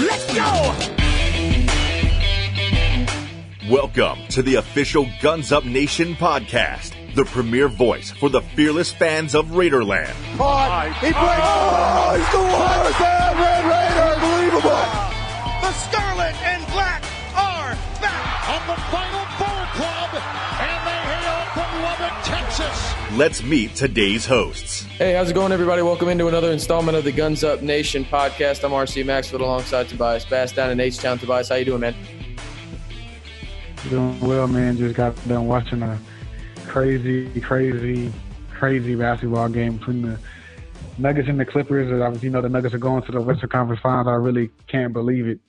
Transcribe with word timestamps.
Let's 0.00 0.26
go! 0.34 0.72
Welcome 3.70 4.18
to 4.30 4.42
the 4.42 4.54
official 4.56 5.06
Guns 5.20 5.52
Up 5.52 5.64
Nation 5.66 6.14
podcast, 6.14 6.94
the 7.14 7.24
premier 7.26 7.68
voice 7.68 8.10
for 8.10 8.30
the 8.30 8.40
fearless 8.40 8.90
fans 8.90 9.34
of 9.34 9.46
Raiderland. 9.48 10.14
Caught. 10.38 10.94
He 11.00 11.12
breaks. 11.12 11.18
Oh, 11.20 12.14
he's 12.16 12.32
the 12.32 12.38
worst. 12.38 13.00
Ah, 13.00 13.32
Red 13.44 13.64
Raider. 13.68 14.08
Unbelievable. 14.14 14.84
The 15.60 15.72
Scarlet 15.84 16.36
and 16.48 16.64
Black 16.72 17.02
are 17.36 17.76
back 18.00 18.48
on 18.48 18.62
the 18.72 18.78
final 18.88 19.24
Four 19.36 19.62
Club, 19.76 20.10
and 20.64 20.80
they 20.88 21.00
hail 21.12 21.40
from 21.52 21.70
Lubbock, 21.84 22.16
Texas. 22.24 22.78
Let's 23.18 23.42
meet 23.42 23.74
today's 23.74 24.24
hosts. 24.24 24.73
Hey, 24.96 25.14
how's 25.14 25.28
it 25.28 25.34
going, 25.34 25.50
everybody? 25.50 25.82
Welcome 25.82 26.08
into 26.08 26.28
another 26.28 26.52
installment 26.52 26.96
of 26.96 27.02
the 27.02 27.10
Guns 27.10 27.42
Up 27.42 27.62
Nation 27.62 28.04
podcast. 28.04 28.62
I'm 28.62 28.70
RC 28.70 29.04
Maxfield 29.04 29.42
alongside 29.42 29.88
Tobias 29.88 30.24
Bass 30.24 30.52
down 30.52 30.70
in 30.70 30.78
H-Town. 30.78 31.18
Tobias, 31.18 31.48
how 31.48 31.56
you 31.56 31.64
doing, 31.64 31.80
man? 31.80 31.96
Doing 33.90 34.20
well, 34.20 34.46
man. 34.46 34.76
Just 34.76 34.94
got 34.94 35.16
done 35.26 35.48
watching 35.48 35.82
a 35.82 35.98
crazy, 36.68 37.40
crazy, 37.40 38.12
crazy 38.52 38.94
basketball 38.94 39.48
game 39.48 39.78
between 39.78 40.02
the 40.02 40.18
Nuggets 40.96 41.28
and 41.28 41.40
the 41.40 41.44
Clippers. 41.44 41.90
And 41.90 42.00
obviously, 42.00 42.28
you 42.28 42.32
know, 42.32 42.40
the 42.40 42.48
Nuggets 42.48 42.72
are 42.72 42.78
going 42.78 43.02
to 43.02 43.10
the 43.10 43.20
Western 43.20 43.48
Conference 43.48 43.80
Finals. 43.82 44.06
I 44.06 44.12
really 44.12 44.50
can't 44.68 44.92
believe 44.92 45.26
it. 45.26 45.40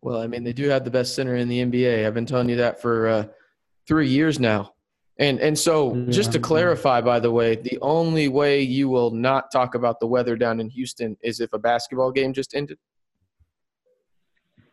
Well, 0.00 0.22
I 0.22 0.28
mean, 0.28 0.44
they 0.44 0.54
do 0.54 0.70
have 0.70 0.82
the 0.82 0.90
best 0.90 1.14
center 1.14 1.36
in 1.36 1.48
the 1.48 1.62
NBA. 1.62 2.06
I've 2.06 2.14
been 2.14 2.24
telling 2.24 2.48
you 2.48 2.56
that 2.56 2.80
for 2.80 3.06
uh, 3.06 3.24
three 3.86 4.08
years 4.08 4.40
now. 4.40 4.72
And 5.18 5.40
and 5.40 5.58
so, 5.58 5.94
yeah. 5.94 6.10
just 6.10 6.32
to 6.32 6.38
clarify, 6.38 7.00
by 7.00 7.20
the 7.20 7.30
way, 7.30 7.56
the 7.56 7.78
only 7.80 8.28
way 8.28 8.60
you 8.60 8.88
will 8.88 9.10
not 9.10 9.50
talk 9.50 9.74
about 9.74 9.98
the 9.98 10.06
weather 10.06 10.36
down 10.36 10.60
in 10.60 10.68
Houston 10.68 11.16
is 11.22 11.40
if 11.40 11.52
a 11.54 11.58
basketball 11.58 12.12
game 12.12 12.34
just 12.34 12.54
ended. 12.54 12.78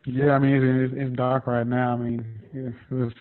Yeah, 0.06 0.32
I 0.32 0.38
mean 0.38 0.62
it's, 0.62 0.94
it's 0.94 1.16
dark 1.16 1.46
right 1.46 1.66
now. 1.66 1.94
I 1.94 1.96
mean 1.96 2.40
it 2.52 2.94
was 2.94 3.14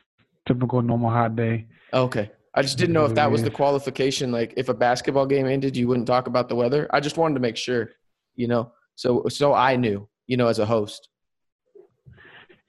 typical 0.46 0.82
normal 0.82 1.10
hot 1.10 1.38
day. 1.38 1.68
Okay, 1.94 2.30
I 2.54 2.62
just 2.62 2.78
didn't 2.78 2.94
know 2.94 3.06
if 3.06 3.16
that 3.16 3.32
was 3.32 3.42
the 3.42 3.52
qualification. 3.52 4.32
Like 4.32 4.54
if 4.58 4.68
a 4.68 4.74
basketball 4.74 5.26
game 5.26 5.48
ended, 5.48 5.78
you 5.78 5.88
wouldn't 5.88 6.08
talk 6.08 6.28
about 6.28 6.50
the 6.50 6.56
weather. 6.56 6.90
I 6.92 7.00
just 7.00 7.18
wanted 7.18 7.36
to 7.36 7.40
make 7.40 7.56
sure, 7.56 7.92
you 8.36 8.48
know, 8.48 8.74
so 8.96 9.24
so 9.30 9.54
I 9.54 9.78
knew, 9.78 10.10
you 10.28 10.36
know, 10.36 10.48
as 10.48 10.60
a 10.60 10.66
host. 10.66 11.08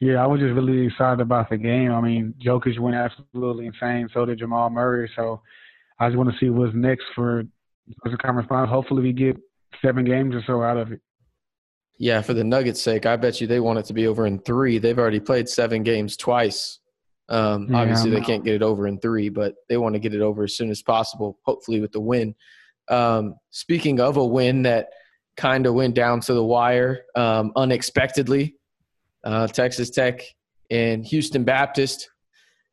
Yeah, 0.04 0.22
I 0.22 0.26
was 0.26 0.38
just 0.38 0.52
really 0.52 0.86
excited 0.86 1.22
about 1.22 1.48
the 1.48 1.56
game. 1.56 1.90
I 1.90 1.98
mean, 2.02 2.34
Jokic 2.44 2.78
went 2.78 2.94
absolutely 2.94 3.64
insane. 3.64 4.06
So 4.12 4.26
did 4.26 4.38
Jamal 4.38 4.68
Murray. 4.68 5.10
So 5.16 5.40
I 5.98 6.08
just 6.08 6.18
want 6.18 6.30
to 6.30 6.36
see 6.38 6.50
what's 6.50 6.74
next 6.74 7.06
for 7.14 7.44
the 8.04 8.18
conference 8.18 8.46
finals. 8.46 8.68
Hopefully, 8.68 9.02
we 9.02 9.14
get 9.14 9.38
seven 9.80 10.04
games 10.04 10.34
or 10.34 10.42
so 10.46 10.62
out 10.62 10.76
of 10.76 10.92
it. 10.92 11.00
Yeah, 11.98 12.20
for 12.20 12.34
the 12.34 12.44
Nuggets' 12.44 12.82
sake, 12.82 13.06
I 13.06 13.16
bet 13.16 13.40
you 13.40 13.46
they 13.46 13.60
want 13.60 13.78
it 13.78 13.86
to 13.86 13.94
be 13.94 14.06
over 14.06 14.26
in 14.26 14.40
three. 14.40 14.76
They've 14.76 14.98
already 14.98 15.20
played 15.20 15.48
seven 15.48 15.82
games 15.82 16.18
twice. 16.18 16.80
Um, 17.30 17.68
yeah, 17.70 17.78
obviously, 17.78 18.10
they 18.10 18.20
can't 18.20 18.44
get 18.44 18.56
it 18.56 18.62
over 18.62 18.86
in 18.86 19.00
three, 19.00 19.30
but 19.30 19.54
they 19.70 19.78
want 19.78 19.94
to 19.94 20.00
get 20.00 20.12
it 20.12 20.20
over 20.20 20.44
as 20.44 20.54
soon 20.54 20.70
as 20.70 20.82
possible, 20.82 21.38
hopefully 21.46 21.80
with 21.80 21.92
the 21.92 22.00
win. 22.00 22.34
Um, 22.90 23.36
speaking 23.48 24.00
of 24.00 24.18
a 24.18 24.24
win 24.24 24.64
that 24.64 24.88
kind 25.38 25.64
of 25.64 25.72
went 25.72 25.94
down 25.94 26.20
to 26.20 26.34
the 26.34 26.44
wire 26.44 27.04
um, 27.16 27.52
unexpectedly, 27.56 28.56
uh, 29.24 29.46
Texas 29.46 29.90
Tech 29.90 30.22
and 30.70 31.04
Houston 31.06 31.44
Baptist 31.44 32.10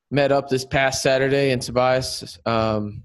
met 0.10 0.32
up 0.32 0.50
this 0.50 0.66
past 0.66 1.02
Saturday, 1.02 1.52
and 1.52 1.62
Tobias, 1.62 2.38
um, 2.46 3.04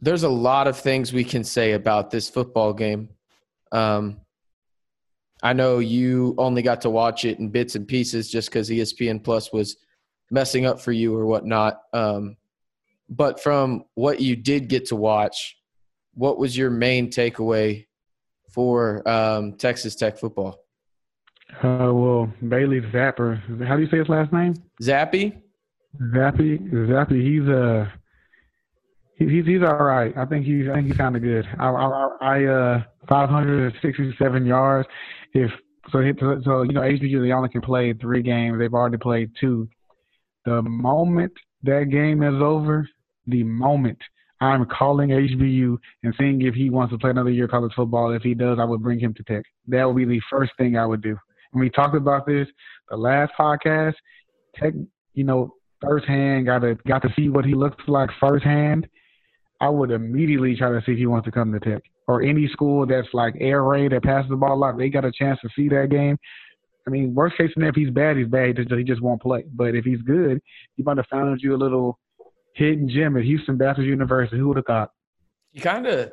there's 0.00 0.24
a 0.24 0.28
lot 0.28 0.66
of 0.66 0.76
things 0.76 1.12
we 1.12 1.22
can 1.22 1.44
say 1.44 1.72
about 1.72 2.10
this 2.10 2.28
football 2.28 2.72
game. 2.72 3.08
Um, 3.70 4.20
I 5.42 5.52
know 5.52 5.78
you 5.78 6.34
only 6.38 6.62
got 6.62 6.80
to 6.82 6.90
watch 6.90 7.24
it 7.24 7.38
in 7.38 7.48
bits 7.50 7.76
and 7.76 7.86
pieces 7.86 8.30
just 8.30 8.48
because 8.48 8.68
ESPN 8.68 9.22
Plus 9.22 9.52
was 9.52 9.76
messing 10.30 10.66
up 10.66 10.80
for 10.80 10.92
you 10.92 11.14
or 11.16 11.26
whatnot. 11.26 11.80
Um, 11.92 12.36
but 13.08 13.40
from 13.40 13.84
what 13.94 14.20
you 14.20 14.34
did 14.34 14.68
get 14.68 14.86
to 14.86 14.96
watch, 14.96 15.56
what 16.14 16.38
was 16.38 16.56
your 16.56 16.70
main 16.70 17.10
takeaway 17.10 17.86
for 18.50 19.08
um, 19.08 19.54
Texas 19.54 19.94
Tech 19.94 20.18
football? 20.18 20.61
Uh, 21.62 21.92
well, 21.92 22.32
Bailey 22.48 22.80
Zapper. 22.80 23.40
How 23.66 23.76
do 23.76 23.82
you 23.82 23.88
say 23.88 23.98
his 23.98 24.08
last 24.08 24.32
name? 24.32 24.54
Zappy. 24.82 25.40
Zappy. 26.14 26.58
Zappe. 26.72 27.22
He's 27.22 27.48
a. 27.48 27.82
Uh, 27.82 27.88
he's 29.18 29.46
he's 29.46 29.62
all 29.62 29.84
right. 29.84 30.16
I 30.16 30.24
think 30.24 30.46
he's 30.46 30.68
I 30.68 30.74
think 30.74 30.88
he's 30.88 30.96
kind 30.96 31.16
of 31.16 31.22
good. 31.22 31.46
I 31.58 31.68
I, 31.68 32.08
I 32.20 32.44
uh 32.44 32.82
567 33.08 34.46
yards. 34.46 34.88
If 35.34 35.50
so, 35.90 36.00
so 36.44 36.62
you 36.62 36.72
know 36.72 36.80
HBU 36.80 37.22
they 37.22 37.32
only 37.32 37.48
can 37.48 37.60
play 37.60 37.92
three 37.92 38.22
games. 38.22 38.58
They've 38.58 38.72
already 38.72 38.98
played 38.98 39.30
two. 39.40 39.68
The 40.44 40.62
moment 40.62 41.32
that 41.62 41.90
game 41.90 42.22
is 42.22 42.40
over, 42.42 42.88
the 43.26 43.42
moment 43.44 43.98
I'm 44.40 44.66
calling 44.66 45.10
HBU 45.10 45.76
and 46.02 46.14
seeing 46.18 46.42
if 46.42 46.54
he 46.54 46.68
wants 46.68 46.92
to 46.92 46.98
play 46.98 47.10
another 47.10 47.30
year 47.30 47.44
of 47.44 47.50
college 47.50 47.72
football. 47.74 48.12
If 48.12 48.22
he 48.22 48.34
does, 48.34 48.58
I 48.60 48.64
would 48.64 48.82
bring 48.82 48.98
him 48.98 49.14
to 49.14 49.22
Tech. 49.22 49.44
That 49.68 49.84
would 49.84 49.96
be 49.96 50.04
the 50.04 50.20
first 50.28 50.52
thing 50.58 50.76
I 50.76 50.84
would 50.86 51.02
do. 51.02 51.16
We 51.52 51.70
talked 51.70 51.96
about 51.96 52.26
this 52.26 52.48
the 52.88 52.96
last 52.96 53.32
podcast. 53.38 53.94
Tech, 54.56 54.74
you 55.14 55.24
know, 55.24 55.54
firsthand 55.80 56.46
got 56.46 56.60
to 56.60 56.76
got 56.86 57.02
to 57.02 57.08
see 57.16 57.28
what 57.28 57.44
he 57.44 57.54
looks 57.54 57.82
like 57.86 58.10
firsthand. 58.20 58.86
I 59.60 59.68
would 59.68 59.90
immediately 59.90 60.56
try 60.56 60.70
to 60.70 60.82
see 60.84 60.92
if 60.92 60.98
he 60.98 61.06
wants 61.06 61.26
to 61.26 61.32
come 61.32 61.52
to 61.52 61.60
Tech 61.60 61.82
or 62.08 62.22
any 62.22 62.48
school 62.48 62.86
that's 62.86 63.08
like 63.12 63.34
air 63.40 63.62
raid 63.62 63.92
that 63.92 64.02
passes 64.02 64.28
the 64.28 64.36
ball 64.36 64.54
a 64.54 64.56
lot. 64.56 64.76
They 64.76 64.88
got 64.88 65.04
a 65.04 65.12
chance 65.12 65.38
to 65.42 65.48
see 65.54 65.68
that 65.68 65.88
game. 65.90 66.18
I 66.86 66.90
mean, 66.90 67.14
worst 67.14 67.36
case 67.36 67.50
scenario, 67.52 67.70
if 67.70 67.76
he's 67.76 67.90
bad, 67.90 68.16
he's 68.16 68.26
bad. 68.26 68.48
He 68.48 68.64
just, 68.64 68.74
he 68.74 68.82
just 68.82 69.00
won't 69.00 69.22
play. 69.22 69.44
But 69.54 69.76
if 69.76 69.84
he's 69.84 70.02
good, 70.02 70.40
he 70.76 70.82
might 70.82 70.96
have 70.96 71.06
found 71.06 71.40
you 71.40 71.54
a 71.54 71.56
little 71.56 71.98
hidden 72.54 72.88
gem 72.88 73.16
at 73.16 73.22
Houston 73.22 73.56
Baptist 73.56 73.86
University. 73.86 74.36
Who 74.36 74.48
would 74.48 74.56
have 74.56 74.66
thought? 74.66 74.90
You 75.52 75.62
kind 75.62 75.86
of, 75.86 76.12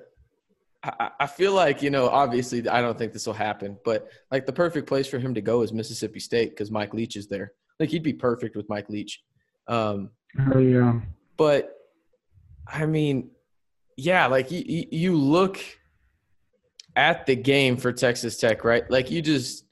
I, 0.84 1.12
I 1.22 1.28
feel 1.28 1.54
like 1.54 1.82
you 1.82 1.90
know. 1.90 2.08
Obviously, 2.08 2.68
I 2.68 2.82
don't 2.82 2.98
think 2.98 3.14
this 3.14 3.26
will 3.26 3.34
happen, 3.34 3.78
but 3.84 4.10
like 4.32 4.46
the 4.46 4.54
perfect 4.54 4.88
place 4.88 5.08
for 5.08 5.20
him 5.20 5.34
to 5.34 5.42
go 5.42 5.62
is 5.62 5.74
Mississippi 5.74 6.20
State 6.20 6.52
because 6.52 6.72
Mike 6.72 6.94
Leach 6.94 7.16
is 7.16 7.28
there. 7.28 7.54
Like 7.80 7.90
he'd 7.90 8.04
be 8.04 8.14
perfect 8.14 8.56
with 8.56 8.68
Mike 8.70 8.90
Leach. 8.90 9.22
Um, 9.68 10.12
oh 10.54 10.60
yeah. 10.60 11.00
But 11.38 11.76
I 12.68 12.86
mean, 12.86 13.32
yeah, 13.98 14.28
like 14.28 14.52
you, 14.52 14.86
you 14.92 15.16
look 15.16 15.60
at 16.96 17.26
the 17.26 17.36
game 17.36 17.76
for 17.78 17.92
Texas 17.92 18.38
Tech, 18.38 18.64
right? 18.64 18.90
Like 18.90 19.12
you 19.12 19.22
just 19.22 19.66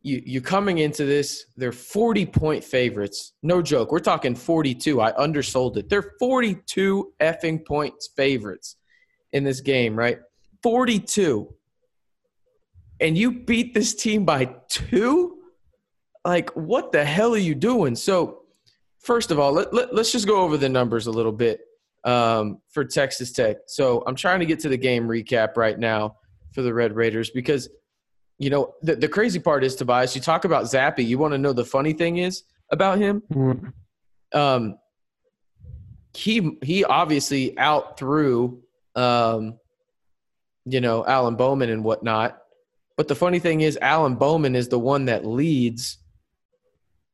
you 0.00 0.22
you 0.24 0.40
coming 0.40 0.78
into 0.78 1.04
this, 1.04 1.44
they're 1.58 1.72
40 1.72 2.26
point 2.26 2.64
favorites. 2.64 3.34
No 3.42 3.60
joke. 3.60 3.92
We're 3.92 3.98
talking 3.98 4.34
42. 4.34 5.00
I 5.00 5.12
undersold 5.12 5.76
it. 5.76 5.90
They're 5.90 6.14
42 6.18 7.12
effing 7.20 7.66
points 7.66 8.08
favorites 8.16 8.76
in 9.32 9.44
this 9.44 9.60
game, 9.60 9.96
right? 9.96 10.18
42. 10.62 11.52
And 13.00 13.18
you 13.18 13.32
beat 13.32 13.74
this 13.74 13.94
team 13.94 14.24
by 14.24 14.54
2? 14.68 15.38
Like 16.24 16.50
what 16.50 16.92
the 16.92 17.04
hell 17.04 17.34
are 17.34 17.38
you 17.38 17.54
doing? 17.54 17.96
So, 17.96 18.42
first 19.00 19.30
of 19.30 19.38
all, 19.38 19.52
let, 19.52 19.74
let, 19.74 19.94
let's 19.94 20.12
just 20.12 20.26
go 20.26 20.42
over 20.42 20.56
the 20.56 20.68
numbers 20.68 21.08
a 21.08 21.10
little 21.10 21.32
bit 21.32 21.60
um, 22.04 22.60
for 22.68 22.84
Texas 22.84 23.32
Tech. 23.32 23.56
So 23.66 24.02
I'm 24.06 24.14
trying 24.14 24.40
to 24.40 24.46
get 24.46 24.60
to 24.60 24.68
the 24.68 24.76
game 24.76 25.08
recap 25.08 25.56
right 25.56 25.78
now 25.78 26.16
for 26.52 26.62
the 26.62 26.72
Red 26.72 26.94
Raiders 26.94 27.30
because, 27.30 27.68
you 28.38 28.50
know, 28.50 28.74
the, 28.82 28.96
the 28.96 29.08
crazy 29.08 29.38
part 29.38 29.64
is, 29.64 29.74
Tobias, 29.74 30.14
you 30.14 30.20
talk 30.20 30.44
about 30.44 30.64
Zappy. 30.64 31.06
You 31.06 31.18
want 31.18 31.32
to 31.32 31.38
know 31.38 31.52
the 31.52 31.64
funny 31.64 31.92
thing 31.92 32.18
is 32.18 32.44
about 32.70 32.98
him? 32.98 33.22
Mm-hmm. 33.32 34.38
Um, 34.38 34.78
he, 36.14 36.58
he 36.62 36.84
obviously 36.84 37.58
out 37.58 37.98
threw, 37.98 38.61
um, 38.94 39.58
you 40.64 40.80
know, 40.80 41.04
Alan 41.04 41.36
Bowman 41.36 41.70
and 41.70 41.84
whatnot. 41.84 42.38
But 42.96 43.08
the 43.08 43.14
funny 43.14 43.38
thing 43.38 43.62
is, 43.62 43.78
Alan 43.80 44.16
Bowman 44.16 44.54
is 44.54 44.68
the 44.68 44.78
one 44.78 45.06
that 45.06 45.24
leads 45.24 45.98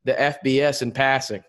the 0.05 0.13
FBS 0.13 0.83
in 0.83 0.93
passing. 0.93 1.43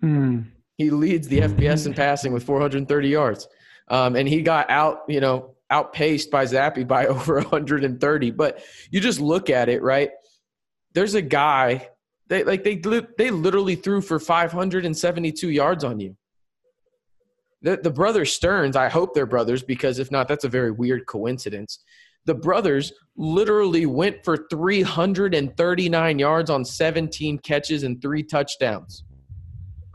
Hmm. 0.00 0.42
He 0.76 0.90
leads 0.90 1.26
the 1.26 1.40
FBS 1.40 1.86
in 1.86 1.94
passing 1.94 2.32
with 2.32 2.44
430 2.44 3.08
yards. 3.08 3.48
Um, 3.88 4.14
and 4.16 4.28
he 4.28 4.42
got 4.42 4.70
out, 4.70 5.02
you 5.08 5.20
know, 5.20 5.56
outpaced 5.70 6.30
by 6.30 6.44
Zappe 6.44 6.86
by 6.86 7.06
over 7.08 7.36
130. 7.36 8.30
But 8.30 8.62
you 8.90 9.00
just 9.00 9.20
look 9.20 9.50
at 9.50 9.68
it, 9.68 9.82
right? 9.82 10.10
There's 10.94 11.14
a 11.14 11.22
guy 11.22 11.88
they 12.28 12.44
like 12.44 12.62
they 12.62 12.76
they 13.16 13.30
literally 13.30 13.74
threw 13.74 14.00
for 14.00 14.18
572 14.18 15.50
yards 15.50 15.82
on 15.82 15.98
you. 15.98 16.16
The 17.62 17.76
the 17.76 17.90
brothers 17.90 18.32
Sterns, 18.32 18.76
I 18.76 18.88
hope 18.88 19.14
they're 19.14 19.26
brothers 19.26 19.62
because 19.62 19.98
if 19.98 20.10
not, 20.10 20.28
that's 20.28 20.44
a 20.44 20.48
very 20.48 20.70
weird 20.70 21.06
coincidence. 21.06 21.80
The 22.24 22.34
brothers 22.34 22.92
literally 23.16 23.86
went 23.86 24.24
for 24.24 24.46
339 24.50 26.18
yards 26.18 26.50
on 26.50 26.64
17 26.64 27.38
catches 27.38 27.82
and 27.82 28.00
three 28.00 28.22
touchdowns. 28.22 29.04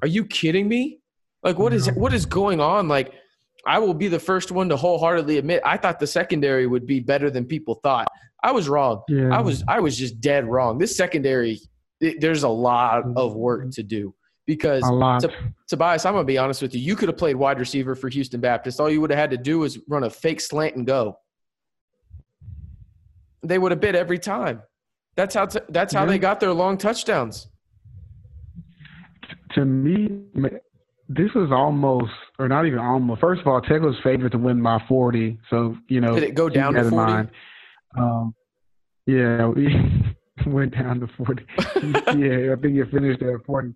Are 0.01 0.07
you 0.07 0.25
kidding 0.25 0.67
me? 0.67 0.99
Like 1.43 1.57
what 1.57 1.73
is 1.73 1.87
what 1.91 2.13
is 2.13 2.25
going 2.25 2.59
on? 2.59 2.87
Like 2.87 3.13
I 3.65 3.79
will 3.79 3.93
be 3.93 4.07
the 4.09 4.19
first 4.19 4.51
one 4.51 4.67
to 4.69 4.75
wholeheartedly 4.75 5.37
admit 5.37 5.61
I 5.65 5.77
thought 5.77 5.99
the 5.99 6.07
secondary 6.07 6.67
would 6.67 6.85
be 6.85 6.99
better 6.99 7.29
than 7.29 7.45
people 7.45 7.75
thought. 7.75 8.07
I 8.43 8.51
was 8.51 8.67
wrong. 8.67 9.03
Yeah. 9.07 9.29
I 9.35 9.41
was 9.41 9.63
I 9.67 9.79
was 9.79 9.97
just 9.97 10.19
dead 10.19 10.45
wrong. 10.45 10.77
This 10.77 10.97
secondary, 10.97 11.61
there's 11.99 12.43
a 12.43 12.49
lot 12.49 13.03
of 13.15 13.35
work 13.35 13.71
to 13.71 13.83
do 13.83 14.13
because 14.45 14.81
To, 14.83 15.31
Tobias, 15.67 16.05
I'm 16.05 16.13
gonna 16.13 16.25
be 16.25 16.37
honest 16.37 16.61
with 16.61 16.73
you. 16.75 16.81
You 16.81 16.95
could 16.95 17.09
have 17.09 17.17
played 17.17 17.35
wide 17.35 17.59
receiver 17.59 17.95
for 17.95 18.09
Houston 18.09 18.41
Baptist. 18.41 18.79
All 18.79 18.89
you 18.89 19.01
would 19.01 19.09
have 19.09 19.19
had 19.19 19.31
to 19.31 19.37
do 19.37 19.59
was 19.59 19.79
run 19.87 20.03
a 20.03 20.09
fake 20.09 20.41
slant 20.41 20.75
and 20.75 20.85
go. 20.85 21.17
They 23.41 23.57
would 23.57 23.71
have 23.71 23.81
bit 23.81 23.95
every 23.95 24.19
time. 24.19 24.61
That's 25.15 25.35
how. 25.35 25.45
T- 25.45 25.59
that's 25.69 25.93
how 25.93 26.01
Yeah. 26.01 26.07
they 26.07 26.19
got 26.19 26.39
their 26.39 26.53
long 26.53 26.77
touchdowns. 26.77 27.47
to 29.55 29.63
me, 29.65 30.09
this 31.07 31.31
was 31.35 31.51
almost, 31.51 32.11
or 32.39 32.47
not 32.47 32.65
even 32.65 32.79
almost. 32.79 33.21
First 33.21 33.41
of 33.41 33.47
all, 33.47 33.61
Tech 33.61 33.81
was 33.81 33.95
favored 34.03 34.31
to 34.31 34.39
win 34.39 34.63
by 34.63 34.81
40. 34.87 35.37
So, 35.51 35.77
you 35.87 36.01
know, 36.01 36.15
Did 36.15 36.23
it 36.23 36.33
go 36.33 36.49
down 36.49 36.73
to 36.73 36.79
that 36.79 36.85
in 36.85 36.89
40? 36.91 37.11
mind. 37.13 37.29
Um, 37.95 38.33
yeah, 39.05 39.45
we 39.45 40.15
went 40.47 40.73
down 40.73 41.01
to 41.01 41.07
40. 41.17 41.45
yeah, 42.17 42.53
I 42.53 42.55
think 42.59 42.77
it 42.77 42.89
finished 42.89 43.21
at 43.21 43.45
40. 43.45 43.75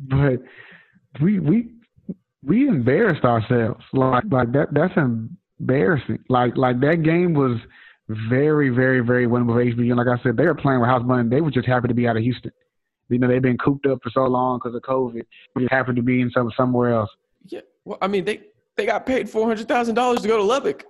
But 0.00 0.42
we 1.20 1.38
we 1.40 1.72
we 2.42 2.68
embarrassed 2.68 3.24
ourselves. 3.24 3.84
Like 3.92 4.24
like 4.30 4.52
that 4.52 4.68
that's 4.72 4.94
embarrassing. 4.96 6.18
Like 6.28 6.56
like 6.56 6.80
that 6.80 7.02
game 7.02 7.34
was 7.34 7.58
very 8.08 8.68
very 8.70 9.00
very 9.00 9.26
winnable 9.26 9.54
for 9.54 9.64
HBU. 9.64 9.88
And 9.90 9.96
like 9.96 10.06
I 10.06 10.22
said, 10.22 10.36
they 10.36 10.46
were 10.46 10.54
playing 10.54 10.80
with 10.80 10.88
house 10.88 11.02
money. 11.04 11.28
They 11.28 11.40
were 11.40 11.50
just 11.50 11.66
happy 11.66 11.88
to 11.88 11.94
be 11.94 12.06
out 12.06 12.16
of 12.16 12.22
Houston. 12.22 12.52
You 13.08 13.18
know, 13.18 13.28
they've 13.28 13.40
been 13.40 13.58
cooped 13.58 13.86
up 13.86 13.98
for 14.02 14.10
so 14.10 14.24
long 14.24 14.58
because 14.58 14.74
of 14.74 14.82
COVID. 14.82 15.22
We 15.54 15.62
just 15.62 15.72
happened 15.72 15.96
to 15.96 16.02
be 16.02 16.20
in 16.20 16.30
some 16.30 16.50
somewhere 16.56 16.92
else. 16.92 17.10
Yeah. 17.46 17.60
Well, 17.84 17.98
I 18.02 18.08
mean, 18.08 18.24
they 18.24 18.42
they 18.76 18.84
got 18.86 19.06
paid 19.06 19.30
four 19.30 19.46
hundred 19.46 19.68
thousand 19.68 19.94
dollars 19.94 20.22
to 20.22 20.28
go 20.28 20.36
to 20.36 20.42
Lubbock. 20.42 20.84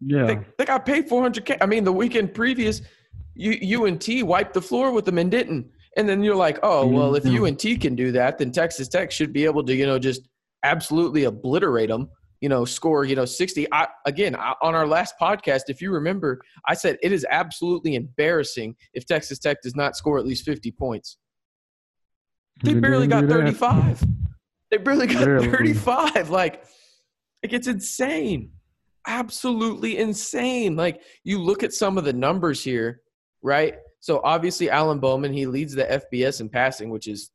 Yeah. 0.00 0.26
They, 0.26 0.38
they 0.58 0.64
got 0.64 0.86
paid 0.86 1.08
400k. 1.08 1.58
I 1.60 1.66
mean, 1.66 1.84
the 1.84 1.92
weekend 1.92 2.34
previous, 2.34 2.82
you 3.34 3.84
UNT 3.84 4.08
wiped 4.22 4.54
the 4.54 4.62
floor 4.62 4.92
with 4.92 5.04
them 5.04 5.18
and 5.18 5.30
didn't. 5.30 5.70
And 5.98 6.08
then 6.08 6.22
you're 6.22 6.36
like, 6.36 6.60
oh 6.62 6.86
well, 6.86 7.16
if. 7.16 7.26
UNT 7.26 7.58
mm-hmm. 7.58 7.80
can 7.80 7.96
do 7.96 8.12
that, 8.12 8.38
then 8.38 8.52
Texas 8.52 8.88
Tech 8.88 9.10
should 9.10 9.32
be 9.32 9.44
able 9.44 9.64
to, 9.64 9.74
you 9.74 9.84
know, 9.84 9.98
just 9.98 10.28
absolutely 10.62 11.24
obliterate 11.24 11.88
them. 11.88 12.08
You 12.40 12.48
know, 12.48 12.64
score, 12.64 13.04
you 13.04 13.16
know, 13.16 13.24
60. 13.24 13.66
I, 13.72 13.88
again, 14.06 14.36
I, 14.36 14.54
on 14.62 14.76
our 14.76 14.86
last 14.86 15.14
podcast, 15.20 15.62
if 15.66 15.82
you 15.82 15.90
remember, 15.90 16.40
I 16.68 16.74
said 16.74 16.96
it 17.02 17.10
is 17.10 17.26
absolutely 17.28 17.96
embarrassing 17.96 18.76
if 18.94 19.06
Texas 19.06 19.40
Tech 19.40 19.60
does 19.60 19.74
not 19.74 19.96
score 19.96 20.20
at 20.20 20.24
least 20.24 20.44
50 20.44 20.70
points. 20.70 21.18
They 22.62 22.74
barely 22.74 23.08
got 23.08 23.22
didn't 23.22 23.46
do 23.46 23.52
that. 23.52 23.58
35. 23.58 24.04
They 24.70 24.76
barely 24.76 25.08
got 25.08 25.24
35. 25.24 26.30
Like, 26.30 26.64
like 27.42 27.52
it's 27.52 27.66
insane. 27.66 28.52
Absolutely 29.04 29.98
insane. 29.98 30.76
Like 30.76 31.02
you 31.24 31.40
look 31.40 31.64
at 31.64 31.72
some 31.72 31.98
of 31.98 32.04
the 32.04 32.12
numbers 32.12 32.62
here, 32.62 33.00
right? 33.42 33.74
So 34.00 34.20
obviously 34.24 34.70
Alan 34.70 34.98
Bowman, 35.00 35.32
he 35.32 35.46
leads 35.46 35.74
the 35.74 35.84
FBS 35.84 36.40
in 36.40 36.48
passing, 36.48 36.90
which 36.90 37.08
is 37.08 37.30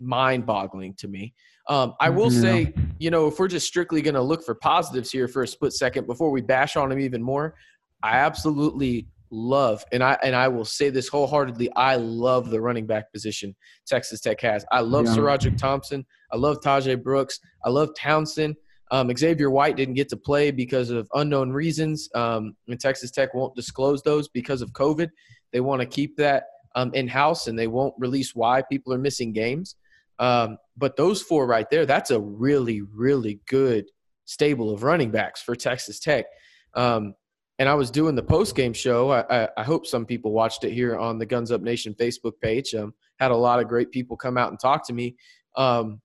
mind-boggling 0.00 0.94
to 0.98 1.08
me. 1.08 1.34
Um, 1.68 1.94
I 2.00 2.10
will 2.10 2.32
Yeah. 2.32 2.40
say, 2.40 2.74
you 2.98 3.10
know, 3.10 3.28
if 3.28 3.38
we're 3.38 3.48
just 3.48 3.66
strictly 3.66 4.02
going 4.02 4.14
to 4.14 4.22
look 4.22 4.44
for 4.44 4.54
positives 4.54 5.10
here 5.10 5.28
for 5.28 5.42
a 5.42 5.48
split 5.48 5.72
second 5.72 6.06
before 6.06 6.30
we 6.30 6.40
bash 6.40 6.76
on 6.76 6.90
him 6.90 6.98
even 6.98 7.22
more, 7.22 7.54
I 8.02 8.16
absolutely 8.16 9.06
love, 9.30 9.82
and 9.92 10.02
I 10.02 10.18
and 10.22 10.34
I 10.36 10.48
will 10.48 10.64
say 10.64 10.90
this 10.90 11.08
wholeheartedly, 11.08 11.70
I 11.74 11.96
love 11.96 12.50
the 12.50 12.60
running 12.60 12.86
back 12.86 13.10
position 13.12 13.54
Texas 13.86 14.20
Tech 14.20 14.40
has. 14.42 14.64
I 14.72 14.80
love 14.80 15.06
Yeah. 15.06 15.16
SaRodorick 15.16 15.56
Thompson. 15.56 16.04
I 16.32 16.36
love 16.36 16.58
Tahj 16.60 17.02
Brooks. 17.02 17.38
I 17.64 17.70
love 17.70 17.90
Townsend. 17.96 18.56
Um, 18.90 19.10
Xavier 19.16 19.50
White 19.50 19.76
didn't 19.76 19.94
get 19.94 20.10
to 20.10 20.18
play 20.18 20.50
because 20.50 20.90
of 20.90 21.08
unknown 21.14 21.50
reasons, 21.52 22.10
um, 22.14 22.56
and 22.68 22.78
Texas 22.78 23.10
Tech 23.10 23.32
won't 23.32 23.54
disclose 23.56 24.02
those 24.02 24.28
because 24.28 24.60
of 24.60 24.72
COVID. 24.72 25.08
They 25.52 25.60
want 25.60 25.80
to 25.80 25.86
keep 25.86 26.16
that 26.16 26.44
um, 26.74 26.92
in 26.94 27.08
house, 27.08 27.46
and 27.46 27.58
they 27.58 27.66
won't 27.66 27.94
release 27.98 28.34
why 28.34 28.62
people 28.62 28.92
are 28.92 28.98
missing 28.98 29.32
games. 29.32 29.76
Um, 30.18 30.58
but 30.76 30.96
those 30.96 31.22
four 31.22 31.46
right 31.46 31.68
there, 31.70 31.86
that's 31.86 32.10
a 32.10 32.20
really, 32.20 32.82
really 32.82 33.40
good 33.48 33.86
stable 34.24 34.70
of 34.70 34.82
running 34.82 35.10
backs 35.10 35.42
for 35.42 35.54
Texas 35.54 35.98
Tech. 35.98 36.26
Um, 36.74 37.14
and 37.58 37.68
I 37.68 37.74
was 37.74 37.90
doing 37.90 38.14
the 38.14 38.22
post 38.22 38.56
game 38.56 38.72
show. 38.72 39.10
I, 39.10 39.44
I, 39.44 39.48
I 39.58 39.62
hope 39.62 39.86
some 39.86 40.06
people 40.06 40.32
watched 40.32 40.64
it 40.64 40.72
here 40.72 40.96
on 40.96 41.18
the 41.18 41.26
Guns 41.26 41.52
Up 41.52 41.60
Nation 41.60 41.94
Facebook 41.94 42.32
page. 42.40 42.74
Um, 42.74 42.94
had 43.18 43.30
a 43.30 43.36
lot 43.36 43.60
of 43.60 43.68
great 43.68 43.90
people 43.90 44.16
come 44.16 44.38
out 44.38 44.50
and 44.50 44.58
talk 44.58 44.86
to 44.86 44.92
me. 44.92 45.16
Um, 45.56 46.00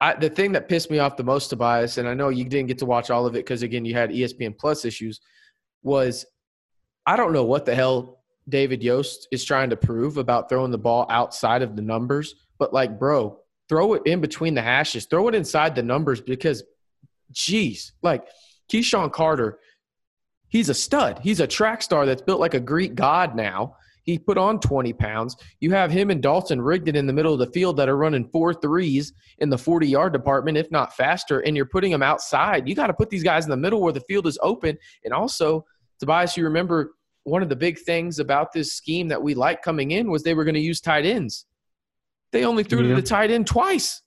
I, 0.00 0.14
the 0.14 0.30
thing 0.30 0.52
that 0.52 0.68
pissed 0.68 0.90
me 0.90 0.98
off 0.98 1.16
the 1.16 1.24
most, 1.24 1.48
Tobias, 1.48 1.98
and 1.98 2.08
I 2.08 2.14
know 2.14 2.30
you 2.30 2.44
didn't 2.44 2.68
get 2.68 2.78
to 2.78 2.86
watch 2.86 3.10
all 3.10 3.26
of 3.26 3.34
it 3.34 3.44
because 3.44 3.62
again 3.62 3.84
you 3.84 3.94
had 3.94 4.10
ESPN 4.10 4.56
Plus 4.58 4.84
issues, 4.84 5.20
was 5.82 6.24
I 7.06 7.16
don't 7.16 7.32
know 7.32 7.44
what 7.44 7.64
the 7.64 7.74
hell 7.74 8.20
David 8.48 8.82
Yost 8.82 9.28
is 9.32 9.44
trying 9.44 9.70
to 9.70 9.76
prove 9.76 10.16
about 10.16 10.48
throwing 10.48 10.70
the 10.70 10.78
ball 10.78 11.06
outside 11.10 11.62
of 11.62 11.76
the 11.76 11.82
numbers, 11.82 12.34
but 12.58 12.72
like, 12.72 12.98
bro, 12.98 13.38
throw 13.68 13.94
it 13.94 14.02
in 14.06 14.20
between 14.20 14.54
the 14.54 14.62
hashes, 14.62 15.06
throw 15.06 15.28
it 15.28 15.34
inside 15.34 15.74
the 15.74 15.82
numbers 15.82 16.20
because, 16.20 16.62
geez, 17.30 17.92
like 18.02 18.26
KeSean 18.70 19.12
Carter, 19.12 19.58
he's 20.48 20.68
a 20.68 20.74
stud. 20.74 21.20
He's 21.22 21.40
a 21.40 21.46
track 21.46 21.82
star 21.82 22.06
that's 22.06 22.22
built 22.22 22.40
like 22.40 22.54
a 22.54 22.60
Greek 22.60 22.94
god 22.94 23.36
now. 23.36 23.76
He 24.02 24.18
put 24.18 24.38
on 24.38 24.60
20 24.60 24.92
pounds. 24.94 25.36
You 25.60 25.70
have 25.72 25.90
him 25.90 26.10
and 26.10 26.22
Dalton 26.22 26.60
Rigdon 26.60 26.96
in 26.96 27.06
the 27.06 27.12
middle 27.12 27.32
of 27.32 27.38
the 27.38 27.52
field 27.52 27.76
that 27.76 27.88
are 27.88 27.96
running 27.96 28.28
four 28.30 28.54
threes 28.54 29.12
in 29.38 29.50
the 29.50 29.58
40 29.58 29.86
yard 29.86 30.12
department, 30.12 30.56
if 30.56 30.70
not 30.70 30.96
faster, 30.96 31.40
and 31.40 31.56
you're 31.56 31.66
putting 31.66 31.92
them 31.92 32.02
outside. 32.02 32.68
You 32.68 32.74
got 32.74 32.88
to 32.88 32.94
put 32.94 33.10
these 33.10 33.22
guys 33.22 33.44
in 33.44 33.50
the 33.50 33.56
middle 33.56 33.80
where 33.80 33.92
the 33.92 34.00
field 34.00 34.26
is 34.26 34.38
open. 34.42 34.76
And 35.04 35.12
also, 35.12 35.64
Tobias, 36.00 36.36
you 36.36 36.44
remember 36.44 36.94
one 37.24 37.42
of 37.42 37.48
the 37.48 37.56
big 37.56 37.78
things 37.78 38.18
about 38.18 38.52
this 38.52 38.72
scheme 38.72 39.08
that 39.08 39.22
we 39.22 39.34
liked 39.34 39.64
coming 39.64 39.90
in 39.90 40.10
was 40.10 40.22
they 40.22 40.34
were 40.34 40.44
going 40.44 40.54
to 40.54 40.60
use 40.60 40.80
tight 40.80 41.04
ends. 41.04 41.46
They 42.32 42.44
only 42.44 42.64
threw 42.64 42.82
to 42.88 42.94
the 42.94 43.02
tight 43.02 43.30
end 43.30 43.46
twice, 43.46 44.02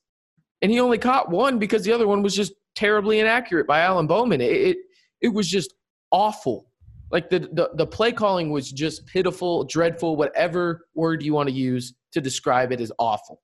and 0.62 0.72
he 0.72 0.80
only 0.80 0.98
caught 0.98 1.30
one 1.30 1.60
because 1.60 1.84
the 1.84 1.92
other 1.92 2.08
one 2.08 2.24
was 2.24 2.36
just 2.36 2.54
terribly 2.74 3.20
inaccurate 3.20 3.68
by 3.68 3.82
Alan 3.82 4.08
Bowman. 4.08 4.42
It 4.42 4.52
it, 4.52 4.78
it 5.22 5.28
was 5.30 5.50
just 5.50 5.74
awful. 6.12 6.72
Like 7.12 7.30
the, 7.30 7.40
the 7.40 7.72
the 7.76 7.86
play 7.86 8.12
calling 8.12 8.50
was 8.50 8.72
just 8.72 9.06
pitiful, 9.06 9.66
dreadful, 9.66 10.16
whatever 10.16 10.88
word 10.96 11.22
you 11.22 11.34
want 11.34 11.50
to 11.50 11.56
use 11.56 11.94
to 12.14 12.22
describe 12.22 12.72
it 12.72 12.80
is 12.80 12.94
awful. 12.98 13.42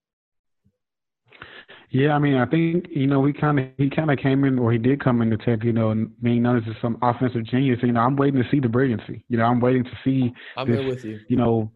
Yeah, 1.92 2.14
I 2.14 2.20
mean, 2.20 2.36
I 2.36 2.46
think 2.46 2.86
you 2.90 3.08
know 3.08 3.20
we 3.20 3.34
kind 3.34 3.60
of 3.60 3.66
he 3.78 3.90
kind 3.90 4.12
of 4.12 4.20
came 4.20 4.44
in, 4.44 4.60
or 4.60 4.72
he 4.72 4.78
did 4.78 5.04
come 5.04 5.22
into 5.24 5.38
Tech, 5.38 5.64
you 5.64 5.74
know, 5.74 5.90
and 5.90 6.12
being 6.22 6.44
known 6.44 6.58
as 6.58 6.64
some 6.82 6.98
offensive 7.02 7.44
genius. 7.46 7.80
You 7.82 7.92
know, 7.94 8.02
I'm 8.02 8.16
waiting 8.16 8.42
to 8.44 8.50
see 8.52 8.60
the 8.60 8.70
brilliancy. 8.70 9.24
You 9.28 9.38
know, 9.38 9.46
I'm 9.46 9.60
waiting 9.60 9.84
to 9.84 9.98
see 10.04 10.32
I'm 10.56 10.70
this, 10.70 10.86
with 10.86 11.04
you. 11.04 11.20
you 11.28 11.36
know, 11.38 11.72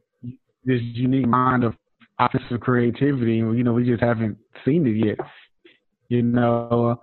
this 0.65 0.82
unique 0.82 1.27
mind 1.27 1.63
of 1.63 1.75
offensive 2.20 2.60
creativity. 2.60 3.39
and, 3.39 3.58
You 3.58 3.63
know, 3.63 3.74
we 3.74 3.86
just 3.86 4.03
haven't 4.03 4.38
seen 4.63 4.86
it 4.86 5.03
yet. 5.03 5.17
You 6.10 6.22
know, 6.22 7.01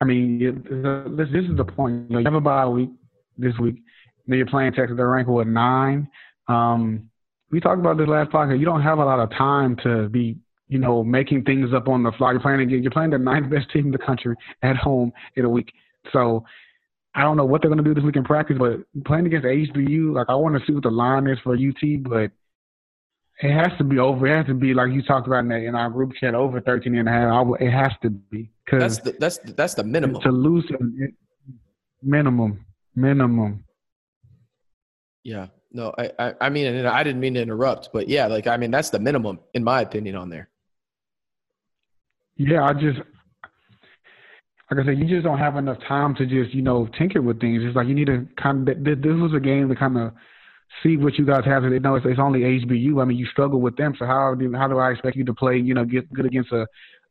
I 0.00 0.04
mean, 0.04 0.40
it- 0.40 1.16
this 1.16 1.28
this 1.32 1.44
is 1.44 1.56
the 1.56 1.64
point. 1.64 2.08
You 2.08 2.14
know, 2.14 2.18
you 2.20 2.24
have 2.24 2.34
a 2.34 2.40
bye 2.40 2.66
week 2.68 2.90
this 3.36 3.58
week. 3.58 3.82
Then 4.28 4.36
you're 4.38 4.46
playing 4.46 4.74
Texas. 4.74 4.96
They're 4.96 5.08
ranked 5.08 5.28
with 5.30 5.48
nine. 5.48 6.08
Um, 6.46 7.10
we 7.50 7.58
talked 7.60 7.80
about 7.80 7.96
this 7.98 8.06
last 8.06 8.30
podcast. 8.30 8.60
You 8.60 8.64
don't 8.66 8.82
have 8.82 8.98
a 8.98 9.04
lot 9.04 9.18
of 9.18 9.30
time 9.30 9.74
to 9.82 10.08
be, 10.08 10.36
you 10.68 10.78
know, 10.78 11.02
making 11.02 11.44
things 11.44 11.72
up 11.74 11.88
on 11.88 12.02
the 12.02 12.12
fly. 12.12 12.32
You're 12.32 12.40
playing. 12.40 12.68
You're 12.70 12.90
playing 12.90 13.10
the 13.10 13.18
ninth 13.18 13.50
best 13.50 13.70
team 13.70 13.86
in 13.86 13.92
the 13.92 13.98
country 13.98 14.36
at 14.62 14.76
home 14.76 15.12
in 15.36 15.44
a 15.44 15.48
week. 15.48 15.72
So 16.12 16.44
I 17.14 17.22
don't 17.22 17.36
know 17.36 17.44
what 17.44 17.62
they're 17.62 17.70
going 17.70 17.82
to 17.82 17.88
do 17.88 17.94
this 17.94 18.04
week 18.04 18.16
in 18.16 18.24
practice, 18.24 18.56
but 18.58 18.80
playing 19.04 19.26
against 19.26 19.46
HBU, 19.46 20.14
like 20.14 20.26
I 20.28 20.34
want 20.34 20.58
to 20.58 20.66
see 20.66 20.72
what 20.74 20.82
the 20.84 20.90
line 20.90 21.26
is 21.26 21.38
for 21.42 21.54
UT, 21.54 22.02
but 22.02 22.30
it 23.40 23.52
has 23.52 23.76
to 23.78 23.84
be 23.84 23.98
over. 23.98 24.26
It 24.26 24.36
has 24.36 24.46
to 24.46 24.54
be 24.54 24.74
like 24.74 24.92
you 24.92 25.02
talked 25.02 25.26
about 25.26 25.44
in, 25.44 25.52
in 25.52 25.74
our 25.74 25.90
group 25.90 26.12
chat 26.20 26.34
over 26.34 26.60
13 26.60 26.96
and 26.96 27.08
a 27.08 27.12
half. 27.12 27.46
I 27.60 27.64
It 27.64 27.70
has 27.70 27.92
to 28.02 28.10
be 28.10 28.50
That's 28.70 28.98
because 28.98 28.98
the 29.00 29.12
that's 29.18 29.38
the, 29.38 29.52
that's 29.52 29.74
the 29.74 29.84
minimum. 29.84 30.20
to 30.22 30.30
lose 30.30 30.64
it- 30.70 31.14
minimum, 32.02 32.64
minimum. 32.94 33.64
Yeah. 35.24 35.46
No, 35.72 35.92
I, 35.98 36.10
I 36.18 36.34
I 36.42 36.48
mean 36.48 36.66
and 36.66 36.86
I 36.88 37.02
didn't 37.02 37.20
mean 37.20 37.34
to 37.34 37.42
interrupt, 37.42 37.90
but 37.92 38.08
yeah, 38.08 38.26
like 38.26 38.46
I 38.46 38.56
mean 38.56 38.70
that's 38.70 38.90
the 38.90 38.98
minimum 38.98 39.38
in 39.54 39.62
my 39.62 39.82
opinion 39.82 40.16
on 40.16 40.30
there. 40.30 40.48
Yeah, 42.38 42.64
I 42.64 42.72
just 42.72 42.98
like 44.70 44.80
I 44.80 44.84
said, 44.84 44.98
you 44.98 45.06
just 45.06 45.24
don't 45.24 45.38
have 45.38 45.56
enough 45.56 45.78
time 45.86 46.14
to 46.16 46.26
just 46.26 46.54
you 46.54 46.62
know 46.62 46.88
tinker 46.98 47.20
with 47.20 47.40
things. 47.40 47.62
It's 47.64 47.76
like 47.76 47.88
you 47.88 47.94
need 47.94 48.06
to 48.06 48.26
kind 48.40 48.68
of. 48.68 48.84
This 48.84 48.96
was 49.04 49.32
a 49.36 49.40
game 49.40 49.68
to 49.68 49.74
kind 49.74 49.98
of 49.98 50.12
see 50.82 50.96
what 50.96 51.18
you 51.18 51.26
guys 51.26 51.44
have. 51.46 51.62
They 51.62 51.78
know 51.78 51.96
it's, 51.96 52.06
it's 52.06 52.20
only 52.20 52.40
HBU. 52.40 53.02
I 53.02 53.04
mean, 53.04 53.18
you 53.18 53.26
struggle 53.26 53.60
with 53.60 53.76
them, 53.76 53.94
so 53.98 54.06
how 54.06 54.34
do 54.34 54.52
how 54.54 54.68
do 54.68 54.78
I 54.78 54.92
expect 54.92 55.16
you 55.16 55.24
to 55.24 55.34
play? 55.34 55.56
You 55.56 55.74
know, 55.74 55.84
get 55.84 56.12
good 56.12 56.26
against 56.26 56.52
a, 56.52 56.62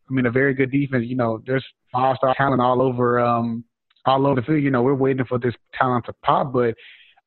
I 0.10 0.14
mean, 0.14 0.26
a 0.28 0.32
very 0.32 0.54
good 0.54 0.72
defense. 0.72 1.06
You 1.08 1.18
know, 1.18 1.42
there's 1.46 1.66
five 1.92 2.16
star 2.18 2.34
talent 2.36 2.62
all 2.62 2.82
over, 2.82 3.20
um, 3.20 3.66
all 4.06 4.26
over 4.26 4.40
the 4.40 4.46
field. 4.46 4.64
You 4.64 4.72
know, 4.72 4.82
we're 4.82 4.96
waiting 4.96 5.26
for 5.26 5.40
this 5.40 5.56
talent 5.78 6.06
to 6.06 6.14
pop. 6.24 6.54
But 6.54 6.76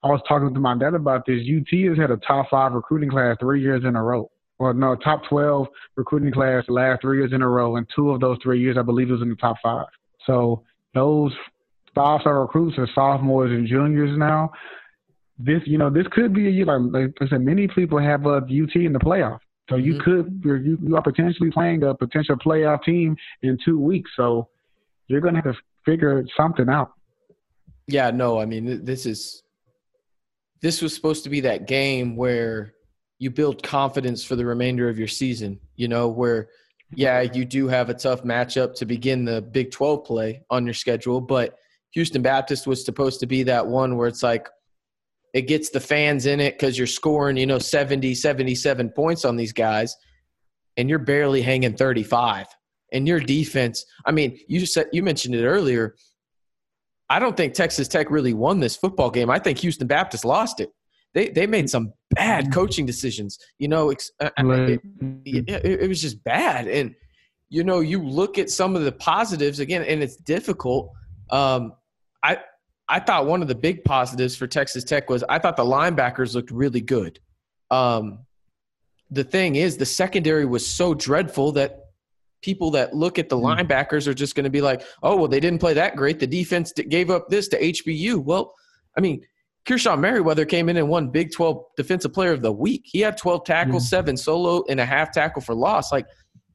I 0.02 0.08
was 0.08 0.22
talking 0.26 0.54
to 0.54 0.60
my 0.60 0.78
dad 0.78 0.94
about 0.94 1.26
this. 1.26 1.40
UT 1.40 1.88
has 1.88 1.98
had 1.98 2.10
a 2.10 2.16
top 2.18 2.46
five 2.50 2.72
recruiting 2.72 3.10
class 3.10 3.36
three 3.40 3.60
years 3.60 3.82
in 3.84 3.96
a 3.96 4.02
row. 4.02 4.30
Or 4.60 4.74
no, 4.74 4.94
top 4.94 5.22
12 5.28 5.66
recruiting 5.96 6.30
class 6.30 6.64
the 6.66 6.74
last 6.74 7.00
three 7.00 7.16
years 7.16 7.32
in 7.32 7.40
a 7.40 7.48
row, 7.48 7.76
and 7.76 7.86
two 7.96 8.10
of 8.10 8.20
those 8.20 8.36
three 8.42 8.60
years, 8.60 8.76
I 8.78 8.82
believe, 8.82 9.08
it 9.08 9.12
was 9.12 9.22
in 9.22 9.30
the 9.30 9.36
top 9.36 9.56
five. 9.62 9.86
So 10.26 10.62
those 10.94 11.32
five-star 11.94 12.42
recruits 12.42 12.76
are 12.76 12.86
sophomores 12.94 13.50
and 13.50 13.66
juniors 13.66 14.16
now. 14.18 14.50
This, 15.38 15.62
you 15.64 15.78
know, 15.78 15.88
this 15.88 16.06
could 16.12 16.34
be 16.34 16.46
a 16.46 16.50
year. 16.50 16.66
Like, 16.66 16.92
like 16.92 17.14
I 17.22 17.28
said, 17.28 17.40
many 17.40 17.68
people 17.68 17.98
have 17.98 18.26
a 18.26 18.36
UT 18.36 18.76
in 18.76 18.92
the 18.92 18.98
playoff. 18.98 19.38
So 19.70 19.76
you 19.76 19.94
mm-hmm. 19.94 20.02
could 20.02 20.42
you're, 20.44 20.58
you 20.58 20.78
you 20.82 20.96
are 20.96 21.02
potentially 21.02 21.50
playing 21.50 21.82
a 21.84 21.94
potential 21.94 22.36
playoff 22.36 22.82
team 22.82 23.16
in 23.42 23.56
two 23.64 23.78
weeks. 23.78 24.10
So 24.14 24.48
you're 25.06 25.22
going 25.22 25.34
to 25.34 25.40
have 25.40 25.54
to 25.54 25.60
figure 25.86 26.22
something 26.36 26.68
out. 26.68 26.92
Yeah, 27.86 28.10
no, 28.10 28.38
I 28.38 28.44
mean 28.44 28.84
this 28.84 29.06
is 29.06 29.42
this 30.60 30.82
was 30.82 30.94
supposed 30.94 31.24
to 31.24 31.30
be 31.30 31.40
that 31.40 31.66
game 31.66 32.14
where 32.16 32.74
you 33.20 33.30
build 33.30 33.62
confidence 33.62 34.24
for 34.24 34.34
the 34.34 34.46
remainder 34.46 34.88
of 34.88 34.98
your 34.98 35.06
season. 35.06 35.60
You 35.76 35.86
know, 35.86 36.08
where 36.08 36.48
yeah, 36.92 37.20
you 37.20 37.44
do 37.44 37.68
have 37.68 37.88
a 37.88 37.94
tough 37.94 38.24
matchup 38.24 38.74
to 38.76 38.86
begin 38.86 39.24
the 39.24 39.40
Big 39.40 39.70
12 39.70 40.04
play 40.04 40.42
on 40.50 40.64
your 40.64 40.74
schedule, 40.74 41.20
but 41.20 41.56
Houston 41.92 42.22
Baptist 42.22 42.66
was 42.66 42.84
supposed 42.84 43.20
to 43.20 43.26
be 43.26 43.44
that 43.44 43.66
one 43.66 43.96
where 43.96 44.08
it's 44.08 44.22
like 44.22 44.48
it 45.34 45.42
gets 45.42 45.70
the 45.70 45.80
fans 45.80 46.26
in 46.26 46.40
it 46.40 46.54
because 46.54 46.76
you're 46.76 46.86
scoring, 46.88 47.36
you 47.36 47.46
know, 47.46 47.58
70, 47.58 48.14
77 48.14 48.90
points 48.90 49.24
on 49.24 49.36
these 49.36 49.52
guys, 49.52 49.96
and 50.76 50.88
you're 50.88 50.98
barely 50.98 51.42
hanging 51.42 51.76
35. 51.76 52.46
And 52.92 53.06
your 53.06 53.20
defense, 53.20 53.84
I 54.04 54.10
mean, 54.10 54.38
you 54.48 54.58
just 54.58 54.72
said 54.72 54.86
you 54.92 55.02
mentioned 55.02 55.34
it 55.34 55.44
earlier. 55.44 55.94
I 57.08 57.18
don't 57.18 57.36
think 57.36 57.54
Texas 57.54 57.86
Tech 57.86 58.10
really 58.10 58.34
won 58.34 58.60
this 58.60 58.76
football 58.76 59.10
game. 59.10 59.30
I 59.30 59.38
think 59.38 59.58
Houston 59.58 59.86
Baptist 59.86 60.24
lost 60.24 60.58
it 60.58 60.70
they 61.14 61.28
they 61.28 61.46
made 61.46 61.68
some 61.68 61.92
bad 62.10 62.52
coaching 62.52 62.86
decisions. 62.86 63.38
You 63.58 63.68
know, 63.68 63.90
it, 63.90 64.02
it, 64.20 65.64
it, 65.64 65.88
was 65.88 66.00
just 66.00 66.22
bad. 66.24 66.68
And 66.68 66.94
you 67.48 67.64
know, 67.64 67.80
you 67.80 68.02
look 68.02 68.38
at 68.38 68.50
some 68.50 68.76
of 68.76 68.84
the 68.84 68.92
positives 68.92 69.58
again, 69.58 69.82
and 69.82 70.02
it's 70.02 70.16
difficult. 70.16 70.90
Um, 71.30 71.72
I 72.22 72.38
I 72.88 73.00
thought 73.00 73.26
one 73.26 73.42
of 73.42 73.48
the 73.48 73.54
big 73.54 73.84
positives 73.84 74.36
for 74.36 74.46
Texas 74.46 74.84
Tech 74.84 75.10
was 75.10 75.24
I 75.28 75.38
thought 75.38 75.56
the 75.56 75.64
linebackers 75.64 76.34
looked 76.34 76.50
really 76.50 76.80
good. 76.80 77.18
Um, 77.70 78.20
the 79.10 79.24
thing 79.24 79.56
is, 79.56 79.76
the 79.76 79.86
secondary 79.86 80.44
was 80.44 80.66
so 80.66 80.94
dreadful 80.94 81.52
that 81.52 81.80
people 82.42 82.70
that 82.72 82.94
look 82.94 83.18
at 83.18 83.28
the 83.28 83.36
mm. 83.36 83.58
linebackers 83.58 84.06
are 84.06 84.14
just 84.14 84.34
going 84.34 84.44
to 84.44 84.50
be 84.50 84.60
like, 84.60 84.82
"Oh, 85.02 85.16
well, 85.16 85.28
they 85.28 85.40
didn't 85.40 85.58
play 85.58 85.74
that 85.74 85.96
great. 85.96 86.20
The 86.20 86.26
defense 86.26 86.72
gave 86.72 87.10
up 87.10 87.28
this 87.28 87.48
to 87.48 87.60
HBU." 87.60 88.22
Well, 88.24 88.54
I 88.96 89.00
mean, 89.00 89.22
Krishon 89.66 90.00
Merriweather 90.00 90.44
came 90.44 90.68
in 90.68 90.76
and 90.76 90.88
won 90.88 91.10
Big 91.10 91.32
12 91.32 91.62
Defensive 91.76 92.12
Player 92.12 92.32
of 92.32 92.42
the 92.42 92.52
Week. 92.52 92.82
He 92.84 93.00
had 93.00 93.16
12 93.16 93.44
tackles, 93.44 93.84
mm-hmm. 93.84 93.88
seven 93.88 94.16
solo, 94.16 94.64
and 94.68 94.80
a 94.80 94.86
half 94.86 95.12
tackle 95.12 95.42
for 95.42 95.54
loss. 95.54 95.92
Like 95.92 96.06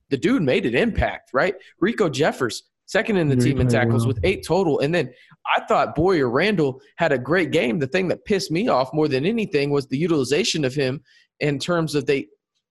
the 0.09 0.17
dude 0.17 0.41
made 0.41 0.65
an 0.65 0.75
impact, 0.75 1.31
right? 1.33 1.55
Riko 1.81 2.11
Jeffers, 2.11 2.63
second 2.85 3.17
in 3.17 3.29
the 3.29 3.35
team 3.35 3.61
in 3.61 3.67
tackles 3.67 4.07
with 4.07 4.19
eight 4.23 4.45
total. 4.45 4.79
And 4.79 4.93
then 4.93 5.11
I 5.55 5.63
thought 5.65 5.95
Boyer 5.95 6.29
Randall 6.29 6.81
had 6.97 7.11
a 7.11 7.17
great 7.17 7.51
game. 7.51 7.79
The 7.79 7.87
thing 7.87 8.07
that 8.09 8.25
pissed 8.25 8.51
me 8.51 8.67
off 8.67 8.93
more 8.93 9.07
than 9.07 9.25
anything 9.25 9.69
was 9.69 9.87
the 9.87 9.97
utilization 9.97 10.65
of 10.65 10.73
him 10.73 11.01
in 11.39 11.59
terms 11.59 11.95
of 11.95 12.05
they 12.05 12.27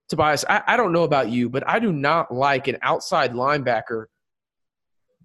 Tobias. 0.08 0.44
I, 0.48 0.62
I 0.66 0.76
don't 0.76 0.92
know 0.92 1.04
about 1.04 1.30
you, 1.30 1.48
but 1.48 1.66
I 1.66 1.78
do 1.78 1.92
not 1.92 2.32
like 2.32 2.68
an 2.68 2.76
outside 2.82 3.32
linebacker 3.32 4.06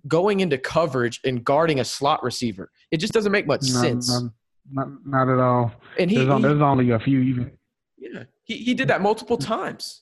going 0.08 0.40
into 0.40 0.58
coverage 0.58 1.20
and 1.26 1.44
guarding 1.44 1.80
a 1.82 1.86
slot 1.86 2.24
receiver. 2.24 2.72
It 2.90 2.98
just 2.98 3.12
doesn't 3.12 3.32
make 3.32 3.46
much 3.46 3.64
no, 3.64 3.82
sense. 3.82 4.10
No 4.10 4.30
not, 4.72 4.88
not 5.06 5.30
at 5.30 5.40
all. 5.40 5.72
And 5.98 6.10
he 6.10 6.18
there's, 6.18 6.36
he, 6.36 6.42
there's 6.42 6.62
only 6.62 6.92
a 6.92 7.00
few. 7.00 7.20
Even. 7.20 7.52
Yeah, 7.98 8.24
he 8.44 8.58
he 8.58 8.74
did 8.74 8.88
that 8.88 9.02
multiple 9.02 9.38
times. 9.38 10.02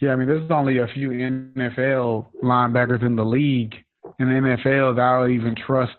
Yeah, 0.00 0.12
I 0.12 0.16
mean, 0.16 0.28
there's 0.28 0.50
only 0.50 0.78
a 0.78 0.88
few 0.88 1.10
NFL 1.10 2.26
linebackers 2.42 3.02
in 3.02 3.16
the 3.16 3.24
league. 3.24 3.74
In 4.18 4.28
the 4.28 4.34
NFL, 4.34 4.96
that 4.96 5.02
I 5.02 5.18
would 5.20 5.30
even 5.30 5.54
trust 5.54 5.96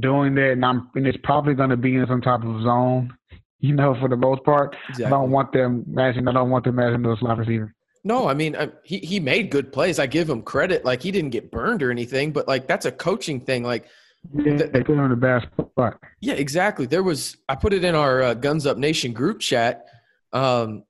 doing 0.00 0.34
that, 0.36 0.52
and 0.52 0.64
I'm 0.64 0.90
and 0.94 1.06
it's 1.06 1.18
probably 1.22 1.54
going 1.54 1.70
to 1.70 1.76
be 1.76 1.96
in 1.96 2.06
some 2.06 2.20
type 2.20 2.42
of 2.42 2.62
zone. 2.62 3.16
You 3.64 3.76
know, 3.76 3.94
for 4.00 4.08
the 4.08 4.16
most 4.16 4.42
part, 4.42 4.74
exactly. 4.88 5.04
I 5.04 5.10
don't 5.10 5.30
want 5.30 5.52
them 5.52 5.84
matching. 5.86 6.26
I 6.26 6.32
don't 6.32 6.50
want 6.50 6.64
them 6.64 6.74
matching 6.74 7.02
those 7.02 7.20
slot 7.20 7.38
receiver. 7.38 7.72
No, 8.02 8.26
I 8.26 8.34
mean, 8.34 8.56
I, 8.56 8.70
he 8.82 8.98
he 8.98 9.20
made 9.20 9.50
good 9.50 9.72
plays. 9.72 10.00
I 10.00 10.06
give 10.06 10.28
him 10.28 10.42
credit. 10.42 10.84
Like 10.84 11.00
he 11.00 11.12
didn't 11.12 11.30
get 11.30 11.52
burned 11.52 11.80
or 11.80 11.92
anything, 11.92 12.32
but 12.32 12.48
like 12.48 12.66
that's 12.66 12.86
a 12.86 12.90
coaching 12.90 13.40
thing. 13.40 13.62
Like 13.62 13.86
yeah, 14.34 14.56
they 14.56 14.82
put 14.82 14.96
in 14.98 15.08
the 15.08 15.16
best 15.16 15.46
spot. 15.70 15.98
Yeah, 16.20 16.34
exactly. 16.34 16.86
There 16.86 17.02
was 17.02 17.36
I 17.48 17.54
put 17.54 17.72
it 17.72 17.84
in 17.84 17.94
our 17.94 18.22
uh, 18.22 18.34
Guns 18.34 18.66
Up 18.66 18.78
Nation 18.78 19.12
group 19.12 19.40
chat. 19.40 19.86
Um, 20.32 20.84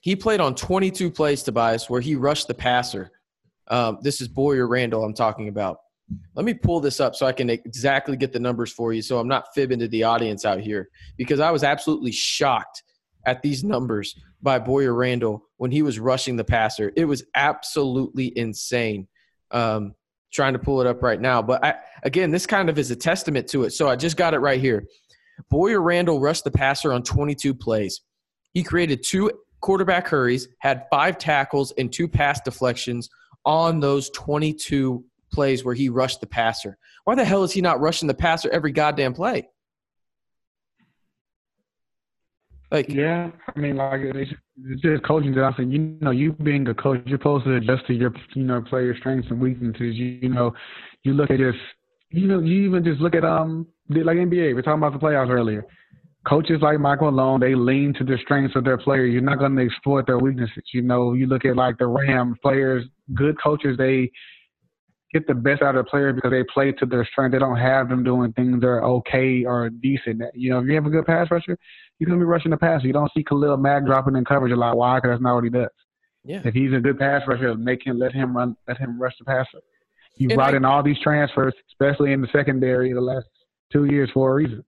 he 0.00 0.16
played 0.16 0.40
on 0.40 0.54
22 0.54 1.10
plays, 1.10 1.42
Tobias, 1.42 1.90
where 1.90 2.00
he 2.00 2.14
rushed 2.14 2.48
the 2.48 2.54
passer. 2.54 3.10
Um, 3.68 3.98
this 4.02 4.20
is 4.20 4.28
Boyer 4.28 4.66
Randall 4.66 5.04
I'm 5.04 5.14
talking 5.14 5.48
about. 5.48 5.78
Let 6.34 6.44
me 6.44 6.54
pull 6.54 6.80
this 6.80 6.98
up 6.98 7.14
so 7.14 7.26
I 7.26 7.32
can 7.32 7.50
exactly 7.50 8.16
get 8.16 8.32
the 8.32 8.40
numbers 8.40 8.72
for 8.72 8.92
you 8.92 9.00
so 9.00 9.20
I'm 9.20 9.28
not 9.28 9.54
fibbing 9.54 9.78
to 9.78 9.88
the 9.88 10.02
audience 10.02 10.44
out 10.44 10.58
here 10.58 10.88
because 11.16 11.38
I 11.38 11.52
was 11.52 11.62
absolutely 11.62 12.10
shocked 12.10 12.82
at 13.26 13.42
these 13.42 13.62
numbers 13.62 14.18
by 14.42 14.58
Boyer 14.58 14.94
Randall 14.94 15.44
when 15.58 15.70
he 15.70 15.82
was 15.82 16.00
rushing 16.00 16.36
the 16.36 16.44
passer. 16.44 16.92
It 16.96 17.04
was 17.04 17.22
absolutely 17.36 18.36
insane. 18.36 19.06
Um, 19.52 19.94
trying 20.32 20.52
to 20.52 20.58
pull 20.58 20.80
it 20.80 20.86
up 20.86 21.02
right 21.02 21.20
now. 21.20 21.42
But 21.42 21.64
I, 21.64 21.74
again, 22.02 22.30
this 22.30 22.46
kind 22.46 22.68
of 22.68 22.78
is 22.78 22.90
a 22.90 22.96
testament 22.96 23.48
to 23.48 23.64
it. 23.64 23.72
So 23.72 23.88
I 23.88 23.96
just 23.96 24.16
got 24.16 24.34
it 24.34 24.38
right 24.38 24.60
here. 24.60 24.86
Boyer 25.48 25.80
Randall 25.80 26.20
rushed 26.20 26.44
the 26.44 26.50
passer 26.50 26.92
on 26.92 27.02
22 27.02 27.54
plays. 27.54 28.02
He 28.52 28.62
created 28.62 29.02
two 29.02 29.30
quarterback 29.60 30.08
hurries, 30.08 30.48
had 30.58 30.86
five 30.90 31.18
tackles, 31.18 31.72
and 31.78 31.92
two 31.92 32.08
pass 32.08 32.40
deflections 32.40 33.08
on 33.44 33.80
those 33.80 34.10
22 34.10 35.04
plays 35.32 35.64
where 35.64 35.74
he 35.74 35.88
rushed 35.88 36.20
the 36.20 36.26
passer. 36.26 36.76
Why 37.04 37.14
the 37.14 37.24
hell 37.24 37.44
is 37.44 37.52
he 37.52 37.60
not 37.60 37.80
rushing 37.80 38.08
the 38.08 38.14
passer 38.14 38.50
every 38.50 38.72
goddamn 38.72 39.14
play? 39.14 39.48
Like, 42.70 42.88
yeah, 42.88 43.30
I 43.54 43.58
mean, 43.58 43.76
like 43.76 44.02
it's, 44.66 44.82
just 44.82 45.04
coaching. 45.04 45.36
I 45.38 45.54
said, 45.56 45.72
you 45.72 45.96
know, 46.00 46.10
you 46.10 46.32
being 46.32 46.66
a 46.68 46.74
coach, 46.74 47.00
you're 47.06 47.18
supposed 47.18 47.44
to 47.44 47.54
adjust 47.54 47.86
to 47.86 47.94
your, 47.94 48.12
you 48.34 48.44
know, 48.44 48.60
player 48.62 48.96
strengths 48.98 49.28
and 49.30 49.40
weaknesses. 49.40 49.96
You, 49.96 50.18
you 50.22 50.28
know, 50.28 50.52
you 51.02 51.14
look 51.14 51.30
at 51.30 51.38
just, 51.38 51.58
you 52.10 52.26
know, 52.26 52.40
you 52.40 52.66
even 52.66 52.84
just 52.84 53.00
look 53.00 53.14
at 53.14 53.24
um, 53.24 53.66
like 53.88 54.16
NBA. 54.16 54.54
We're 54.54 54.62
talking 54.62 54.82
about 54.82 54.92
the 54.92 54.98
playoffs 54.98 55.30
earlier. 55.30 55.64
Coaches 56.26 56.58
like 56.60 56.78
Michael 56.78 57.10
Malone, 57.10 57.40
they 57.40 57.54
lean 57.54 57.94
to 57.94 58.04
the 58.04 58.18
strengths 58.22 58.54
of 58.54 58.64
their 58.64 58.76
players. 58.76 59.12
You're 59.12 59.22
not 59.22 59.38
going 59.38 59.56
to 59.56 59.64
exploit 59.64 60.06
their 60.06 60.18
weaknesses. 60.18 60.62
You 60.72 60.82
know, 60.82 61.14
you 61.14 61.26
look 61.26 61.44
at 61.44 61.56
like 61.56 61.78
the 61.78 61.86
Rams 61.86 62.36
players. 62.42 62.84
Good 63.14 63.40
coaches, 63.42 63.76
they 63.78 64.10
get 65.12 65.26
the 65.26 65.34
best 65.34 65.62
out 65.62 65.76
of 65.76 65.84
the 65.84 65.90
player 65.90 66.12
because 66.12 66.30
they 66.30 66.44
play 66.52 66.72
to 66.72 66.86
their 66.86 67.04
strength. 67.10 67.32
They 67.32 67.38
don't 67.38 67.56
have 67.56 67.88
them 67.88 68.04
doing 68.04 68.32
things 68.32 68.60
that 68.60 68.66
are 68.66 68.84
okay 68.84 69.44
or 69.44 69.70
decent. 69.70 70.22
You 70.34 70.50
know, 70.50 70.60
if 70.60 70.66
you 70.66 70.74
have 70.74 70.86
a 70.86 70.90
good 70.90 71.06
pass 71.06 71.30
rusher, 71.30 71.56
you're 72.00 72.08
gonna 72.08 72.18
be 72.18 72.24
rushing 72.24 72.50
the 72.50 72.56
passer. 72.56 72.86
You 72.86 72.92
don't 72.92 73.12
see 73.14 73.22
Khalil 73.22 73.58
Mack 73.58 73.84
dropping 73.84 74.16
in 74.16 74.24
coverage 74.24 74.52
a 74.52 74.56
lot. 74.56 74.76
Why? 74.76 74.96
Because 74.96 75.10
that's 75.10 75.22
not 75.22 75.34
what 75.34 75.44
he 75.44 75.50
does. 75.50 75.68
Yeah. 76.24 76.40
If 76.44 76.54
he's 76.54 76.72
a 76.72 76.80
good 76.80 76.98
pass 76.98 77.22
rusher, 77.26 77.54
make 77.54 77.86
him 77.86 77.98
let 77.98 78.12
him 78.12 78.36
run, 78.36 78.56
let 78.66 78.78
him 78.78 79.00
rush 79.00 79.14
the 79.18 79.24
passer. 79.26 79.60
You 80.16 80.28
and 80.30 80.36
brought 80.36 80.54
I, 80.54 80.56
in 80.56 80.64
all 80.64 80.82
these 80.82 80.98
transfers, 80.98 81.54
especially 81.70 82.12
in 82.12 82.20
the 82.20 82.28
secondary, 82.32 82.92
the 82.92 83.00
last 83.00 83.26
two 83.72 83.84
years 83.84 84.10
for 84.12 84.30
a 84.30 84.34
reason. 84.34 84.64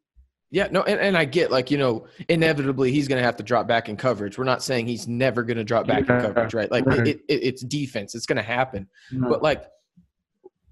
Yeah, 0.50 0.68
no, 0.70 0.82
and, 0.82 1.00
and 1.00 1.16
I 1.16 1.24
get 1.24 1.50
like 1.50 1.70
you 1.70 1.78
know, 1.78 2.06
inevitably 2.28 2.92
he's 2.92 3.08
going 3.08 3.18
to 3.18 3.24
have 3.24 3.36
to 3.36 3.42
drop 3.42 3.66
back 3.66 3.88
in 3.88 3.96
coverage. 3.96 4.36
We're 4.36 4.44
not 4.44 4.62
saying 4.62 4.86
he's 4.86 5.08
never 5.08 5.42
going 5.42 5.56
to 5.56 5.64
drop 5.64 5.86
back 5.86 6.06
yeah. 6.06 6.16
in 6.16 6.22
coverage, 6.22 6.52
right? 6.52 6.70
Like 6.70 6.84
right. 6.84 7.08
It, 7.08 7.20
it, 7.28 7.42
it's 7.42 7.62
defense; 7.62 8.14
it's 8.14 8.26
going 8.26 8.36
to 8.36 8.42
happen. 8.42 8.86
Mm-hmm. 9.10 9.30
But 9.30 9.42
like 9.42 9.64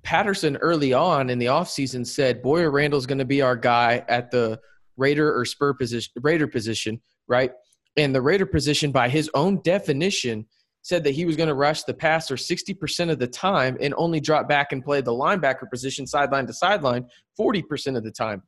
Patterson 0.03 0.57
early 0.59 0.93
on 0.93 1.31
in 1.31 1.39
the 1.39 1.47
offseason 1.47 2.07
said 2.07 2.43
Boyer 2.43 2.71
Randall's 2.71 3.07
going 3.07 3.19
to 3.19 3.25
be 3.25 3.41
our 3.41 3.57
guy 3.57 4.05
at 4.09 4.31
the 4.31 4.61
Raider 5.01 5.37
or 5.37 5.45
Spur 5.45 5.75
position, 5.75 6.13
Raider 6.21 6.47
position, 6.47 7.01
right? 7.27 7.53
And 7.97 8.15
the 8.15 8.23
Raider 8.23 8.47
position, 8.47 8.93
by 8.93 9.09
his 9.09 9.31
own 9.35 9.61
definition, 9.63 10.47
said 10.83 11.05
that 11.05 11.15
he 11.15 11.25
was 11.25 11.37
going 11.37 11.49
to 11.49 11.55
rush 11.55 11.83
the 11.83 11.95
passer 11.95 12.37
60% 12.37 13.11
of 13.11 13.19
the 13.19 13.27
time 13.27 13.77
and 13.81 13.93
only 13.97 14.21
drop 14.21 14.49
back 14.49 14.73
and 14.73 14.85
play 14.85 15.01
the 15.01 15.13
linebacker 15.13 15.69
position 15.69 16.07
sideline 16.07 16.47
to 16.47 16.53
sideline 16.53 17.07
40% 17.39 17.97
of 17.97 18.05
the 18.05 18.11
time. 18.11 18.43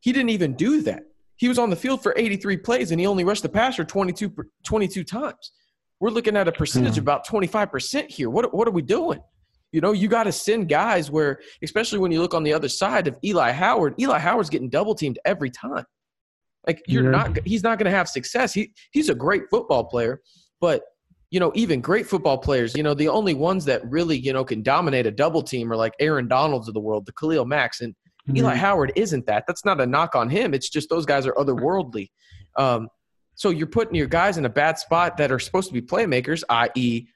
He 0.00 0.12
didn't 0.12 0.30
even 0.30 0.54
do 0.54 0.82
that. 0.82 1.04
He 1.36 1.48
was 1.48 1.58
on 1.58 1.70
the 1.70 1.76
field 1.76 2.02
for 2.02 2.14
83 2.16 2.56
plays 2.58 2.90
and 2.90 3.00
he 3.00 3.06
only 3.06 3.24
rushed 3.24 3.42
the 3.42 3.48
passer 3.48 3.84
22, 3.84 4.34
22 4.64 5.04
times. 5.04 5.52
We're 6.00 6.10
looking 6.10 6.36
at 6.36 6.48
a 6.48 6.52
percentage 6.52 6.98
of 6.98 7.04
hmm. 7.04 7.10
about 7.10 7.26
25% 7.26 8.10
here. 8.10 8.30
What, 8.30 8.52
what 8.52 8.66
are 8.66 8.72
we 8.72 8.82
doing? 8.82 9.20
You 9.72 9.80
know, 9.80 9.92
you 9.92 10.08
got 10.08 10.24
to 10.24 10.32
send 10.32 10.68
guys 10.68 11.10
where, 11.10 11.40
especially 11.62 12.00
when 12.00 12.10
you 12.10 12.20
look 12.20 12.34
on 12.34 12.42
the 12.42 12.52
other 12.52 12.68
side 12.68 13.06
of 13.06 13.16
Eli 13.24 13.52
Howard, 13.52 13.94
Eli 14.00 14.18
Howard's 14.18 14.50
getting 14.50 14.68
double 14.68 14.94
teamed 14.94 15.18
every 15.24 15.50
time. 15.50 15.84
Like 16.66 16.82
you're 16.86 17.04
yeah. 17.04 17.10
not, 17.10 17.38
he's 17.46 17.62
not 17.62 17.78
going 17.78 17.90
to 17.90 17.96
have 17.96 18.08
success. 18.08 18.52
He 18.52 18.72
he's 18.90 19.08
a 19.08 19.14
great 19.14 19.44
football 19.50 19.84
player, 19.84 20.20
but 20.60 20.82
you 21.30 21.38
know, 21.38 21.52
even 21.54 21.80
great 21.80 22.06
football 22.06 22.36
players, 22.36 22.76
you 22.76 22.82
know, 22.82 22.92
the 22.92 23.08
only 23.08 23.34
ones 23.34 23.64
that 23.66 23.88
really 23.88 24.18
you 24.18 24.32
know 24.32 24.44
can 24.44 24.62
dominate 24.62 25.06
a 25.06 25.10
double 25.10 25.42
team 25.42 25.72
are 25.72 25.76
like 25.76 25.94
Aaron 26.00 26.26
Donalds 26.28 26.68
of 26.68 26.74
the 26.74 26.80
world, 26.80 27.06
the 27.06 27.12
Khalil 27.12 27.46
Macks, 27.46 27.80
and 27.80 27.94
mm-hmm. 27.94 28.38
Eli 28.38 28.54
Howard 28.56 28.92
isn't 28.96 29.24
that. 29.26 29.44
That's 29.46 29.64
not 29.64 29.80
a 29.80 29.86
knock 29.86 30.14
on 30.14 30.28
him. 30.28 30.52
It's 30.52 30.68
just 30.68 30.90
those 30.90 31.06
guys 31.06 31.26
are 31.26 31.32
otherworldly. 31.34 32.10
Um, 32.56 32.88
So 33.36 33.48
you're 33.50 33.68
putting 33.68 33.94
your 33.94 34.08
guys 34.08 34.36
in 34.36 34.44
a 34.44 34.50
bad 34.50 34.78
spot 34.78 35.16
that 35.16 35.32
are 35.32 35.38
supposed 35.38 35.68
to 35.68 35.72
be 35.72 35.80
playmakers, 35.80 36.42
i.e., 36.50 37.06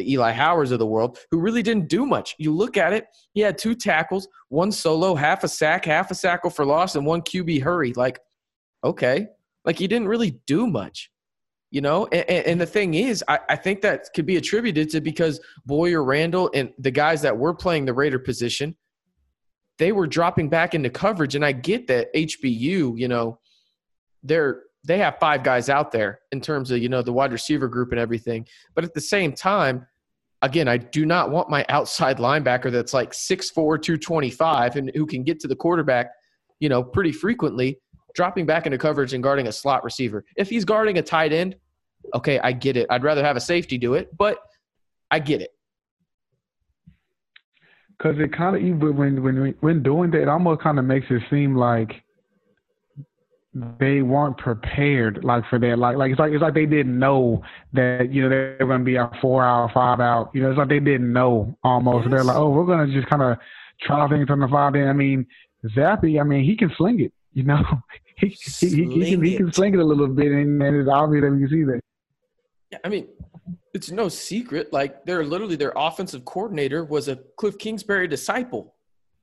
the 0.00 0.12
Eli 0.12 0.32
Howards 0.32 0.72
of 0.72 0.78
the 0.78 0.86
world, 0.86 1.18
who 1.30 1.38
really 1.38 1.62
didn't 1.62 1.88
do 1.88 2.06
much. 2.06 2.34
You 2.38 2.54
look 2.54 2.78
at 2.78 2.94
it, 2.94 3.06
he 3.34 3.40
had 3.40 3.58
two 3.58 3.74
tackles, 3.74 4.26
one 4.48 4.72
solo, 4.72 5.14
half 5.14 5.44
a 5.44 5.48
sack, 5.48 5.84
half 5.84 6.10
a 6.10 6.14
sackle 6.14 6.52
for 6.52 6.64
loss, 6.64 6.96
and 6.96 7.04
one 7.04 7.20
QB 7.20 7.62
hurry. 7.62 7.92
Like, 7.92 8.18
okay, 8.82 9.26
like 9.66 9.78
he 9.78 9.86
didn't 9.86 10.08
really 10.08 10.40
do 10.46 10.66
much, 10.66 11.10
you 11.70 11.82
know. 11.82 12.06
And, 12.06 12.46
and 12.46 12.60
the 12.60 12.66
thing 12.66 12.94
is, 12.94 13.22
I, 13.28 13.40
I, 13.50 13.56
think 13.56 13.82
that 13.82 14.06
could 14.14 14.24
be 14.24 14.36
attributed 14.36 14.88
to 14.90 15.02
because 15.02 15.38
Boyer, 15.66 16.02
Randall, 16.02 16.50
and 16.54 16.72
the 16.78 16.90
guys 16.90 17.20
that 17.22 17.36
were 17.36 17.52
playing 17.52 17.84
the 17.84 17.92
Raider 17.92 18.18
position, 18.18 18.74
they 19.78 19.92
were 19.92 20.06
dropping 20.06 20.48
back 20.48 20.74
into 20.74 20.88
coverage. 20.88 21.34
And 21.34 21.44
I 21.44 21.52
get 21.52 21.86
that 21.88 22.12
HBU, 22.14 22.98
you 22.98 23.08
know, 23.08 23.38
they're 24.22 24.62
they 24.84 24.96
have 24.96 25.18
five 25.18 25.42
guys 25.42 25.68
out 25.68 25.92
there 25.92 26.20
in 26.32 26.40
terms 26.40 26.70
of 26.70 26.78
you 26.78 26.88
know 26.88 27.02
the 27.02 27.12
wide 27.12 27.32
receiver 27.32 27.68
group 27.68 27.90
and 27.90 28.00
everything. 28.00 28.46
But 28.74 28.84
at 28.84 28.94
the 28.94 29.00
same 29.00 29.32
time, 29.32 29.86
again, 30.42 30.68
I 30.68 30.78
do 30.78 31.04
not 31.04 31.30
want 31.30 31.50
my 31.50 31.64
outside 31.68 32.18
linebacker 32.18 32.70
that's 32.70 32.94
like 32.94 33.12
6'4", 33.12 33.54
225 33.54 34.76
and 34.76 34.90
who 34.94 35.06
can 35.06 35.22
get 35.22 35.40
to 35.40 35.48
the 35.48 35.56
quarterback, 35.56 36.10
you 36.60 36.68
know, 36.68 36.82
pretty 36.82 37.12
frequently, 37.12 37.78
dropping 38.14 38.46
back 38.46 38.66
into 38.66 38.78
coverage 38.78 39.12
and 39.12 39.22
guarding 39.22 39.46
a 39.46 39.52
slot 39.52 39.84
receiver. 39.84 40.24
If 40.36 40.48
he's 40.48 40.64
guarding 40.64 40.98
a 40.98 41.02
tight 41.02 41.32
end, 41.32 41.56
okay, 42.14 42.38
I 42.38 42.52
get 42.52 42.76
it. 42.76 42.86
I'd 42.90 43.02
rather 43.02 43.24
have 43.24 43.36
a 43.36 43.40
safety 43.40 43.78
do 43.78 43.94
it, 43.94 44.16
but 44.16 44.38
I 45.10 45.18
get 45.18 45.42
it. 45.42 45.50
Because 47.98 48.18
it 48.18 48.32
kind 48.32 48.56
of 48.56 48.62
even 48.62 48.96
when 48.96 49.22
when 49.22 49.54
when 49.60 49.82
doing 49.82 50.10
that, 50.12 50.22
it 50.22 50.28
almost 50.28 50.62
kind 50.62 50.78
of 50.78 50.86
makes 50.86 51.06
it 51.10 51.22
seem 51.28 51.54
like 51.54 52.02
they 53.52 54.00
weren't 54.02 54.38
prepared 54.38 55.24
like 55.24 55.44
for 55.50 55.58
that. 55.58 55.78
Like 55.78 55.96
like 55.96 56.12
it's 56.12 56.20
like 56.20 56.32
it's 56.32 56.42
like 56.42 56.54
they 56.54 56.66
didn't 56.66 56.98
know 56.98 57.42
that 57.72 58.12
you 58.12 58.22
know 58.22 58.28
they're 58.28 58.58
going 58.58 58.78
to 58.78 58.84
be 58.84 58.96
a 58.96 59.10
four 59.20 59.44
hour, 59.44 59.68
five 59.74 60.00
out. 60.00 60.30
You 60.32 60.42
know, 60.42 60.50
it's 60.50 60.58
like 60.58 60.68
they 60.68 60.78
didn't 60.78 61.12
know 61.12 61.56
almost. 61.64 62.04
Yes. 62.04 62.10
They're 62.12 62.24
like, 62.24 62.36
oh, 62.36 62.50
we're 62.50 62.64
going 62.64 62.86
to 62.86 62.94
just 62.94 63.08
kind 63.08 63.22
of 63.22 63.38
try 63.82 64.08
things 64.08 64.28
on 64.30 64.38
the 64.38 64.48
five. 64.48 64.74
End. 64.76 64.88
I 64.88 64.92
mean, 64.92 65.26
Zappy, 65.76 66.20
I 66.20 66.24
mean, 66.24 66.44
he 66.44 66.56
can 66.56 66.70
sling 66.76 67.00
it. 67.00 67.12
You 67.32 67.42
know, 67.44 67.62
he 68.18 68.28
he, 68.60 68.68
he, 68.68 68.84
he, 68.84 69.10
can, 69.10 69.24
he 69.24 69.36
can 69.36 69.52
sling 69.52 69.74
it 69.74 69.80
a 69.80 69.84
little 69.84 70.08
bit, 70.08 70.30
and, 70.30 70.62
and 70.62 70.76
it's 70.76 70.88
obvious 70.88 71.22
that 71.22 71.36
you 71.36 71.48
see 71.48 71.64
that. 71.64 71.80
Yeah, 72.70 72.78
I 72.84 72.88
mean, 72.88 73.08
it's 73.74 73.90
no 73.90 74.08
secret. 74.08 74.72
Like 74.72 75.04
they're 75.04 75.24
literally 75.24 75.56
their 75.56 75.72
offensive 75.74 76.24
coordinator 76.24 76.84
was 76.84 77.08
a 77.08 77.16
Cliff 77.36 77.58
Kingsbury 77.58 78.06
disciple. 78.06 78.74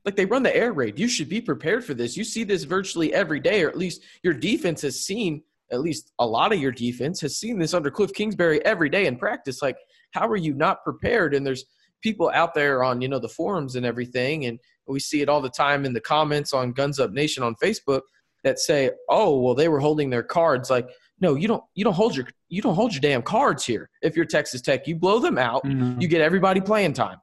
Like 0.07 0.15
they 0.15 0.23
run 0.23 0.41
the 0.41 0.55
air 0.55 0.71
raid. 0.71 0.97
You 0.97 1.09
should 1.09 1.27
be 1.27 1.41
prepared 1.41 1.83
for 1.83 1.93
this. 1.93 2.15
You 2.15 2.23
see 2.23 2.45
this 2.45 2.63
virtually 2.63 3.13
every 3.13 3.41
day, 3.41 3.61
or 3.63 3.67
at 3.67 3.77
least 3.77 4.03
your 4.23 4.33
defense 4.33 4.81
has 4.83 5.03
seen, 5.03 5.43
at 5.69 5.81
least 5.81 6.13
a 6.17 6.25
lot 6.25 6.53
of 6.53 6.59
your 6.59 6.71
defense 6.71 7.19
has 7.19 7.35
seen 7.35 7.59
this 7.59 7.73
under 7.73 7.91
Cliff 7.91 8.13
Kingsbury 8.13 8.63
every 8.63 8.87
day 8.87 9.07
in 9.07 9.17
practice. 9.17 9.61
Like, 9.61 9.75
how 10.11 10.25
are 10.29 10.37
you 10.37 10.53
not 10.53 10.81
prepared? 10.85 11.35
And 11.35 11.45
there's 11.45 11.65
people 12.01 12.31
out 12.33 12.53
there 12.53 12.85
on, 12.85 13.01
you 13.01 13.09
know, 13.09 13.19
the 13.19 13.27
forums 13.27 13.75
and 13.75 13.85
everything, 13.85 14.45
and 14.45 14.57
we 14.87 15.01
see 15.01 15.19
it 15.19 15.27
all 15.27 15.41
the 15.41 15.49
time 15.49 15.83
in 15.83 15.91
the 15.91 15.99
comments 15.99 16.53
on 16.53 16.71
Guns 16.71 17.01
Up 17.01 17.11
Nation 17.11 17.43
on 17.43 17.55
Facebook 17.55 18.03
that 18.45 18.59
say, 18.59 18.91
"Oh, 19.09 19.41
well, 19.41 19.55
they 19.55 19.67
were 19.67 19.81
holding 19.81 20.09
their 20.09 20.23
cards." 20.23 20.69
Like, 20.69 20.87
no, 21.19 21.35
you 21.35 21.49
don't. 21.49 21.65
You 21.75 21.83
don't 21.83 21.93
hold 21.93 22.15
your 22.15 22.27
you 22.47 22.61
don't 22.61 22.75
hold 22.75 22.93
your 22.93 23.01
damn 23.01 23.23
cards 23.23 23.65
here. 23.65 23.89
If 24.01 24.15
you're 24.15 24.23
Texas 24.23 24.61
Tech, 24.61 24.87
you 24.87 24.95
blow 24.95 25.19
them 25.19 25.37
out. 25.37 25.65
Mm-hmm. 25.65 25.99
You 25.99 26.07
get 26.07 26.21
everybody 26.21 26.61
playing 26.61 26.93
time. 26.93 27.17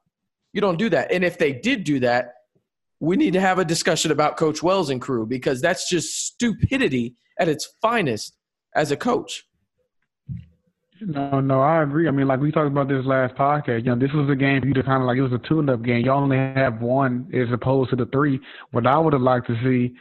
You 0.52 0.60
don't 0.60 0.78
do 0.78 0.90
that. 0.90 1.10
And 1.10 1.24
if 1.24 1.38
they 1.38 1.54
did 1.54 1.84
do 1.84 1.98
that, 2.00 2.33
we 3.04 3.16
need 3.16 3.32
to 3.34 3.40
have 3.40 3.58
a 3.58 3.64
discussion 3.64 4.10
about 4.10 4.36
Coach 4.36 4.62
Wells 4.62 4.90
and 4.90 5.00
crew 5.00 5.26
because 5.26 5.60
that's 5.60 5.88
just 5.88 6.26
stupidity 6.26 7.14
at 7.38 7.48
its 7.48 7.68
finest 7.82 8.36
as 8.74 8.90
a 8.90 8.96
coach. 8.96 9.44
No, 11.00 11.40
no, 11.40 11.60
I 11.60 11.82
agree. 11.82 12.08
I 12.08 12.10
mean, 12.12 12.28
like 12.28 12.40
we 12.40 12.52
talked 12.52 12.68
about 12.68 12.88
this 12.88 13.04
last 13.04 13.34
podcast. 13.34 13.84
You 13.84 13.94
know, 13.94 13.98
this 13.98 14.12
was 14.14 14.30
a 14.30 14.36
game 14.36 14.60
for 14.60 14.68
you 14.68 14.74
to 14.74 14.82
kind 14.82 15.02
of 15.02 15.06
like 15.06 15.18
it 15.18 15.22
was 15.22 15.32
a 15.32 15.48
tune-up 15.48 15.82
game. 15.82 16.04
Y'all 16.04 16.22
only 16.22 16.36
have 16.36 16.80
one 16.80 17.28
as 17.34 17.52
opposed 17.52 17.90
to 17.90 17.96
the 17.96 18.06
three. 18.06 18.40
What 18.70 18.86
I 18.86 18.96
would 18.98 19.12
have 19.12 19.22
liked 19.22 19.48
to 19.48 19.56
see, 19.62 19.94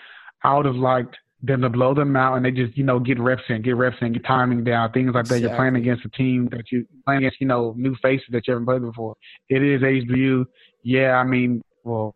I 0.44 0.56
would 0.56 0.66
have 0.66 0.76
liked 0.76 1.16
them 1.42 1.62
to 1.62 1.70
blow 1.70 1.94
them 1.94 2.16
out 2.16 2.36
and 2.36 2.46
they 2.46 2.52
just 2.52 2.78
you 2.78 2.86
know 2.86 3.00
get 3.00 3.20
reps 3.20 3.42
in, 3.50 3.62
get 3.62 3.76
reps 3.76 3.98
in, 4.02 4.14
get 4.14 4.26
timing 4.26 4.64
down, 4.64 4.92
things 4.94 5.14
like 5.14 5.22
exactly. 5.22 5.42
that. 5.42 5.50
You're 5.50 5.58
playing 5.58 5.76
against 5.76 6.06
a 6.06 6.10
team 6.10 6.48
that 6.52 6.72
you 6.72 6.86
playing 7.06 7.20
against, 7.20 7.42
you 7.42 7.48
know, 7.48 7.74
new 7.76 7.96
faces 8.02 8.28
that 8.32 8.48
you 8.48 8.54
haven't 8.54 8.66
played 8.66 8.82
before. 8.82 9.16
It 9.50 9.62
is 9.62 9.82
HBU. 9.82 10.46
Yeah, 10.84 11.16
I 11.16 11.24
mean, 11.24 11.62
well, 11.84 12.16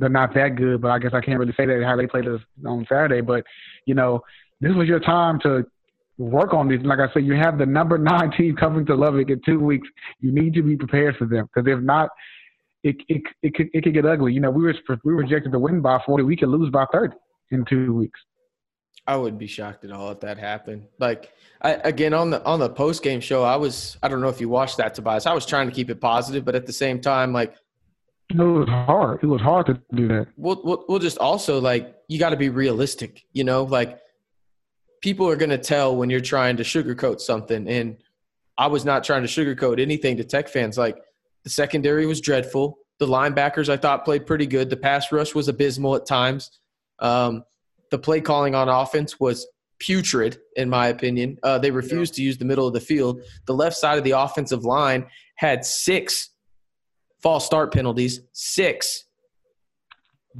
they're 0.00 0.08
not 0.08 0.34
that 0.34 0.56
good, 0.56 0.80
but 0.80 0.90
I 0.90 0.98
guess 0.98 1.12
I 1.14 1.20
can't 1.20 1.38
really 1.38 1.52
say 1.56 1.66
that 1.66 1.84
how 1.84 1.94
they 1.94 2.06
played 2.06 2.26
us 2.26 2.40
on 2.66 2.86
Saturday. 2.88 3.20
But 3.20 3.44
you 3.86 3.94
know, 3.94 4.22
this 4.60 4.74
was 4.74 4.88
your 4.88 4.98
time 4.98 5.38
to 5.40 5.64
work 6.18 6.54
on 6.54 6.68
these. 6.68 6.80
Like 6.82 6.98
I 6.98 7.12
said, 7.12 7.24
you 7.24 7.34
have 7.34 7.58
the 7.58 7.66
number 7.66 7.98
nine 8.12 8.32
team 8.32 8.56
coming 8.56 8.86
to 8.86 8.94
Lubbock 8.94 9.30
in 9.30 9.40
two 9.44 9.60
weeks. 9.60 9.86
You 10.20 10.32
need 10.32 10.54
to 10.54 10.62
be 10.62 10.76
prepared 10.76 11.16
for 11.16 11.26
them 11.26 11.48
because 11.54 11.70
if 11.70 11.80
not, 11.80 12.08
it 12.82 12.96
it 13.08 13.22
it 13.42 13.54
could 13.54 13.68
it 13.74 13.84
could 13.84 13.94
get 13.94 14.06
ugly. 14.06 14.32
You 14.32 14.40
know, 14.40 14.50
we 14.50 14.64
were 14.64 14.74
we 15.04 15.14
were 15.14 15.22
projected 15.22 15.52
to 15.52 15.58
win 15.58 15.82
by 15.82 16.00
forty. 16.04 16.24
We 16.24 16.36
could 16.36 16.48
lose 16.48 16.70
by 16.70 16.86
thirty 16.92 17.16
in 17.50 17.64
two 17.66 17.94
weeks. 17.94 18.18
I 19.06 19.16
would 19.16 19.38
be 19.38 19.46
shocked 19.46 19.84
at 19.84 19.90
all 19.90 20.10
if 20.12 20.20
that 20.20 20.38
happened. 20.38 20.86
Like 20.98 21.32
I, 21.60 21.72
again 21.74 22.14
on 22.14 22.30
the 22.30 22.42
on 22.44 22.58
the 22.58 22.70
post 22.70 23.02
game 23.02 23.20
show, 23.20 23.42
I 23.42 23.56
was 23.56 23.98
I 24.02 24.08
don't 24.08 24.22
know 24.22 24.28
if 24.28 24.40
you 24.40 24.48
watched 24.48 24.78
that, 24.78 24.94
Tobias. 24.94 25.26
I 25.26 25.34
was 25.34 25.44
trying 25.44 25.68
to 25.68 25.74
keep 25.74 25.90
it 25.90 26.00
positive, 26.00 26.44
but 26.44 26.54
at 26.54 26.64
the 26.64 26.72
same 26.72 27.00
time, 27.00 27.34
like 27.34 27.54
it 28.30 28.36
was 28.36 28.68
hard. 28.68 29.20
It 29.22 29.26
was 29.26 29.40
hard 29.40 29.66
to 29.66 29.80
do 29.94 30.08
that. 30.08 30.28
We'll, 30.36 30.60
we'll, 30.62 30.84
we'll 30.88 30.98
just 30.98 31.18
also 31.18 31.60
like 31.60 31.94
you 32.08 32.18
got 32.18 32.30
to 32.30 32.36
be 32.36 32.48
realistic. 32.48 33.24
You 33.32 33.44
know, 33.44 33.64
like 33.64 33.98
people 35.00 35.28
are 35.28 35.36
going 35.36 35.50
to 35.50 35.58
tell 35.58 35.96
when 35.96 36.10
you're 36.10 36.20
trying 36.20 36.56
to 36.58 36.62
sugarcoat 36.62 37.20
something, 37.20 37.68
and 37.68 37.96
I 38.56 38.66
was 38.68 38.84
not 38.84 39.04
trying 39.04 39.22
to 39.22 39.28
sugarcoat 39.28 39.80
anything 39.80 40.16
to 40.18 40.24
Tech 40.24 40.48
fans. 40.48 40.78
Like 40.78 40.98
the 41.44 41.50
secondary 41.50 42.06
was 42.06 42.20
dreadful. 42.20 42.78
The 42.98 43.06
linebackers 43.06 43.68
I 43.68 43.76
thought 43.76 44.04
played 44.04 44.26
pretty 44.26 44.46
good. 44.46 44.70
The 44.70 44.76
pass 44.76 45.10
rush 45.10 45.34
was 45.34 45.48
abysmal 45.48 45.96
at 45.96 46.06
times. 46.06 46.60
Um, 46.98 47.44
the 47.90 47.98
play 47.98 48.20
calling 48.20 48.54
on 48.54 48.68
offense 48.68 49.18
was 49.18 49.46
putrid, 49.78 50.38
in 50.56 50.68
my 50.68 50.88
opinion. 50.88 51.38
Uh, 51.42 51.58
they 51.58 51.70
refused 51.70 52.14
yeah. 52.14 52.16
to 52.16 52.22
use 52.22 52.38
the 52.38 52.44
middle 52.44 52.66
of 52.66 52.74
the 52.74 52.80
field. 52.80 53.22
The 53.46 53.54
left 53.54 53.76
side 53.76 53.98
of 53.98 54.04
the 54.04 54.12
offensive 54.12 54.64
line 54.64 55.06
had 55.36 55.64
six 55.64 56.30
false 57.22 57.44
start 57.44 57.72
penalties, 57.72 58.20
six. 58.32 59.04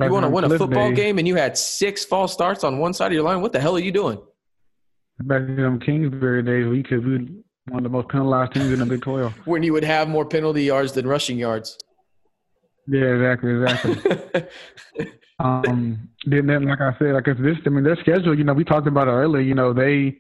You 0.01 0.13
want 0.13 0.25
to 0.25 0.31
win 0.31 0.45
a 0.45 0.57
football 0.57 0.93
game 0.93 1.19
and 1.19 1.27
you 1.27 1.35
had 1.35 1.59
six 1.59 2.05
false 2.05 2.33
starts 2.33 2.63
on 2.63 2.79
one 2.79 2.95
side 2.95 3.09
of 3.09 3.13
your 3.13 3.25
line? 3.25 3.41
What 3.41 3.53
the 3.53 3.61
hell 3.61 3.77
are 3.77 3.81
you 3.81 3.93
doing? 3.93 4.21
Back 5.21 5.43
in 5.43 5.57
them 5.57 5.81
Kingsbury 5.81 6.43
days, 6.43 6.67
we 6.67 6.83
could 6.83 7.05
be 7.05 7.43
one 7.69 7.79
of 7.79 7.83
the 7.83 7.89
most 7.91 8.09
penalized 8.09 8.55
teams 8.55 8.73
in 8.73 8.79
the 8.79 8.87
Big 8.87 9.03
12. 9.03 9.33
when 9.45 9.63
you 9.63 9.73
would 9.73 9.85
have 9.85 10.09
more 10.09 10.25
penalty 10.25 10.63
yards 10.63 10.93
than 10.93 11.07
rushing 11.07 11.39
yards. 11.39 11.77
Yeah, 12.87 13.15
exactly, 13.15 13.53
exactly. 13.53 15.09
um, 15.39 16.09
then, 16.25 16.47
then, 16.47 16.65
like 16.67 16.81
I 16.81 16.97
said, 16.99 17.15
like 17.15 17.29
if 17.29 17.39
this, 17.39 17.57
I 17.67 17.69
mean, 17.69 17.85
their 17.85 17.97
schedule. 17.97 18.37
You 18.37 18.45
know, 18.45 18.55
we 18.55 18.65
talked 18.65 18.87
about 18.87 19.09
it 19.09 19.13
earlier. 19.13 19.43
You 19.43 19.55
know, 19.55 19.73
they 19.73 20.19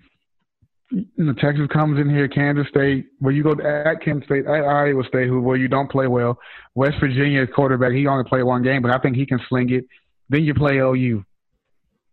you 0.90 1.06
know, 1.16 1.32
Texas 1.34 1.66
comes 1.72 2.00
in 2.00 2.10
here, 2.10 2.28
Kansas 2.28 2.66
State, 2.68 3.06
where 3.20 3.32
you 3.32 3.42
go 3.42 3.54
to, 3.54 3.64
at 3.64 4.02
Kansas 4.02 4.24
State, 4.24 4.46
at 4.46 4.64
Iowa 4.64 5.04
State, 5.04 5.28
who 5.28 5.40
where 5.40 5.56
you 5.56 5.68
don't 5.68 5.90
play 5.90 6.06
well. 6.06 6.38
West 6.74 6.96
Virginia 7.00 7.46
quarterback, 7.46 7.92
he 7.92 8.06
only 8.06 8.24
played 8.24 8.42
one 8.42 8.62
game, 8.62 8.82
but 8.82 8.90
I 8.90 8.98
think 8.98 9.16
he 9.16 9.26
can 9.26 9.40
sling 9.48 9.70
it. 9.70 9.84
Then 10.28 10.42
you 10.42 10.54
play 10.54 10.78
OU. 10.78 11.24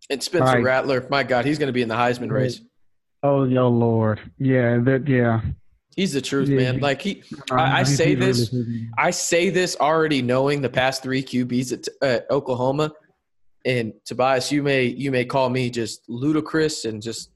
And 0.10 0.24
Spencer 0.24 0.46
right. 0.46 0.64
Rattler, 0.64 1.06
my 1.10 1.24
God, 1.24 1.46
he's 1.46 1.58
going 1.58 1.68
to 1.68 1.74
be 1.74 1.82
in 1.82 1.90
the 1.90 1.96
Heisman 1.96 2.32
race. 2.32 2.62
Oh, 3.24 3.44
yo, 3.44 3.68
Lord, 3.68 4.20
yeah, 4.38 4.78
that, 4.80 5.08
yeah. 5.08 5.42
He's 5.96 6.14
the 6.14 6.22
truth, 6.22 6.48
yeah. 6.48 6.58
man. 6.58 6.80
Like 6.80 7.02
he, 7.02 7.24
I, 7.50 7.80
I 7.80 7.84
say 7.84 8.14
this, 8.14 8.56
I 8.98 9.10
say 9.10 9.50
this 9.50 9.76
already 9.80 10.22
knowing 10.22 10.62
the 10.62 10.70
past 10.70 11.02
three 11.02 11.24
QBs 11.24 11.74
at, 11.74 12.08
at 12.08 12.30
Oklahoma, 12.30 12.94
and 13.66 13.94
Tobias, 14.06 14.52
you 14.52 14.62
may 14.62 14.84
you 14.84 15.12
may 15.12 15.26
call 15.26 15.50
me 15.50 15.72
just 15.72 16.08
ludicrous 16.08 16.86
and 16.86 17.02
just 17.02 17.32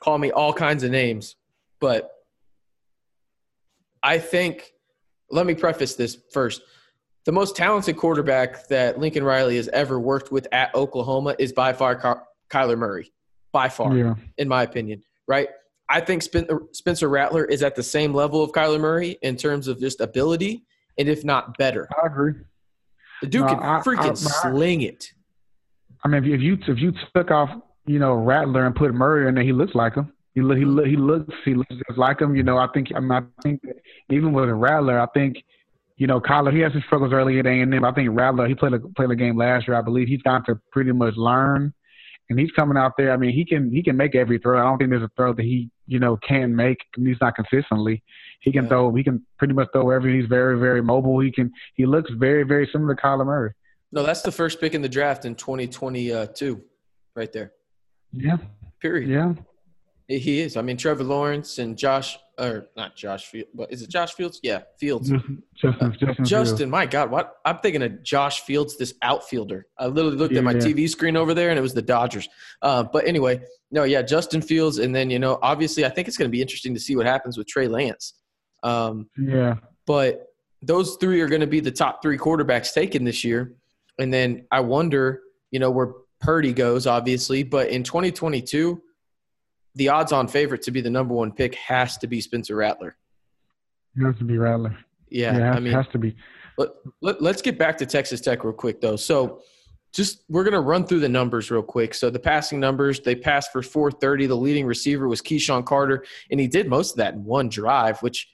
call 0.00 0.18
me 0.18 0.30
all 0.30 0.52
kinds 0.52 0.82
of 0.82 0.90
names, 0.90 1.36
but 1.80 2.10
I 4.02 4.18
think 4.18 4.72
let 5.30 5.46
me 5.46 5.54
preface 5.54 5.94
this 5.94 6.18
first. 6.32 6.62
The 7.24 7.32
most 7.32 7.56
talented 7.56 7.96
quarterback 7.96 8.68
that 8.68 8.98
Lincoln 8.98 9.24
Riley 9.24 9.56
has 9.56 9.68
ever 9.68 9.98
worked 9.98 10.30
with 10.30 10.46
at 10.52 10.72
Oklahoma 10.74 11.34
is 11.38 11.52
by 11.52 11.72
far 11.72 12.24
Kyler 12.48 12.78
Murray, 12.78 13.12
by 13.52 13.68
far, 13.68 13.96
yeah. 13.96 14.14
in 14.38 14.46
my 14.46 14.62
opinion. 14.62 15.02
Right? 15.26 15.48
I 15.88 16.00
think 16.00 16.22
Spencer 16.22 17.08
Rattler 17.08 17.44
is 17.44 17.62
at 17.62 17.74
the 17.74 17.82
same 17.82 18.14
level 18.14 18.42
of 18.42 18.52
Kyler 18.52 18.80
Murray 18.80 19.18
in 19.22 19.36
terms 19.36 19.66
of 19.66 19.80
just 19.80 20.00
ability, 20.00 20.64
and 20.98 21.08
if 21.08 21.24
not 21.24 21.58
better. 21.58 21.88
I 22.02 22.06
agree. 22.06 22.34
The 23.22 23.28
dude 23.28 23.42
no, 23.42 23.48
can 23.48 23.58
freaking 23.58 24.06
I, 24.06 24.10
I, 24.10 24.14
sling 24.52 24.82
it. 24.82 25.12
I 26.04 26.08
mean, 26.08 26.24
if 26.24 26.40
you 26.40 26.58
if 26.68 26.78
you 26.78 26.92
took 27.14 27.30
off 27.30 27.50
you 27.86 27.98
know, 27.98 28.14
Rattler 28.14 28.66
and 28.66 28.74
put 28.74 28.94
Murray 28.94 29.28
in 29.28 29.34
there, 29.34 29.44
he 29.44 29.52
looks 29.52 29.74
like 29.74 29.94
him. 29.94 30.12
He 30.34 30.42
look, 30.42 30.58
he 30.58 30.64
mm-hmm. 30.64 30.76
look, 30.76 30.86
he 30.86 30.96
looks, 30.96 31.34
he 31.44 31.54
looks 31.54 31.74
just 31.86 31.98
like 31.98 32.20
him. 32.20 32.36
You 32.36 32.42
know, 32.42 32.58
I 32.58 32.68
think, 32.74 32.88
I, 32.94 33.00
mean, 33.00 33.12
I 33.12 33.22
think 33.42 33.62
that 33.62 33.76
even 34.10 34.32
with 34.32 34.48
a 34.48 34.54
Rattler, 34.54 35.00
I 35.00 35.06
think, 35.14 35.36
you 35.96 36.06
know, 36.06 36.20
Kyler, 36.20 36.52
he 36.52 36.60
has 36.60 36.72
his 36.72 36.84
struggles 36.84 37.12
early 37.12 37.38
at 37.38 37.46
A&M. 37.46 37.84
I 37.84 37.92
think 37.92 38.10
Rattler, 38.12 38.46
he 38.46 38.54
played 38.54 38.74
a 38.74 38.78
played 38.78 39.10
a 39.10 39.16
game 39.16 39.36
last 39.36 39.66
year, 39.66 39.76
I 39.76 39.80
believe. 39.80 40.08
He's 40.08 40.22
got 40.22 40.44
to 40.46 40.60
pretty 40.72 40.92
much 40.92 41.14
learn 41.16 41.72
and 42.28 42.38
he's 42.38 42.50
coming 42.52 42.76
out 42.76 42.92
there. 42.96 43.12
I 43.12 43.16
mean, 43.16 43.32
he 43.32 43.44
can 43.44 43.70
he 43.70 43.82
can 43.82 43.96
make 43.96 44.14
every 44.14 44.38
throw. 44.38 44.58
I 44.58 44.62
don't 44.62 44.78
think 44.78 44.90
there's 44.90 45.02
a 45.02 45.10
throw 45.16 45.32
that 45.34 45.42
he 45.42 45.70
you 45.86 45.98
know 45.98 46.16
can 46.16 46.54
make. 46.54 46.78
He's 46.96 47.16
not 47.20 47.34
consistently. 47.36 48.02
He 48.40 48.52
can 48.52 48.64
yeah. 48.64 48.70
throw. 48.70 48.94
He 48.94 49.04
can 49.04 49.24
pretty 49.38 49.54
much 49.54 49.68
throw 49.72 49.84
wherever. 49.84 50.08
He's 50.08 50.26
very 50.26 50.58
very 50.58 50.82
mobile. 50.82 51.20
He 51.20 51.30
can. 51.30 51.52
He 51.74 51.86
looks 51.86 52.10
very 52.12 52.42
very 52.42 52.68
similar 52.72 52.94
to 52.94 53.00
Kyler 53.00 53.26
Murray. 53.26 53.52
No, 53.92 54.02
that's 54.02 54.22
the 54.22 54.32
first 54.32 54.60
pick 54.60 54.74
in 54.74 54.82
the 54.82 54.88
draft 54.88 55.24
in 55.24 55.36
2022, 55.36 56.60
right 57.14 57.32
there. 57.32 57.52
Yeah. 58.16 58.36
Period. 58.80 59.08
Yeah. 59.08 59.34
He 60.08 60.40
is. 60.40 60.56
I 60.56 60.62
mean, 60.62 60.76
Trevor 60.76 61.02
Lawrence 61.02 61.58
and 61.58 61.76
Josh, 61.76 62.16
or 62.38 62.68
not 62.76 62.94
Josh 62.94 63.26
Fields, 63.26 63.50
but 63.52 63.72
is 63.72 63.82
it 63.82 63.90
Josh 63.90 64.14
Fields? 64.14 64.38
Yeah, 64.40 64.60
Fields. 64.78 65.10
Justin, 65.10 65.42
uh, 65.80 65.88
Justin, 65.88 66.24
Justin 66.24 66.58
Fields. 66.58 66.70
my 66.70 66.86
God, 66.86 67.10
what? 67.10 67.34
I'm 67.44 67.58
thinking 67.58 67.82
of 67.82 68.04
Josh 68.04 68.42
Fields, 68.42 68.76
this 68.76 68.94
outfielder. 69.02 69.66
I 69.76 69.86
literally 69.86 70.16
looked 70.16 70.32
yeah, 70.32 70.38
at 70.38 70.44
my 70.44 70.52
yeah. 70.52 70.58
TV 70.60 70.88
screen 70.88 71.16
over 71.16 71.34
there, 71.34 71.50
and 71.50 71.58
it 71.58 71.62
was 71.62 71.74
the 71.74 71.82
Dodgers. 71.82 72.28
Uh, 72.62 72.84
but 72.84 73.04
anyway, 73.04 73.40
no, 73.72 73.82
yeah, 73.82 74.00
Justin 74.00 74.42
Fields, 74.42 74.78
and 74.78 74.94
then 74.94 75.10
you 75.10 75.18
know, 75.18 75.40
obviously, 75.42 75.84
I 75.84 75.88
think 75.88 76.06
it's 76.06 76.16
going 76.16 76.30
to 76.30 76.32
be 76.32 76.40
interesting 76.40 76.72
to 76.74 76.80
see 76.80 76.94
what 76.94 77.06
happens 77.06 77.36
with 77.36 77.48
Trey 77.48 77.66
Lance. 77.66 78.14
Um, 78.62 79.10
yeah. 79.18 79.56
But 79.86 80.28
those 80.62 80.96
three 81.00 81.20
are 81.20 81.28
going 81.28 81.40
to 81.40 81.48
be 81.48 81.58
the 81.58 81.72
top 81.72 82.00
three 82.00 82.16
quarterbacks 82.16 82.72
taken 82.72 83.02
this 83.02 83.24
year, 83.24 83.54
and 83.98 84.14
then 84.14 84.46
I 84.52 84.60
wonder, 84.60 85.22
you 85.50 85.58
know, 85.58 85.72
where 85.72 85.94
Purdy 86.20 86.52
goes, 86.52 86.86
obviously, 86.86 87.42
but 87.42 87.68
in 87.68 87.82
2022 87.82 88.82
the 89.76 89.90
odds-on 89.90 90.26
favorite 90.26 90.62
to 90.62 90.70
be 90.70 90.80
the 90.80 90.90
number 90.90 91.14
one 91.14 91.30
pick 91.30 91.54
has 91.54 91.96
to 91.98 92.06
be 92.06 92.20
Spencer 92.20 92.56
Rattler. 92.56 92.96
It 93.96 94.04
has 94.04 94.16
to 94.16 94.24
be 94.24 94.38
Rattler. 94.38 94.76
Yeah, 95.08 95.36
yeah 95.36 95.52
I 95.52 95.60
mean, 95.60 95.72
has 95.72 95.86
to 95.88 95.98
be. 95.98 96.16
Let, 96.58 96.70
let, 97.02 97.22
let's 97.22 97.42
get 97.42 97.58
back 97.58 97.76
to 97.78 97.86
Texas 97.86 98.20
Tech 98.20 98.42
real 98.42 98.54
quick, 98.54 98.80
though. 98.80 98.96
So, 98.96 99.42
just 99.92 100.24
we're 100.28 100.44
going 100.44 100.54
to 100.54 100.60
run 100.60 100.86
through 100.86 101.00
the 101.00 101.08
numbers 101.08 101.50
real 101.50 101.62
quick. 101.62 101.94
So, 101.94 102.10
the 102.10 102.18
passing 102.18 102.58
numbers 102.58 103.00
they 103.00 103.14
passed 103.14 103.52
for 103.52 103.62
430. 103.62 104.26
The 104.26 104.34
leading 104.34 104.66
receiver 104.66 105.08
was 105.08 105.20
KeSean 105.20 105.64
Carter, 105.64 106.04
and 106.30 106.40
he 106.40 106.48
did 106.48 106.68
most 106.68 106.92
of 106.92 106.96
that 106.96 107.14
in 107.14 107.24
one 107.24 107.48
drive, 107.48 108.00
which 108.00 108.28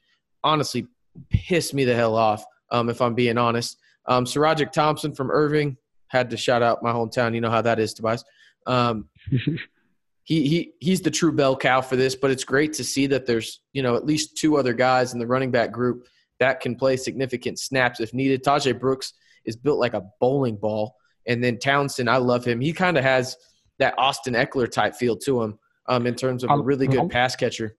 honestly 0.45 0.87
pissed 1.29 1.75
me 1.75 1.85
the 1.85 1.95
hell 1.95 2.15
off, 2.15 2.45
um, 2.71 2.89
if 2.89 3.01
I'm 3.01 3.15
being 3.15 3.37
honest. 3.37 3.79
Um, 4.07 4.25
SaRodorick 4.25 4.73
Thompson 4.73 5.13
from 5.13 5.31
Irving 5.31 5.77
had 6.13 6.31
to 6.31 6.37
shout 6.37 6.63
out 6.63 6.83
my 6.83 6.93
hometown. 6.93 7.35
You 7.35 7.41
know 7.41 7.51
how 7.51 7.63
that 7.63 7.81
is, 7.81 7.95
Tobias. 7.95 8.23
Um, 8.67 9.09
he 10.25 10.47
he 10.47 10.73
he's 10.79 11.01
the 11.01 11.11
true 11.11 11.33
bell 11.33 11.57
cow 11.57 11.81
for 11.81 11.97
this. 11.97 12.15
But 12.15 12.31
it's 12.31 12.45
great 12.45 12.75
to 12.75 12.85
see 12.85 13.07
that 13.09 13.27
there's 13.27 13.63
you 13.73 13.83
know 13.83 13.97
at 13.97 14.05
least 14.05 14.37
two 14.37 14.57
other 14.59 14.75
guys 14.75 15.15
in 15.15 15.19
the 15.19 15.27
running 15.27 15.51
back 15.51 15.73
group 15.73 16.07
that 16.39 16.61
can 16.61 16.77
play 16.77 16.97
significant 16.97 17.59
snaps 17.59 17.99
if 17.99 18.13
needed. 18.13 18.45
Tahj 18.45 18.79
Brooks 18.79 19.15
is 19.47 19.57
built 19.57 19.79
like 19.79 19.95
a 19.95 20.03
bowling 20.21 20.57
ball, 20.57 20.95
and 21.27 21.43
then 21.43 21.59
Townsend, 21.59 22.11
I 22.11 22.19
love 22.19 22.45
him. 22.45 22.61
He 22.61 22.73
kind 22.73 22.99
of 22.99 23.05
has 23.05 23.37
that 23.79 23.95
Austin 23.97 24.35
Ekeler 24.35 24.71
type 24.71 24.95
feel 24.95 25.17
to 25.17 25.43
him 25.43 25.59
um, 25.89 26.07
in 26.07 26.15
terms 26.15 26.45
of 26.45 26.51
a 26.51 26.59
really 26.59 26.87
good 26.87 27.11
pass 27.11 27.35
catcher. 27.35 27.77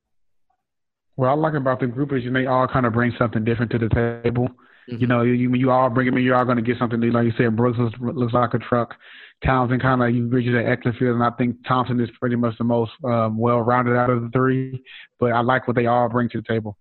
What 1.16 1.30
I 1.30 1.34
like 1.34 1.54
about 1.54 1.80
the 1.80 1.86
group 1.86 2.12
is 2.12 2.24
you 2.24 2.34
they 2.34 2.48
all 2.48 2.68
kind 2.68 2.88
of 2.88 2.94
bring 2.94 3.14
something 3.20 3.44
different 3.46 3.72
to 3.74 3.78
the 3.78 4.22
table. 4.24 4.50
Mm-hmm. 4.90 5.02
You 5.02 5.08
know, 5.08 5.22
you 5.22 5.54
you 5.54 5.72
all 5.72 5.90
bring 5.90 6.08
them 6.08 6.18
in, 6.18 6.24
you're 6.24 6.36
all 6.36 6.46
going 6.46 6.58
to 6.58 6.64
get 6.64 6.78
something 6.78 7.00
new. 7.00 7.12
Like 7.12 7.26
you 7.26 7.34
said, 7.38 7.56
Brooks 7.56 7.78
looks, 7.80 7.98
looks 8.00 8.34
like 8.34 8.54
a 8.54 8.60
truck. 8.60 8.96
Townsend 9.44 9.82
kind 9.82 10.02
of 10.02 10.14
you 10.14 10.28
bridges 10.28 10.56
at 10.56 10.66
Ekelerfield, 10.66 11.16
and 11.16 11.24
I 11.24 11.32
think 11.32 11.58
Thompson 11.68 12.00
is 12.00 12.10
pretty 12.20 12.36
much 12.36 12.58
the 12.58 12.64
most 12.64 12.92
um, 13.04 13.38
well-rounded 13.38 13.96
out 13.96 14.10
of 14.10 14.22
the 14.22 14.30
three. 14.30 14.84
But 15.20 15.32
I 15.34 15.42
like 15.42 15.68
what 15.68 15.76
they 15.76 15.86
all 15.86 16.10
bring 16.10 16.30
to 16.30 16.42
the 16.42 16.48
table. 16.48 16.78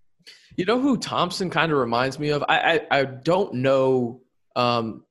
You 0.56 0.64
know 0.64 0.80
who 0.80 0.96
Thompson 0.96 1.50
kind 1.50 1.72
of 1.72 1.78
reminds 1.78 2.18
me 2.18 2.30
of? 2.30 2.44
I 2.48 2.80
I, 2.90 3.00
I 3.00 3.04
don't 3.04 3.54
know 3.54 4.20
um, 4.56 5.04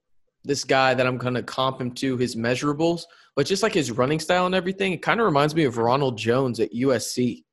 this 0.43 0.63
guy 0.63 0.93
that 0.93 1.06
I'm 1.06 1.17
going 1.17 1.34
to 1.34 1.43
comp 1.43 1.80
him 1.80 1.91
to 1.95 2.17
his 2.17 2.36
measurables, 2.36 3.04
but 3.36 3.45
just 3.45 3.63
like 3.63 3.73
his 3.73 3.91
running 3.91 4.19
style 4.19 4.45
and 4.45 4.56
everything, 4.56 4.93
it 4.93 5.01
kind 5.01 5.19
of 5.19 5.25
reminds 5.25 5.56
me 5.56 5.63
of 5.63 5.77
Ronald 5.77 6.17
Jones 6.17 6.60
at 6.60 6.73
USC. 6.73 7.43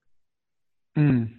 Mm. 0.96 1.37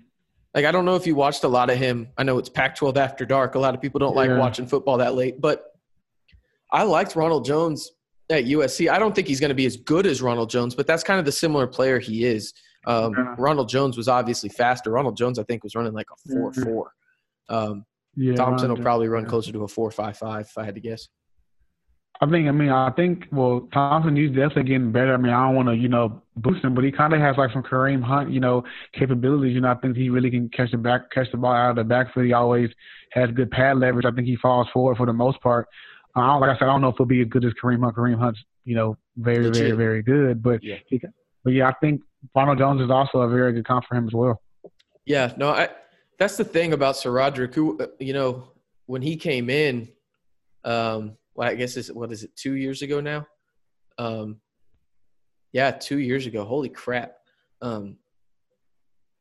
Like 0.54 0.66
I 0.66 0.72
don't 0.72 0.86
know 0.86 0.96
if 0.96 1.06
you 1.06 1.16
watched 1.16 1.44
a 1.44 1.48
lot 1.48 1.70
of 1.70 1.78
him. 1.78 2.10
I 2.18 2.24
know 2.24 2.38
it's 2.38 2.50
Pac-12 2.50 2.98
after 2.98 3.26
dark. 3.26 3.56
A 3.56 3.60
lot 3.60 3.76
of 3.76 3.82
people 3.82 4.00
don't 4.00 4.16
yeah. 4.16 4.34
like 4.34 4.40
watching 4.40 4.66
football 4.66 4.98
that 4.98 5.16
late, 5.16 5.40
but 5.40 5.64
I 6.72 6.84
liked 6.84 7.16
Ronald 7.16 7.46
Jones 7.46 7.92
at 8.30 8.46
USC. 8.46 8.90
I 8.90 9.00
don't 9.00 9.14
think 9.14 9.28
he's 9.28 9.40
going 9.40 9.50
to 9.50 9.56
be 9.56 9.66
as 9.66 9.78
good 9.78 10.06
as 10.06 10.22
Ronald 10.22 10.50
Jones, 10.50 10.76
but 10.76 10.88
that's 10.88 11.04
kind 11.04 11.20
of 11.20 11.26
the 11.26 11.32
similar 11.32 11.68
player 11.68 12.00
he 12.00 12.26
is. 12.26 12.54
Um, 12.88 13.14
yeah. 13.18 13.36
Ronald 13.38 13.70
Jones 13.70 13.98
was 13.98 14.08
obviously 14.08 14.50
faster. 14.50 14.92
Ronald 14.92 15.18
Jones, 15.18 15.38
I 15.38 15.44
think, 15.44 15.64
was 15.64 15.76
running 15.76 15.94
like 15.94 16.08
a 16.12 16.32
four 16.32 16.52
mm-hmm. 16.52 16.64
four. 16.64 16.92
Um, 17.50 17.86
yeah, 18.16 18.36
Thompson 18.36 18.70
will 18.70 18.82
probably 18.82 19.08
run 19.08 19.26
closer 19.26 19.52
to 19.52 19.64
a 19.64 19.68
four 19.68 19.92
five 19.92 20.18
five 20.18 20.46
if 20.46 20.58
I 20.58 20.64
had 20.64 20.76
to 20.76 20.82
guess. 20.82 21.08
I 22.22 22.30
think. 22.30 22.48
I 22.48 22.52
mean, 22.52 22.70
I 22.70 22.92
think. 22.92 23.26
Well, 23.32 23.68
Thompson, 23.72 24.16
he's 24.16 24.30
definitely 24.30 24.64
getting 24.64 24.92
better. 24.92 25.14
I 25.14 25.18
mean, 25.18 25.32
I 25.32 25.46
don't 25.46 25.56
want 25.56 25.70
to, 25.70 25.76
you 25.76 25.88
know, 25.88 26.22
boost 26.36 26.64
him, 26.64 26.76
but 26.76 26.84
he 26.84 26.92
kind 26.92 27.14
of 27.14 27.20
has 27.22 27.38
like 27.38 27.52
some 27.54 27.64
Kareem 27.64 28.04
Hunt, 28.04 28.32
you 28.32 28.40
know, 28.40 28.64
capabilities. 28.94 29.54
You 29.54 29.62
know, 29.62 29.72
I 29.72 29.76
think 29.76 29.96
he 29.96 30.10
really 30.10 30.30
can 30.30 30.50
catch 30.50 30.72
the 30.72 30.78
back, 30.78 31.12
catch 31.12 31.32
the 31.32 31.38
ball 31.38 31.54
out 31.54 31.72
of 31.72 31.76
the 31.78 31.84
backfield. 31.86 32.26
He 32.26 32.34
always 32.34 32.70
has 33.14 33.30
good 33.32 33.52
pad 33.52 33.78
leverage. 33.78 34.06
I 34.06 34.12
think 34.12 34.28
he 34.28 34.36
falls 34.36 34.68
forward 34.74 34.98
for 34.98 35.06
the 35.06 35.14
most 35.14 35.40
part. 35.42 35.68
Uh, 36.16 36.38
like 36.40 36.50
I 36.50 36.54
said, 36.56 36.64
I 36.64 36.68
don't 36.68 36.82
know 36.82 36.90
if 36.90 36.96
he'll 36.98 37.06
be 37.06 37.22
as 37.22 37.28
good 37.28 37.46
as 37.46 37.54
Kareem 37.62 37.84
Hunt. 37.84 37.96
Kareem 37.96 38.20
Hunt's, 38.20 38.40
you 38.66 38.76
know, 38.76 38.98
very, 39.18 39.46
Legit. 39.46 39.64
very, 39.64 39.78
very 39.78 40.04
good. 40.04 40.44
But 40.44 40.64
yeah. 40.64 40.76
He, 40.88 41.02
but 41.44 41.54
yeah, 41.54 41.70
I 41.70 41.74
think 41.80 42.02
Ronald 42.36 42.58
Jones 42.58 42.82
is 42.82 42.90
also 42.90 43.20
a 43.20 43.30
very 43.30 43.54
good 43.54 43.66
comp 43.66 43.86
for 43.88 43.96
him 43.96 44.08
as 44.08 44.14
well. 44.14 44.42
Yeah, 45.06 45.34
no, 45.38 45.50
I. 45.50 45.70
That's 46.18 46.36
the 46.36 46.44
thing 46.44 46.74
about 46.74 46.96
SaRodorick, 46.96 47.56
who, 47.56 47.80
uh, 47.80 47.88
you 47.98 48.12
know, 48.12 48.50
when 48.88 49.02
he 49.02 49.16
came 49.16 49.50
in, 49.50 49.88
um, 50.66 51.16
well, 51.40 51.48
I 51.48 51.56
guess 51.56 51.78
it's 51.78 51.90
what 51.90 52.12
is 52.12 52.26
it, 52.26 52.36
two 52.36 52.56
years 52.56 52.82
ago 52.82 53.00
now? 53.00 53.26
Um, 53.98 54.42
yeah, 55.54 55.72
two 55.72 55.98
years 55.98 56.26
ago. 56.26 56.44
Holy 56.44 56.68
crap. 56.68 57.14
Um, 57.62 57.96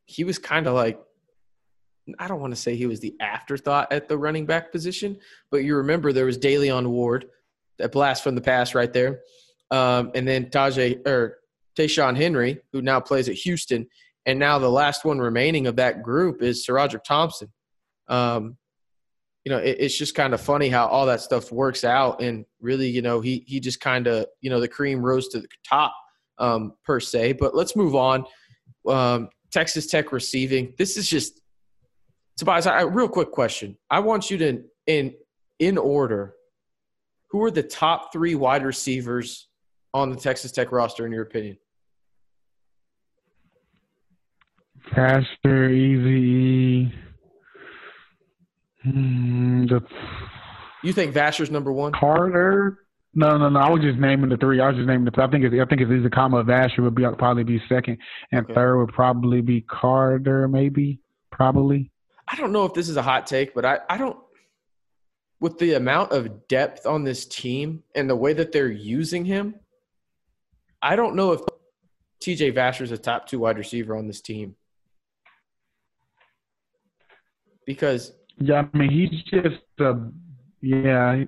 he 0.04 0.24
was 0.24 0.37
kind 0.37 0.66
of 0.66 0.74
like, 0.74 1.00
I 2.18 2.26
don't 2.26 2.40
want 2.40 2.52
to 2.52 2.61
say 2.61 2.74
he 2.74 2.87
was 2.87 2.98
the 2.98 3.14
afterthought 3.20 3.92
at 3.92 4.09
the 4.09 4.18
running 4.18 4.46
back 4.46 4.72
position, 4.72 5.18
but 5.52 5.59
you 5.59 5.76
remember 5.76 6.12
there 6.12 6.24
was 6.24 6.38
Da'Leon 6.38 6.88
Ward, 6.88 7.26
that 7.78 7.92
blast 7.92 8.24
from 8.24 8.35
the 8.35 8.40
past 8.40 8.74
right 8.74 8.92
there. 8.92 9.20
Um, 9.70 10.11
and 10.16 10.26
then 10.26 10.46
Tajay 10.46 11.07
or 11.07 11.38
Ta'Zhawn 11.76 12.16
Henry, 12.16 12.59
who 12.72 12.83
now 12.83 12.98
plays 12.98 13.28
at 13.28 13.37
Houston. 13.37 13.87
And 14.26 14.40
now 14.40 14.59
the 14.59 14.68
last 14.68 15.04
one 15.04 15.20
remaining 15.20 15.68
of 15.68 15.76
that 15.76 16.02
group 16.02 16.42
is 16.42 16.66
SaRodorick 16.66 17.04
Thompson. 17.04 17.52
Um, 18.09 18.57
you 19.48 19.54
know, 19.54 19.61
it, 19.61 19.78
it's 19.80 19.96
just 19.96 20.14
kind 20.14 20.34
of 20.34 20.42
funny 20.42 20.68
how 20.68 20.87
all 20.88 21.06
that 21.06 21.22
stuff 21.22 21.50
works 21.50 21.82
out. 21.82 22.20
And 22.20 22.44
really, 22.61 22.87
you 22.87 23.00
know, 23.00 23.22
he 23.22 23.44
he 23.46 23.61
just 23.61 23.80
kind 23.80 24.06
of, 24.06 24.26
you 24.42 24.50
know, 24.50 24.61
the 24.61 24.68
cream 24.68 25.02
rose 25.02 25.28
to 25.28 25.40
the 25.40 25.48
top 25.66 25.94
um, 26.37 26.74
per 26.84 27.00
se. 27.00 27.32
But 27.32 27.54
let's 27.54 27.74
move 27.74 27.96
on. 27.96 28.26
Um, 28.87 29.30
Texas 29.50 29.87
Tech 29.87 30.12
receiving. 30.12 30.74
This 30.76 30.98
is 30.98 31.08
just 31.08 31.40
Tobias. 32.37 32.66
I, 32.66 32.82
real 32.82 33.08
quick 33.08 33.32
question. 33.32 33.78
I 33.90 34.00
want 34.00 34.30
you 34.30 34.37
to 34.37 34.64
in 34.87 35.14
in 35.58 35.78
order. 35.78 36.34
Who 37.30 37.42
are 37.44 37.50
the 37.50 37.62
top 37.62 38.12
three 38.12 38.34
wide 38.34 38.64
receivers 38.64 39.48
on 39.94 40.11
the 40.11 40.16
Texas 40.16 40.52
Tech 40.52 40.72
roster 40.72 41.06
in 41.06 41.12
your 41.12 41.22
opinion? 41.22 41.56
Vasher, 44.94 45.70
Easy. 45.70 46.92
Hmm, 48.82 49.66
the, 49.66 49.82
you 50.82 50.92
think 50.92 51.14
Vasher's 51.14 51.50
number 51.50 51.72
one? 51.72 51.92
Carter? 51.92 52.78
No, 53.14 53.36
no, 53.36 53.48
no. 53.48 53.58
I 53.58 53.70
was 53.70 53.82
just 53.82 53.98
naming 53.98 54.30
the 54.30 54.36
three. 54.36 54.60
I 54.60 54.68
was 54.68 54.76
just 54.76 54.86
naming 54.86 55.06
the. 55.06 55.22
I 55.22 55.28
think 55.28 55.44
it's, 55.44 55.54
I 55.54 55.64
think 55.64 55.80
it's 55.80 55.90
either 55.90 56.10
comma 56.10 56.44
Vasher 56.44 56.80
would 56.80 56.94
be 56.94 57.04
probably 57.18 57.42
be 57.42 57.60
second, 57.68 57.98
and 58.30 58.44
okay. 58.44 58.54
third 58.54 58.78
would 58.78 58.94
probably 58.94 59.40
be 59.40 59.62
Carter, 59.62 60.46
maybe, 60.46 61.00
probably. 61.32 61.90
I 62.28 62.36
don't 62.36 62.52
know 62.52 62.64
if 62.64 62.74
this 62.74 62.88
is 62.88 62.96
a 62.96 63.02
hot 63.02 63.26
take, 63.26 63.54
but 63.54 63.64
I, 63.64 63.80
I 63.88 63.96
don't. 63.96 64.18
With 65.40 65.58
the 65.58 65.74
amount 65.74 66.12
of 66.12 66.46
depth 66.48 66.84
on 66.84 67.04
this 67.04 67.24
team 67.24 67.82
and 67.94 68.10
the 68.10 68.16
way 68.16 68.32
that 68.32 68.52
they're 68.52 68.70
using 68.70 69.24
him, 69.24 69.54
I 70.82 70.96
don't 70.96 71.14
know 71.16 71.32
if 71.32 71.40
TJ 72.20 72.54
Vasher 72.54 72.82
is 72.82 72.92
a 72.92 72.98
top 72.98 73.26
two 73.26 73.40
wide 73.40 73.56
receiver 73.56 73.96
on 73.96 74.06
this 74.06 74.20
team. 74.20 74.56
Because 77.64 78.12
yeah, 78.40 78.62
I 78.72 78.77
mean 78.77 78.90
he's 78.90 79.22
just 79.24 79.62
a 79.81 79.94
yeah. 80.61 81.24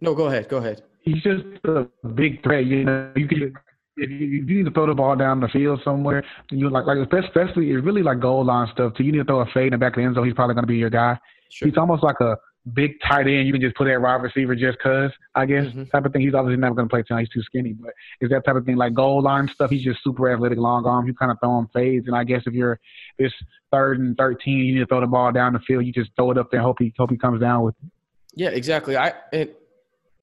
No, 0.00 0.14
go 0.14 0.26
ahead. 0.26 0.48
Go 0.48 0.58
ahead. 0.58 0.82
He's 1.00 1.22
just 1.22 1.44
a 1.64 1.86
big 2.08 2.42
threat. 2.42 2.66
You 2.66 2.84
know, 2.84 3.12
you 3.16 3.28
can 3.28 3.54
if 3.96 4.10
you, 4.10 4.42
if 4.42 4.48
you 4.48 4.56
need 4.56 4.64
to 4.64 4.70
throw 4.70 4.86
the 4.86 4.94
ball 4.94 5.16
down 5.16 5.40
the 5.40 5.48
field 5.48 5.80
somewhere, 5.84 6.24
you 6.50 6.68
like 6.70 6.86
like 6.86 6.98
especially 6.98 7.70
it's 7.70 7.84
really 7.84 8.02
like 8.02 8.20
goal 8.20 8.44
line 8.44 8.68
stuff. 8.72 8.94
Too, 8.94 9.04
you 9.04 9.12
need 9.12 9.18
to 9.18 9.24
throw 9.24 9.40
a 9.40 9.46
fade 9.46 9.66
in 9.66 9.72
the 9.72 9.78
back 9.78 9.92
of 9.92 9.96
the 9.96 10.02
end 10.02 10.14
zone. 10.14 10.24
He's 10.24 10.34
probably 10.34 10.54
going 10.54 10.64
to 10.64 10.68
be 10.68 10.76
your 10.76 10.90
guy. 10.90 11.18
Sure. 11.50 11.68
He's 11.68 11.76
almost 11.76 12.02
like 12.02 12.20
a 12.20 12.36
big 12.72 12.92
tight 13.06 13.26
end. 13.26 13.46
You 13.46 13.52
can 13.52 13.60
just 13.60 13.76
put 13.76 13.84
that 13.84 14.00
wide 14.00 14.22
receiver 14.22 14.54
just 14.54 14.78
cause 14.78 15.10
I 15.34 15.44
guess 15.46 15.66
mm-hmm. 15.66 15.84
type 15.84 16.04
of 16.06 16.12
thing. 16.12 16.22
He's 16.22 16.34
obviously 16.34 16.60
never 16.60 16.74
going 16.74 16.88
to 16.88 16.90
play 16.92 17.02
tonight. 17.02 17.20
He's 17.20 17.28
too 17.28 17.42
skinny, 17.42 17.72
but 17.72 17.92
is 18.20 18.30
that 18.30 18.44
type 18.44 18.56
of 18.56 18.64
thing 18.64 18.76
like 18.76 18.94
goal 18.94 19.22
line 19.22 19.48
stuff? 19.52 19.70
He's 19.70 19.84
just 19.84 20.02
super 20.02 20.32
athletic, 20.32 20.58
long 20.58 20.86
arm. 20.86 21.06
You 21.06 21.14
kind 21.14 21.30
of 21.30 21.38
throw 21.40 21.58
him 21.58 21.68
fades, 21.74 22.06
and 22.06 22.16
I 22.16 22.24
guess 22.24 22.42
if 22.46 22.54
you're 22.54 22.80
this 23.18 23.32
third 23.70 23.98
and 23.98 24.16
thirteen, 24.16 24.58
you 24.58 24.74
need 24.74 24.80
to 24.80 24.86
throw 24.86 25.00
the 25.00 25.06
ball 25.06 25.30
down 25.32 25.52
the 25.52 25.58
field. 25.60 25.84
You 25.84 25.92
just 25.92 26.10
throw 26.16 26.30
it 26.30 26.38
up 26.38 26.50
there, 26.50 26.60
hope 26.60 26.76
he 26.78 26.92
hope 26.96 27.10
he 27.10 27.18
comes 27.18 27.40
down 27.40 27.62
with 27.62 27.74
it. 27.84 27.90
Yeah, 28.34 28.50
exactly. 28.50 28.96
I 28.96 29.12
and 29.32 29.50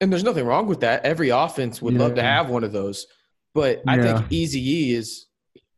and 0.00 0.12
there's 0.12 0.24
nothing 0.24 0.44
wrong 0.44 0.66
with 0.66 0.80
that. 0.80 1.04
Every 1.04 1.28
offense 1.28 1.80
would 1.80 1.94
yeah. 1.94 2.00
love 2.00 2.14
to 2.16 2.22
have 2.22 2.50
one 2.50 2.64
of 2.64 2.72
those. 2.72 3.06
But 3.54 3.82
I 3.86 3.96
Yeah. 3.96 4.18
think 4.18 4.32
Easy 4.32 4.90
E 4.90 4.94
is 4.94 5.26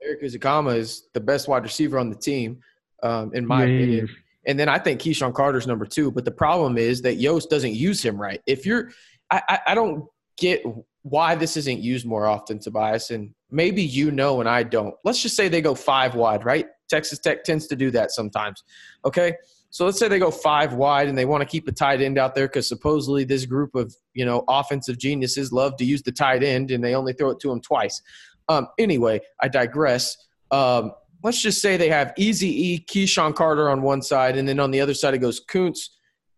Erik 0.03 0.23
Ezukanma 0.23 0.77
is 0.77 1.09
the 1.13 1.21
best 1.21 1.49
wide 1.49 1.63
receiver 1.63 1.99
on 1.99 2.09
the 2.11 2.17
team, 2.17 2.61
um, 3.03 3.33
in 3.35 3.47
my 3.47 3.65
Yeah, 3.65 3.75
opinion. 3.75 4.09
And 4.47 4.59
then 4.59 4.69
I 4.69 4.79
think 4.79 5.01
KeSean 5.01 5.35
Carter's 5.35 5.67
number 5.67 5.87
two. 5.87 6.11
But 6.11 6.25
the 6.25 6.31
problem 6.31 6.79
is 6.79 7.03
that 7.03 7.17
Yost 7.17 7.51
doesn't 7.51 7.75
use 7.75 8.05
him 8.05 8.21
right. 8.21 8.41
If 8.47 8.67
you're, 8.67 8.91
I, 9.31 9.43
I, 9.49 9.59
I 9.69 9.75
don't 9.75 10.05
get 10.39 10.63
why 11.03 11.35
this 11.35 11.57
isn't 11.57 11.81
used 11.81 12.07
more 12.07 12.27
often, 12.27 12.59
Tobias. 12.59 13.11
And 13.11 13.35
maybe 13.51 13.83
you 13.83 14.11
know 14.11 14.41
and 14.41 14.49
I 14.49 14.63
don't. 14.63 14.95
Let's 15.05 15.23
just 15.23 15.37
say 15.37 15.49
they 15.49 15.61
go 15.61 15.75
five 15.75 16.15
wide, 16.15 16.45
right? 16.45 16.67
Texas 16.89 17.19
Tech 17.19 17.45
tends 17.45 17.67
to 17.69 17.77
do 17.77 17.91
that 17.91 18.11
sometimes. 18.11 18.65
Okay. 19.05 19.35
So 19.71 19.85
let's 19.85 19.99
say 19.99 20.07
they 20.07 20.21
go 20.21 20.31
five 20.31 20.75
wide 20.75 21.09
and 21.09 21.19
they 21.19 21.25
want 21.25 21.43
to 21.43 21.49
keep 21.49 21.67
a 21.67 21.73
tight 21.73 22.01
end 22.01 22.17
out 22.17 22.35
there 22.35 22.47
because 22.47 22.69
supposedly 22.69 23.25
this 23.25 23.45
group 23.45 23.75
of 23.75 23.95
you 24.13 24.25
know 24.25 24.45
offensive 24.49 24.99
geniuses 24.99 25.53
love 25.53 25.77
to 25.79 25.85
use 25.85 26.03
the 26.03 26.13
tight 26.13 26.45
end 26.45 26.71
and 26.71 26.83
they 26.83 26.95
only 26.95 27.13
throw 27.13 27.31
it 27.31 27.41
to 27.41 27.51
him 27.51 27.61
twice. 27.61 28.01
Um, 28.49 28.69
anyway, 28.79 29.21
I 29.41 29.49
digress. 29.49 30.17
Um, 30.51 30.93
let's 31.25 31.41
just 31.41 31.61
say 31.61 31.77
they 31.77 31.89
have 31.89 32.13
Easy 32.17 32.67
E, 32.67 32.85
KeSean 32.87 33.35
Carter 33.35 33.69
on 33.71 33.83
one 33.83 34.03
side, 34.03 34.37
and 34.37 34.47
then 34.47 34.61
on 34.61 34.71
the 34.71 34.81
other 34.81 34.95
side 34.95 35.15
it 35.15 35.19
goes 35.19 35.41
Koontz, 35.41 35.89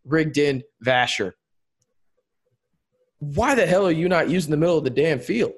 Rigdon, 0.04 0.62
Vasher. 0.82 1.32
Why 3.18 3.54
the 3.54 3.66
hell 3.66 3.86
are 3.86 3.92
you 3.92 4.08
not 4.08 4.30
using 4.30 4.52
the 4.52 4.56
middle 4.56 4.78
of 4.78 4.84
the 4.84 4.90
damn 4.90 5.18
field? 5.18 5.54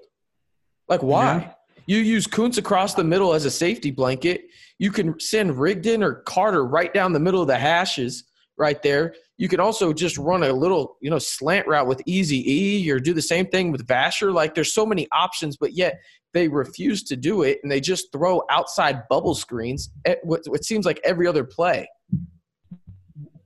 Like 0.88 1.02
why? 1.02 1.36
Yeah. 1.36 1.52
You 1.86 1.98
use 1.98 2.26
Koontz 2.26 2.58
across 2.58 2.94
the 2.94 3.04
middle 3.04 3.34
as 3.34 3.44
a 3.44 3.50
safety 3.50 3.90
blanket. 3.90 4.42
You 4.78 4.90
can 4.90 5.18
send 5.20 5.58
Rigdon 5.58 6.02
or 6.02 6.16
Carter 6.26 6.64
right 6.64 6.92
down 6.92 7.12
the 7.12 7.20
middle 7.20 7.40
of 7.42 7.48
the 7.48 7.58
hashes 7.58 8.24
right 8.56 8.82
there. 8.82 9.14
You 9.36 9.48
can 9.48 9.60
also 9.60 9.92
just 9.92 10.18
run 10.18 10.42
a 10.42 10.52
little, 10.52 10.96
you 11.00 11.10
know, 11.10 11.18
slant 11.18 11.66
route 11.66 11.86
with 11.86 12.02
Easy 12.06 12.44
E 12.46 12.90
or 12.90 12.98
do 12.98 13.14
the 13.14 13.22
same 13.22 13.46
thing 13.46 13.72
with 13.72 13.86
Vasher. 13.86 14.32
Like 14.32 14.54
there's 14.54 14.74
so 14.74 14.84
many 14.84 15.06
options, 15.12 15.56
but 15.56 15.74
yet 15.74 16.00
they 16.34 16.48
refuse 16.48 17.02
to 17.04 17.16
do 17.16 17.42
it 17.42 17.58
and 17.62 17.72
they 17.72 17.80
just 17.80 18.12
throw 18.12 18.42
outside 18.50 19.08
bubble 19.08 19.34
screens 19.34 19.90
at 20.04 20.18
what, 20.22 20.42
what 20.46 20.64
seems 20.64 20.84
like 20.84 21.00
every 21.04 21.26
other 21.26 21.44
play. 21.44 21.88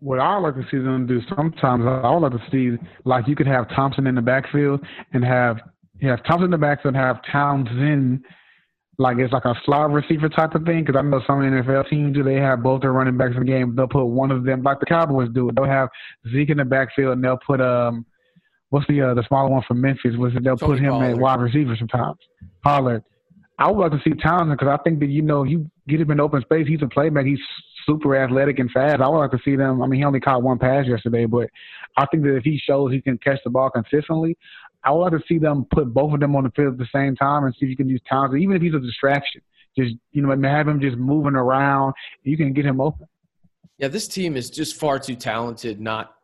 what 0.01 0.19
I 0.19 0.37
like 0.39 0.55
to 0.55 0.65
see 0.71 0.79
them 0.79 1.07
do 1.07 1.21
sometimes, 1.35 1.85
I 1.87 2.11
would 2.11 2.21
like 2.21 2.33
to 2.33 2.51
see 2.51 2.77
like 3.05 3.29
you 3.29 3.37
could 3.37 3.47
have 3.47 3.69
Thompson 3.69 4.07
in 4.07 4.15
the 4.15 4.23
backfield 4.23 4.81
and 5.13 5.25
have 5.25 5.59
you 6.01 6.09
have 6.09 6.25
Thompson 6.25 6.47
in 6.47 6.51
the 6.51 6.59
backfield 6.59 6.97
and 6.97 7.05
have 7.05 7.21
Townsend 7.31 8.25
like 8.99 9.19
it's 9.19 9.33
like 9.33 9.45
a 9.45 9.55
slot 9.65 9.91
receiver 9.91 10.29
type 10.29 10.55
of 10.55 10.65
thing. 10.65 10.85
Because 10.85 10.99
I 10.99 11.03
know 11.03 11.21
some 11.27 11.41
NFL 11.41 11.89
teams 11.89 12.15
do 12.15 12.23
they 12.23 12.35
have 12.35 12.63
both 12.63 12.83
their 12.83 12.93
running 12.93 13.17
backs 13.17 13.35
in 13.35 13.41
the 13.41 13.47
game. 13.47 13.75
They'll 13.77 13.89
put 13.89 14.05
one 14.07 14.31
of 14.31 14.45
them 14.45 14.63
like 14.63 14.81
the 14.81 14.87
Cowboys 14.87 15.29
do. 15.33 15.51
They'll 15.55 15.65
have 15.65 15.89
Zeke 16.33 16.51
in 16.51 16.59
the 16.59 16.65
backfield 16.65 17.13
and 17.13 17.25
they'll 17.25 17.39
put 17.47 17.61
um 17.61 18.05
what's 18.73 18.87
the 18.89 19.03
uh, 19.03 19.15
the 19.15 19.23
smaller 19.29 19.51
one 19.51 19.63
from 19.69 19.81
Memphis? 19.81 20.17
Was 20.17 20.35
it 20.35 20.43
they'll 20.43 20.57
Tony 20.57 20.79
put 20.79 20.83
him 20.83 20.91
Pollard. 20.91 21.11
at 21.11 21.19
wide 21.19 21.41
receiver 21.41 21.77
sometimes. 21.79 22.19
Pollard. 22.65 23.05
I 23.59 23.71
would 23.71 23.79
like 23.79 23.93
to 23.93 24.01
see 24.03 24.17
Townsend 24.17 24.59
because 24.59 24.69
I 24.69 24.83
think 24.83 24.99
that 25.01 25.11
you 25.11 25.21
know 25.21 25.45
you 25.45 25.71
get 25.87 26.01
him 26.01 26.11
in 26.11 26.21
open 26.21 26.41
space. 26.41 26.67
He's 26.67 26.81
a 26.83 26.87
playmaker. 26.87 27.29
He's 27.29 27.39
super 27.87 28.17
athletic 28.17 28.59
and 28.59 28.71
fast. 28.71 29.03
I 29.03 29.09
would 29.09 29.19
like 29.19 29.31
to 29.33 29.39
see 29.45 29.57
them. 29.57 29.83
I 29.83 29.87
mean, 29.87 30.01
he 30.01 30.05
only 30.07 30.21
caught 30.21 30.43
one 30.43 30.59
pass 30.59 30.87
yesterday, 30.87 31.27
but 31.27 31.49
I 31.99 32.07
think 32.07 32.23
that 32.23 32.35
if 32.35 32.45
he 32.45 32.59
shows 32.59 32.93
he 32.93 33.03
can 33.03 33.19
catch 33.19 33.39
the 33.45 33.51
ball 33.51 33.69
consistently, 33.71 34.39
I 34.85 34.91
would 34.91 35.01
like 35.01 35.13
to 35.13 35.21
see 35.29 35.39
them 35.39 35.67
put 35.71 35.93
both 35.93 36.15
of 36.15 36.21
them 36.21 36.35
on 36.35 36.45
the 36.45 36.51
field 36.57 36.73
at 36.73 36.79
the 36.79 36.89
same 36.95 37.15
time 37.15 37.45
and 37.45 37.55
see 37.55 37.67
if 37.67 37.71
you 37.71 37.77
can 37.77 37.91
use 37.91 38.01
Townsend, 38.09 38.43
even 38.43 38.57
if 38.57 38.63
he's 38.63 38.75
a 38.75 38.81
distraction. 38.81 39.43
Just 39.77 39.95
you 40.13 40.23
know, 40.23 40.49
have 40.49 40.67
him 40.67 40.81
just 40.81 40.97
moving 40.97 41.35
around. 41.35 41.93
You 42.25 42.39
can 42.39 42.55
get 42.55 42.65
him 42.65 42.81
open. 42.81 43.07
Yeah, 43.77 43.89
this 43.89 44.09
team 44.09 44.37
is 44.37 44.49
just 44.49 44.77
far 44.77 44.99
too 44.99 45.15
talented 45.15 45.81
not 45.81 46.15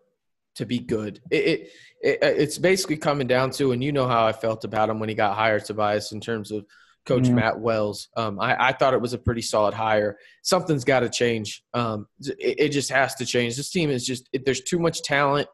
to 0.58 0.66
be 0.66 0.78
good. 0.78 1.20
It, 1.30 1.38
it, 1.44 1.70
it 2.02 2.18
it's 2.22 2.58
basically 2.58 2.96
coming 2.98 3.26
down 3.26 3.50
to, 3.52 3.72
and 3.72 3.82
you 3.82 3.90
know 3.92 4.06
how 4.06 4.26
I 4.26 4.32
felt 4.32 4.64
about 4.64 4.90
him 4.90 5.00
when 5.00 5.08
he 5.08 5.14
got 5.14 5.34
hired, 5.36 5.64
Tobias, 5.64 6.12
in 6.12 6.20
terms 6.20 6.50
of 6.52 6.64
Coach 7.06 7.28
Yeah. 7.28 7.34
Matt 7.34 7.58
Wells. 7.58 8.08
Um, 8.16 8.38
I, 8.38 8.68
I 8.68 8.72
thought 8.72 8.92
it 8.92 9.00
was 9.00 9.14
a 9.14 9.18
pretty 9.18 9.40
solid 9.42 9.72
hire. 9.72 10.18
Something's 10.42 10.84
got 10.84 11.00
to 11.00 11.08
change. 11.08 11.62
Um, 11.74 12.06
it, 12.20 12.36
it 12.58 12.68
just 12.68 12.90
has 12.90 13.14
to 13.16 13.24
change. 13.26 13.56
This 13.56 13.70
team 13.70 13.88
is 13.90 14.04
just 14.04 14.28
it, 14.32 14.44
there's 14.44 14.60
too 14.62 14.78
much 14.78 15.02
talent 15.02 15.48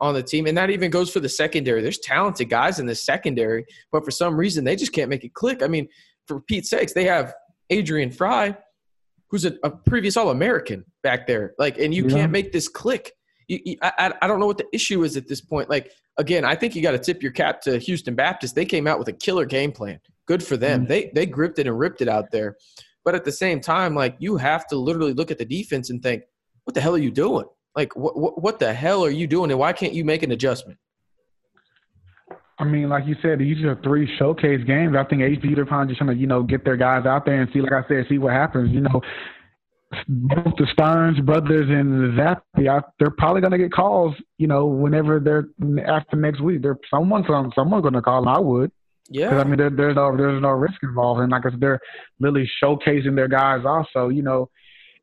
on 0.00 0.14
the 0.14 0.22
team, 0.22 0.46
and 0.46 0.56
that 0.58 0.70
even 0.70 0.90
goes 0.90 1.10
for 1.10 1.20
the 1.20 1.28
secondary. 1.28 1.82
There's 1.82 1.98
talented 1.98 2.50
guys 2.50 2.78
in 2.78 2.86
the 2.86 2.94
secondary, 2.94 3.64
but 3.90 4.04
for 4.04 4.10
some 4.10 4.36
reason 4.36 4.64
they 4.64 4.76
just 4.76 4.92
can't 4.92 5.08
make 5.10 5.24
it 5.24 5.34
click. 5.34 5.62
I 5.62 5.66
mean, 5.68 5.88
for 6.26 6.40
Pete's 6.42 6.70
sakes, 6.70 6.92
they 6.92 7.04
have 7.04 7.32
Adrian 7.70 8.10
Frye, 8.10 8.56
who's 9.30 9.44
a, 9.44 9.54
a 9.64 9.70
previous 9.70 10.16
All 10.16 10.30
American 10.30 10.84
back 11.02 11.26
there. 11.26 11.54
Like, 11.58 11.78
and 11.78 11.92
you 11.94 12.04
Yeah. 12.04 12.16
can't 12.16 12.32
make 12.32 12.52
this 12.52 12.68
click. 12.68 13.12
You, 13.48 13.58
you, 13.64 13.76
I, 13.82 13.92
I- 13.98 14.14
I 14.22 14.26
don't 14.26 14.38
know 14.40 14.46
what 14.46 14.58
the 14.58 14.68
issue 14.72 15.02
is 15.02 15.16
at 15.16 15.26
this 15.26 15.40
point. 15.40 15.68
Like, 15.68 15.92
again, 16.18 16.44
I 16.44 16.54
think 16.54 16.76
you 16.76 16.82
got 16.82 16.92
to 16.92 16.98
tip 16.98 17.22
your 17.22 17.32
cap 17.32 17.60
to 17.62 17.78
Houston 17.78 18.14
Baptist. 18.14 18.54
They 18.54 18.64
came 18.64 18.86
out 18.86 18.98
with 18.98 19.08
a 19.08 19.12
killer 19.12 19.44
game 19.44 19.72
plan. 19.72 19.98
Good 20.26 20.42
for 20.42 20.56
them. 20.56 20.80
Mm-hmm. 20.80 20.88
They 20.88 21.10
they 21.14 21.26
gripped 21.26 21.58
it 21.58 21.66
and 21.66 21.78
ripped 21.78 22.02
it 22.02 22.08
out 22.08 22.30
there. 22.30 22.56
But 23.04 23.14
at 23.14 23.24
the 23.24 23.32
same 23.32 23.60
time, 23.60 23.94
like 23.94 24.16
you 24.18 24.36
have 24.36 24.66
to 24.68 24.76
literally 24.76 25.14
look 25.14 25.30
at 25.30 25.38
the 25.38 25.44
defense 25.44 25.88
and 25.90 26.02
think, 26.02 26.24
what 26.64 26.74
the 26.74 26.80
hell 26.80 26.94
are 26.94 26.98
you 26.98 27.10
doing? 27.10 27.46
Like, 27.74 27.96
what 27.96 28.18
what, 28.18 28.42
what 28.42 28.58
the 28.58 28.72
hell 28.74 29.04
are 29.04 29.10
you 29.10 29.26
doing? 29.26 29.50
And 29.50 29.58
why 29.58 29.72
can't 29.72 29.94
you 29.94 30.04
make 30.04 30.22
an 30.22 30.30
adjustment? 30.32 30.78
I 32.60 32.64
mean, 32.64 32.88
like 32.88 33.06
you 33.06 33.14
said, 33.22 33.38
these 33.38 33.64
are 33.64 33.80
three 33.84 34.08
showcase 34.18 34.64
games. 34.66 34.96
I 34.98 35.04
think 35.04 35.22
HB 35.22 35.54
they're 35.54 35.64
probably 35.64 35.94
just 35.94 35.98
trying 35.98 36.10
to, 36.10 36.16
you 36.20 36.26
know, 36.26 36.42
get 36.42 36.64
their 36.64 36.76
guys 36.76 37.06
out 37.06 37.24
there 37.24 37.40
and 37.40 37.48
see, 37.52 37.60
like 37.60 37.72
I 37.72 37.86
said, 37.86 38.04
see 38.08 38.18
what 38.18 38.32
happens. 38.32 38.72
You 38.72 38.80
know, 38.80 39.00
both 40.08 40.54
the 40.58 40.66
Sterns 40.72 41.18
brothers 41.20 41.68
and 41.70 42.18
Zappy, 42.18 42.68
I, 42.68 42.82
they're 42.98 43.10
probably 43.10 43.40
going 43.40 43.52
to 43.52 43.58
get 43.58 43.72
calls. 43.72 44.14
You 44.36 44.46
know, 44.46 44.66
whenever 44.66 45.18
they're 45.20 45.48
after 45.86 46.16
next 46.16 46.40
week, 46.40 46.62
they're 46.62 46.78
someone, 46.90 47.24
some, 47.26 47.52
someone's 47.54 47.82
going 47.82 47.94
to 47.94 48.02
call. 48.02 48.22
them. 48.22 48.28
I 48.28 48.38
would. 48.38 48.70
Yeah. 49.08 49.30
Because 49.30 49.44
I 49.44 49.48
mean, 49.48 49.58
there, 49.58 49.70
there's 49.70 49.96
no 49.96 50.14
there's 50.16 50.42
no 50.42 50.50
risk 50.50 50.82
involved, 50.82 51.20
and 51.22 51.32
like 51.32 51.46
I 51.46 51.50
said, 51.50 51.60
they're 51.60 51.80
really 52.20 52.48
showcasing 52.62 53.16
their 53.16 53.28
guys. 53.28 53.62
Also, 53.64 54.08
you 54.10 54.22
know, 54.22 54.50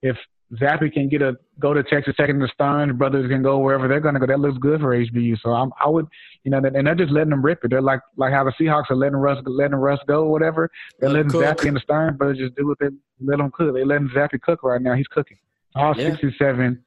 if 0.01 0.15
Zappy 0.53 0.93
can 0.93 1.09
get 1.09 1.21
a 1.23 1.35
go 1.59 1.73
to 1.73 1.83
Texas 1.83 2.15
Tech 2.17 2.29
and 2.29 2.39
the 2.41 2.47
Sterns 2.53 2.93
brothers 2.93 3.27
can 3.29 3.41
go 3.41 3.57
wherever 3.57 3.87
they're 3.87 3.99
going 3.99 4.13
to 4.13 4.19
go, 4.19 4.27
that 4.27 4.39
looks 4.39 4.57
good 4.59 4.79
for 4.79 4.95
HBU. 4.95 5.37
So 5.41 5.49
I'm, 5.49 5.71
I 5.83 5.89
would, 5.89 6.05
you 6.43 6.51
know, 6.51 6.59
and 6.59 6.85
they're 6.87 6.93
just 6.95 7.11
letting 7.11 7.31
them 7.31 7.43
rip 7.43 7.65
it. 7.65 7.69
They're 7.69 7.81
like 7.81 8.01
like 8.15 8.31
how 8.31 8.43
the 8.43 8.51
Seahawks 8.51 8.91
are 8.91 8.95
letting 8.95 9.15
Russ 9.17 9.39
letting 9.45 9.75
Russ 9.75 9.99
go, 10.07 10.23
or 10.25 10.31
whatever. 10.31 10.69
They're 10.99 11.09
letting 11.09 11.31
cook. 11.31 11.43
Zappy 11.43 11.67
and 11.67 11.75
the 11.75 11.81
Sterns 11.81 12.17
brothers 12.17 12.37
just 12.37 12.55
do 12.55 12.67
what 12.67 12.77
they 12.79 12.89
let 13.19 13.39
them 13.39 13.49
cook. 13.51 13.73
They're 13.73 13.85
letting 13.85 14.09
Zappy 14.09 14.39
cook 14.39 14.61
right 14.63 14.81
now. 14.81 14.93
He's 14.93 15.07
cooking. 15.07 15.37
All 15.75 15.97
Yeah. 15.97 16.11
67, 16.11 16.83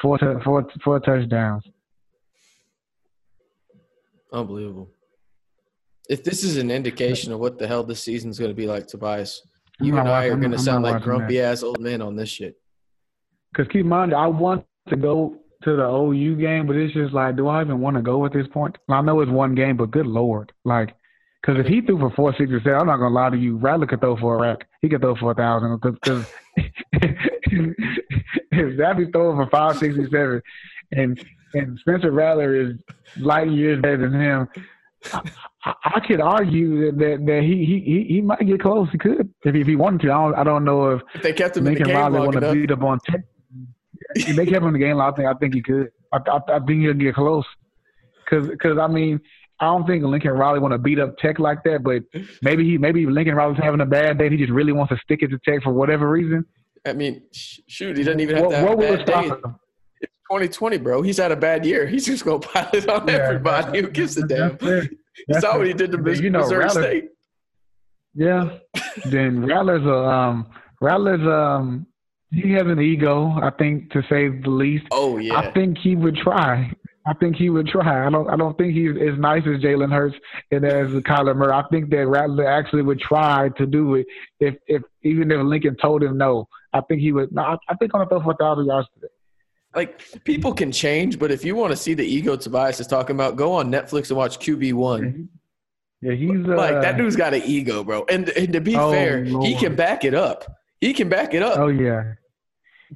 four 0.00 0.16
tou- 0.18 0.40
four 0.44 0.66
four 0.84 1.00
touchdowns. 1.00 1.64
Unbelievable. 4.32 4.88
If 6.08 6.24
this 6.24 6.44
is 6.44 6.56
an 6.56 6.70
indication 6.70 7.32
of 7.32 7.40
what 7.40 7.58
the 7.58 7.66
hell 7.66 7.82
this 7.84 8.02
season's 8.02 8.38
going 8.38 8.50
to 8.50 8.54
be 8.54 8.66
like, 8.66 8.86
Tobias, 8.86 9.42
you 9.80 9.96
and 9.96 10.08
I 10.08 10.26
are 10.26 10.36
going 10.36 10.50
to 10.52 10.58
sound 10.58 10.84
like 10.84 11.02
grumpy 11.02 11.40
ass 11.40 11.62
old 11.62 11.80
men 11.80 12.00
on 12.02 12.16
this 12.16 12.28
shit. 12.28 12.56
Because 13.52 13.70
keep 13.72 13.82
in 13.82 13.88
mind, 13.88 14.14
I 14.14 14.26
want 14.26 14.64
to 14.88 14.96
go 14.96 15.36
to 15.62 15.76
the 15.76 15.86
OU 15.86 16.36
game, 16.36 16.66
but 16.66 16.76
it's 16.76 16.94
just 16.94 17.12
like, 17.12 17.36
do 17.36 17.48
I 17.48 17.62
even 17.62 17.80
want 17.80 17.96
to 17.96 18.02
go 18.02 18.24
at 18.24 18.32
this 18.32 18.46
point? 18.48 18.78
I 18.88 19.02
know 19.02 19.20
it's 19.20 19.30
one 19.30 19.54
game, 19.54 19.76
but 19.76 19.90
good 19.90 20.06
lord, 20.06 20.52
like, 20.64 20.94
because 21.40 21.58
if 21.58 21.66
he 21.66 21.80
threw 21.80 21.98
for 21.98 22.10
four 22.10 22.34
sixty 22.36 22.58
seven, 22.58 22.80
I'm 22.80 22.86
not 22.86 22.98
gonna 22.98 23.14
lie 23.14 23.30
to 23.30 23.36
you, 23.36 23.56
Rattler 23.56 23.86
could 23.86 24.00
throw 24.00 24.16
for 24.16 24.36
a 24.36 24.40
rack. 24.40 24.68
He 24.82 24.88
could 24.88 25.00
throw 25.00 25.16
for 25.16 25.32
a 25.32 25.34
thousand. 25.34 25.80
Because 25.80 26.26
if 26.92 27.76
Zappy's 28.52 29.10
throwing 29.10 29.36
for 29.36 29.48
five 29.50 29.78
sixty 29.78 30.04
seven, 30.10 30.42
and 30.92 31.22
and 31.54 31.78
Spencer 31.78 32.10
Rattler 32.10 32.54
is 32.54 32.76
light 33.18 33.50
years 33.50 33.80
better 33.80 33.96
than 33.96 34.20
him. 34.20 34.48
I, 35.64 35.74
I, 35.82 36.00
could 36.06 36.20
argue 36.20 36.84
that, 36.84 36.98
that, 36.98 37.24
that 37.24 37.42
he, 37.42 37.64
he 37.64 38.04
he 38.06 38.20
might 38.20 38.46
get 38.46 38.60
close. 38.60 38.86
He 38.92 38.98
could 38.98 39.32
if 39.44 39.54
he, 39.54 39.62
if 39.62 39.66
he 39.66 39.76
wanted 39.76 40.02
to. 40.02 40.12
I 40.12 40.14
don't 40.14 40.34
I 40.34 40.44
don't 40.44 40.64
know 40.64 40.90
if 40.90 41.02
If 41.14 41.22
they 41.22 41.32
kept 41.32 41.56
him 41.56 41.66
in 41.66 41.72
the 41.72 41.80
Lincoln 41.80 41.86
game 41.86 41.96
Riley 41.96 42.18
want 42.18 42.32
to 42.32 42.52
beat 42.52 42.70
up 42.70 42.82
on 42.82 42.98
Tech. 43.00 43.22
If 44.14 44.36
they 44.36 44.44
kept 44.46 44.62
him 44.62 44.68
in 44.68 44.72
the 44.74 44.78
game, 44.78 45.00
I 45.00 45.10
think 45.12 45.28
I 45.28 45.34
think 45.34 45.54
he 45.54 45.62
could. 45.62 45.90
I, 46.12 46.18
I, 46.18 46.56
I 46.56 46.58
think 46.60 46.82
he'll 46.82 46.94
get 46.94 47.14
close. 47.14 47.44
Cause, 48.28 48.48
cause 48.62 48.78
I 48.78 48.86
mean, 48.86 49.20
I 49.58 49.66
don't 49.66 49.86
think 49.86 50.04
Lincoln 50.04 50.30
Riley 50.32 50.58
want 50.60 50.72
to 50.72 50.78
beat 50.78 50.98
up 50.98 51.16
Tech 51.18 51.38
like 51.38 51.62
that. 51.64 51.82
But 51.82 52.02
maybe 52.42 52.64
he, 52.64 52.78
maybe 52.78 53.06
Lincoln 53.06 53.34
Riley's 53.34 53.58
having 53.62 53.80
a 53.80 53.86
bad 53.86 54.18
day. 54.18 54.26
and 54.26 54.32
He 54.34 54.38
just 54.40 54.52
really 54.52 54.72
wants 54.72 54.92
to 54.92 54.98
stick 55.02 55.20
it 55.22 55.28
to 55.28 55.38
Tech 55.44 55.62
for 55.62 55.72
whatever 55.72 56.08
reason. 56.08 56.44
I 56.86 56.92
mean, 56.92 57.22
sh- 57.32 57.58
shoot, 57.66 57.96
he 57.98 58.04
doesn't 58.04 58.20
even 58.20 58.36
have 58.36 58.44
What, 58.46 58.50
to 58.52 58.56
have 58.56 58.64
what 58.68 58.72
a 58.72 58.76
will 58.76 58.96
bad 58.96 59.06
stop 59.06 59.24
day. 59.24 59.28
him? 59.30 59.56
It's 60.00 60.12
2020, 60.30 60.78
bro. 60.78 61.02
He's 61.02 61.18
had 61.18 61.30
a 61.32 61.36
bad 61.36 61.66
year. 61.66 61.86
He's 61.86 62.06
just 62.06 62.24
going 62.24 62.40
to 62.40 62.48
pile 62.48 62.70
it 62.72 62.88
on 62.88 63.06
Yeah, 63.08 63.14
everybody. 63.14 63.80
Who 63.80 63.88
gives 63.90 64.16
a 64.16 64.26
damn? 64.26 64.56
That's. 64.58 64.88
You 65.28 65.40
saw 65.40 65.58
what 65.58 65.66
he 65.66 65.72
did 65.74 65.90
to 65.92 65.98
Mis- 65.98 66.20
You 66.20 66.30
know, 66.30 66.38
Missouri 66.40 66.64
Rattler- 66.64 66.82
State. 66.82 67.04
Yeah. 68.14 68.58
then 69.06 69.44
Rattler's 69.44 69.84
a 69.84 69.94
um 69.94 70.46
Rattler's 70.80 71.20
um 71.26 71.86
he 72.32 72.52
has 72.52 72.62
an 72.62 72.80
ego, 72.80 73.36
I 73.42 73.50
think, 73.50 73.90
to 73.92 74.02
say 74.08 74.28
the 74.28 74.50
least. 74.50 74.84
Oh, 74.92 75.18
yeah. 75.18 75.34
I 75.36 75.50
think 75.52 75.78
he 75.78 75.96
would 75.96 76.16
try. 76.16 76.72
I 77.06 77.14
think 77.14 77.34
he 77.36 77.48
would 77.50 77.66
try. 77.66 78.06
I 78.06 78.10
don't. 78.10 78.28
I 78.28 78.36
don't 78.36 78.56
think 78.58 78.74
he's 78.74 78.90
as 78.90 79.18
nice 79.18 79.42
as 79.46 79.60
Jalen 79.62 79.90
Hurts 79.92 80.14
and 80.52 80.64
as 80.64 80.88
Kyler 81.02 81.34
Murray. 81.34 81.52
I 81.52 81.64
think 81.70 81.90
that 81.90 82.06
Rattler 82.06 82.46
actually 82.46 82.82
would 82.82 83.00
try 83.00 83.48
to 83.56 83.66
do 83.66 83.94
it 83.96 84.06
if, 84.38 84.54
if 84.66 84.82
even 85.02 85.30
if 85.32 85.42
Lincoln 85.42 85.76
told 85.80 86.02
him 86.02 86.18
no. 86.18 86.46
I 86.72 86.82
think 86.82 87.00
he 87.00 87.10
would. 87.12 87.32
No, 87.32 87.42
I, 87.42 87.56
I 87.68 87.74
think 87.76 87.94
on 87.94 88.02
a 88.02 88.06
throw 88.06 88.22
for 88.22 88.32
a 88.32 88.36
thousand 88.36 88.66
yards 88.66 88.86
today. 88.94 89.08
like, 89.74 90.22
people 90.24 90.52
can 90.52 90.70
change, 90.70 91.18
but 91.18 91.30
if 91.32 91.44
you 91.44 91.56
want 91.56 91.72
to 91.72 91.76
see 91.76 91.94
the 91.94 92.04
ego 92.04 92.36
Tobias 92.36 92.78
is 92.80 92.86
talking 92.86 93.16
about, 93.16 93.34
go 93.36 93.54
on 93.54 93.72
Netflix 93.72 94.08
and 94.10 94.18
watch 94.18 94.38
QB1. 94.38 95.26
Yeah, 96.02 96.12
he's 96.12 96.30
uh, 96.30 96.54
like 96.56 96.80
that 96.82 96.96
dude's 96.96 97.16
got 97.16 97.34
an 97.34 97.42
ego, 97.44 97.82
bro. 97.82 98.04
And, 98.08 98.28
and 98.30 98.52
to 98.52 98.60
be 98.60 98.76
Oh, 98.76 98.90
fair, 98.92 99.24
he 99.24 99.56
can 99.56 99.74
back 99.74 100.04
it 100.04 100.14
up. 100.14 100.44
He 100.80 100.92
can 100.94 101.08
back 101.08 101.34
it 101.34 101.42
up. 101.42 101.58
Oh 101.58 101.68
yeah, 101.68 102.12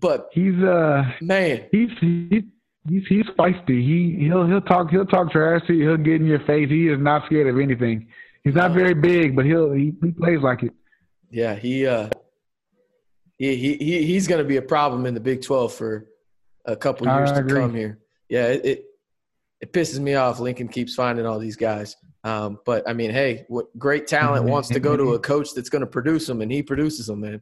But 0.00 0.28
he's 0.32 0.54
uh, 0.62 1.04
man, 1.20 1.66
he's 1.70 1.90
he's 2.00 2.42
he's, 2.88 3.06
he's 3.06 3.26
feisty. 3.38 3.80
He 3.80 4.16
he'll 4.26 4.46
he'll 4.46 4.60
talk 4.60 4.90
he'll 4.90 5.06
talk 5.06 5.30
trash 5.32 5.62
to 5.68 5.72
you. 5.74 5.88
He'll 5.88 5.96
get 5.96 6.14
in 6.20 6.26
your 6.26 6.40
face. 6.40 6.68
He 6.68 6.88
is 6.88 6.98
not 6.98 7.26
scared 7.26 7.46
of 7.48 7.58
anything. 7.60 8.08
He's 8.42 8.54
not 8.54 8.72
very 8.72 8.94
big, 8.94 9.36
but 9.36 9.44
he'll 9.46 9.72
he, 9.72 9.92
he 10.02 10.10
plays 10.10 10.40
like 10.40 10.62
it. 10.64 10.72
yeah, 11.30 11.54
he 11.54 11.86
uh, 11.86 12.10
he 13.38 13.56
he 13.56 13.76
he- 13.76 14.04
he's 14.06 14.26
going 14.28 14.42
to 14.42 14.48
be 14.48 14.56
a 14.56 14.62
problem 14.62 15.06
in 15.06 15.14
the 15.14 15.20
Big 15.20 15.42
Twelve 15.42 15.72
for 15.72 16.06
a 16.64 16.76
couple 16.76 17.06
years 17.06 17.30
to 17.32 17.42
come 17.60 17.74
here. 17.74 17.98
Yeah, 18.28 18.46
it, 18.48 18.64
it 18.64 18.84
it 19.60 19.72
pisses 19.72 19.98
me 20.00 20.14
off. 20.14 20.40
Lincoln 20.40 20.68
keeps 20.68 20.94
finding 20.94 21.24
all 21.26 21.38
these 21.38 21.56
guys. 21.56 21.96
Um, 22.24 22.58
but 22.66 22.88
I 22.88 22.94
mean, 22.94 23.10
hey, 23.10 23.44
what 23.48 23.66
great 23.78 24.06
talent 24.06 24.44
wants 24.46 24.68
to 24.70 24.80
go 24.80 24.96
to 24.96 25.14
a 25.14 25.18
coach 25.18 25.54
that's 25.54 25.68
going 25.68 25.80
to 25.80 25.86
produce 25.86 26.26
them, 26.26 26.40
and 26.40 26.50
he 26.50 26.62
produces 26.62 27.06
them, 27.06 27.20
man. 27.20 27.40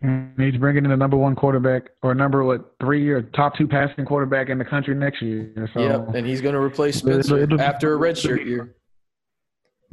And 0.00 0.32
he's 0.38 0.56
bringing 0.56 0.84
in 0.84 0.90
the 0.90 0.96
number 0.96 1.16
one 1.16 1.34
quarterback 1.34 1.90
or 2.02 2.14
number 2.14 2.44
what 2.44 2.74
three 2.80 3.08
or 3.10 3.22
top 3.22 3.56
two 3.58 3.66
passing 3.66 4.04
quarterback 4.04 4.48
in 4.48 4.56
the 4.58 4.64
country 4.64 4.94
next 4.94 5.20
year. 5.20 5.68
So 5.74 5.80
yep, 5.80 6.14
and 6.14 6.24
he's 6.26 6.40
going 6.40 6.54
to 6.54 6.60
replace 6.60 6.98
It'll- 6.98 7.14
Spencer 7.22 7.38
it'll 7.42 7.58
be- 7.58 7.64
after 7.64 7.92
a 7.92 7.96
red 7.96 8.16
it'll 8.16 8.22
shirt 8.30 8.44
be 8.44 8.50
year. 8.50 8.76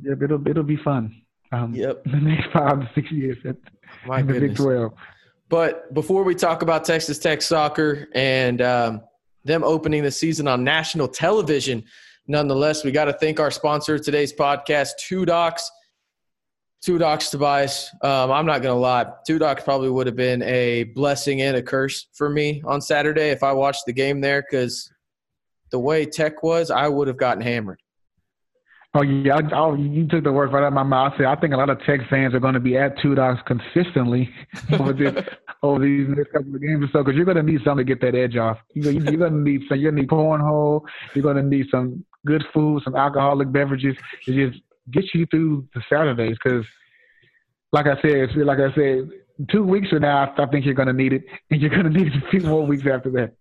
yep, 0.04 0.22
it'll 0.22 0.48
it'll 0.48 0.64
be 0.64 0.78
fun. 0.78 1.16
Um, 1.52 1.74
Yep. 1.74 2.04
the 2.06 2.18
next 2.18 2.52
five 2.54 2.80
to 2.82 2.90
six 2.94 3.12
years 3.12 3.38
at 3.46 3.56
My 4.06 4.20
in 4.20 4.28
the 4.28 4.40
Big. 4.40 4.56
Twelve. 4.56 4.94
But 5.50 5.94
before 5.94 6.24
we 6.24 6.36
talk 6.36 6.62
about 6.62 6.86
Texas 6.86 7.18
Tech 7.20 7.42
soccer 7.42 8.08
and 8.14 8.62
um, 8.62 9.02
them 9.44 9.64
opening 9.64 10.04
the 10.04 10.12
season 10.12 10.48
on 10.48 10.64
national 10.64 11.08
television, 11.08 11.84
nonetheless, 12.28 12.84
we 12.84 12.92
got 12.92 13.06
to 13.06 13.14
thank 13.14 13.40
our 13.40 13.52
sponsor 13.52 13.96
of 13.96 14.02
today's 14.04 14.34
podcast, 14.34 14.90
Two 15.00 15.26
Docs. 15.26 15.70
Two 16.86 17.00
Docs, 17.00 17.32
Tobias. 17.32 17.90
Um, 18.04 18.32
I'm 18.32 18.46
not 18.46 18.62
to 18.62 18.74
lie. 18.74 19.08
Two 19.26 19.40
Docs 19.40 19.64
probably 19.64 19.90
would 19.90 20.06
have 20.06 20.16
been 20.16 20.44
a 20.44 20.84
blessing 20.84 21.42
and 21.42 21.58
a 21.58 21.62
curse 21.64 22.06
for 22.14 22.30
me 22.30 22.62
on 22.64 22.80
Saturday 22.80 23.32
if 23.32 23.42
I 23.42 23.54
watched 23.54 23.88
the 23.88 23.92
game 23.92 24.22
there 24.22 24.44
because 24.44 24.94
the 25.72 25.80
way 25.80 26.06
Tech 26.06 26.44
was, 26.44 26.70
I 26.70 26.88
would 26.88 27.08
have 27.08 27.18
gotten 27.18 27.42
hammered. 27.42 27.82
Oh 28.94 29.02
yeah, 29.02 29.38
I, 29.38 29.56
oh, 29.56 29.74
you 29.74 30.08
took 30.08 30.24
the 30.24 30.32
words 30.32 30.54
right 30.54 30.62
out 30.62 30.68
of 30.68 30.74
my 30.74 30.84
mouth. 30.84 31.14
I 31.16 31.18
said 31.18 31.26
I 31.26 31.36
think 31.38 31.56
a 31.56 31.58
lot 31.58 31.72
of 31.72 31.80
Tech 31.88 32.02
fans 32.08 32.36
are 32.36 32.40
going 32.40 32.54
to 32.54 32.60
be 32.60 32.78
at 32.78 32.98
Two 33.02 33.16
Docs 33.16 33.42
consistently 33.48 34.30
over 34.74 34.94
this 34.94 35.26
over 35.64 35.80
these 35.80 36.08
next 36.08 36.34
couple 36.34 36.54
of 36.54 36.62
games 36.62 36.84
or 36.84 36.90
so 36.94 37.04
because 37.04 37.16
you're 37.16 37.26
going 37.26 37.38
to 37.38 37.44
need 37.44 37.62
something 37.66 37.84
to 37.84 37.96
get 37.96 38.00
that 38.02 38.16
edge 38.16 38.38
off. 38.38 38.60
You, 38.76 38.92
you're 38.92 39.18
going 39.18 39.34
to 39.34 39.40
need 39.40 39.62
some. 39.68 39.80
You're 39.80 39.92
going 39.92 39.96
to 39.96 40.02
need 40.04 40.10
cornhole. 40.10 40.84
You're 41.16 41.24
going 41.24 41.38
to 41.38 41.42
need 41.42 41.66
some 41.72 42.06
good 42.28 42.46
food, 42.54 42.84
some 42.84 42.96
alcoholic 42.96 43.52
beverages 43.52 43.98
to 44.26 44.52
just 44.52 44.62
get 44.92 45.06
you 45.14 45.26
through 45.28 45.68
the 45.74 45.82
Saturdays. 45.90 46.38
Because, 46.44 46.66
like 47.72 47.88
I 47.88 48.02
said, 48.02 48.36
like 48.38 48.60
I 48.60 48.74
said, 48.74 49.10
two 49.52 49.64
weeks 49.64 49.90
from 49.90 50.02
now, 50.02 50.34
I 50.38 50.46
think 50.48 50.66
you're 50.66 50.74
going 50.74 50.88
to 50.88 50.94
need 50.94 51.14
it, 51.14 51.24
and 51.52 51.62
you're 51.62 51.70
going 51.70 51.84
to 51.84 51.90
need 51.90 52.08
it 52.08 52.24
a 52.24 52.30
few 52.30 52.42
more 52.42 52.66
weeks 52.66 52.84
after 52.92 53.10
that. 53.12 53.36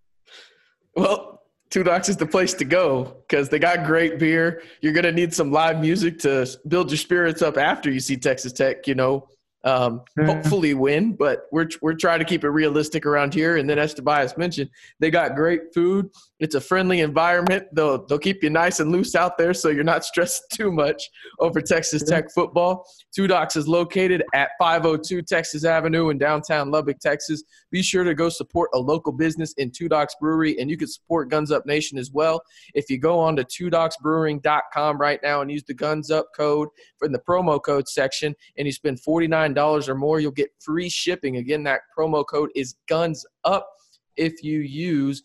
Well, 0.95 1.35
Two 1.71 1.83
Docs 1.83 2.09
is 2.09 2.17
the 2.17 2.25
place 2.25 2.53
to 2.53 2.65
go 2.65 3.17
because 3.27 3.49
they 3.49 3.59
got 3.59 3.85
great 3.85 4.19
beer. 4.19 4.61
You're 4.81 4.93
going 4.93 5.03
to 5.03 5.11
need 5.11 5.33
some 5.33 5.51
live 5.51 5.79
music 5.81 6.19
to 6.19 6.47
build 6.67 6.89
your 6.89 6.97
spirits 6.97 7.41
up 7.41 7.57
after 7.57 7.91
you 7.91 7.99
see 7.99 8.15
Texas 8.17 8.53
Tech, 8.53 8.87
you 8.87 8.95
know, 8.95 9.27
um, 9.65 10.01
hopefully 10.25 10.73
win. 10.73 11.13
But 11.13 11.47
we're, 11.51 11.67
we're 11.81 11.95
trying 11.95 12.19
to 12.19 12.25
keep 12.25 12.43
it 12.43 12.49
realistic 12.49 13.05
around 13.05 13.33
here. 13.33 13.57
And 13.57 13.69
then, 13.69 13.79
as 13.79 13.93
Tobias 13.93 14.37
mentioned, 14.37 14.69
they 14.99 15.11
got 15.11 15.35
great 15.35 15.73
food. 15.73 16.09
It's 16.39 16.55
a 16.55 16.61
friendly 16.61 16.99
environment. 17.01 17.67
They'll, 17.73 18.05
they'll 18.05 18.19
keep 18.19 18.43
you 18.43 18.49
nice 18.49 18.79
and 18.79 18.91
loose 18.91 19.15
out 19.15 19.37
there 19.37 19.53
so 19.53 19.69
you're 19.69 19.83
not 19.83 20.05
stressed 20.15 20.43
too 20.51 20.71
much 20.71 21.09
over 21.39 21.61
Texas 21.61 22.03
Tech 22.03 22.31
football. 22.33 22.85
Two 23.13 23.27
Docs 23.27 23.55
is 23.55 23.67
located 23.67 24.23
at 24.33 24.49
502 24.59 25.21
Texas 25.21 25.65
Avenue 25.65 26.09
in 26.09 26.17
downtown 26.17 26.69
Lubbock, 26.69 26.99
Texas. 26.99 27.43
Be 27.71 27.81
sure 27.81 28.03
to 28.03 28.13
go 28.13 28.29
support 28.29 28.69
a 28.73 28.79
local 28.79 29.11
business 29.11 29.53
in 29.53 29.71
Two 29.71 29.89
Docs 29.89 30.15
Brewery, 30.19 30.59
and 30.59 30.69
you 30.69 30.77
can 30.77 30.87
support 30.87 31.29
Guns 31.29 31.51
Up 31.51 31.65
Nation 31.65 31.97
as 31.97 32.11
well. 32.11 32.41
If 32.73 32.89
you 32.89 32.97
go 32.99 33.19
on 33.19 33.35
to 33.37 33.43
twodocsbrewing.com 33.43 34.97
right 34.97 35.19
now 35.23 35.41
and 35.41 35.49
use 35.49 35.63
the 35.63 35.73
Guns 35.73 36.11
Up 36.11 36.27
code 36.35 36.69
in 37.03 37.11
the 37.11 37.19
promo 37.19 37.61
code 37.63 37.87
section, 37.87 38.35
and 38.57 38.67
you 38.67 38.71
spend 38.71 38.99
$49 39.01 39.54
or 39.57 39.95
more, 39.95 40.19
you'll 40.19 40.31
get 40.31 40.51
free 40.59 40.89
shipping. 40.89 41.37
Again, 41.37 41.63
that 41.63 41.81
promo 41.97 42.25
code 42.25 42.49
is 42.55 42.75
Guns 42.87 43.25
Up 43.43 43.69
if 44.17 44.43
you 44.43 44.59
use 44.59 45.23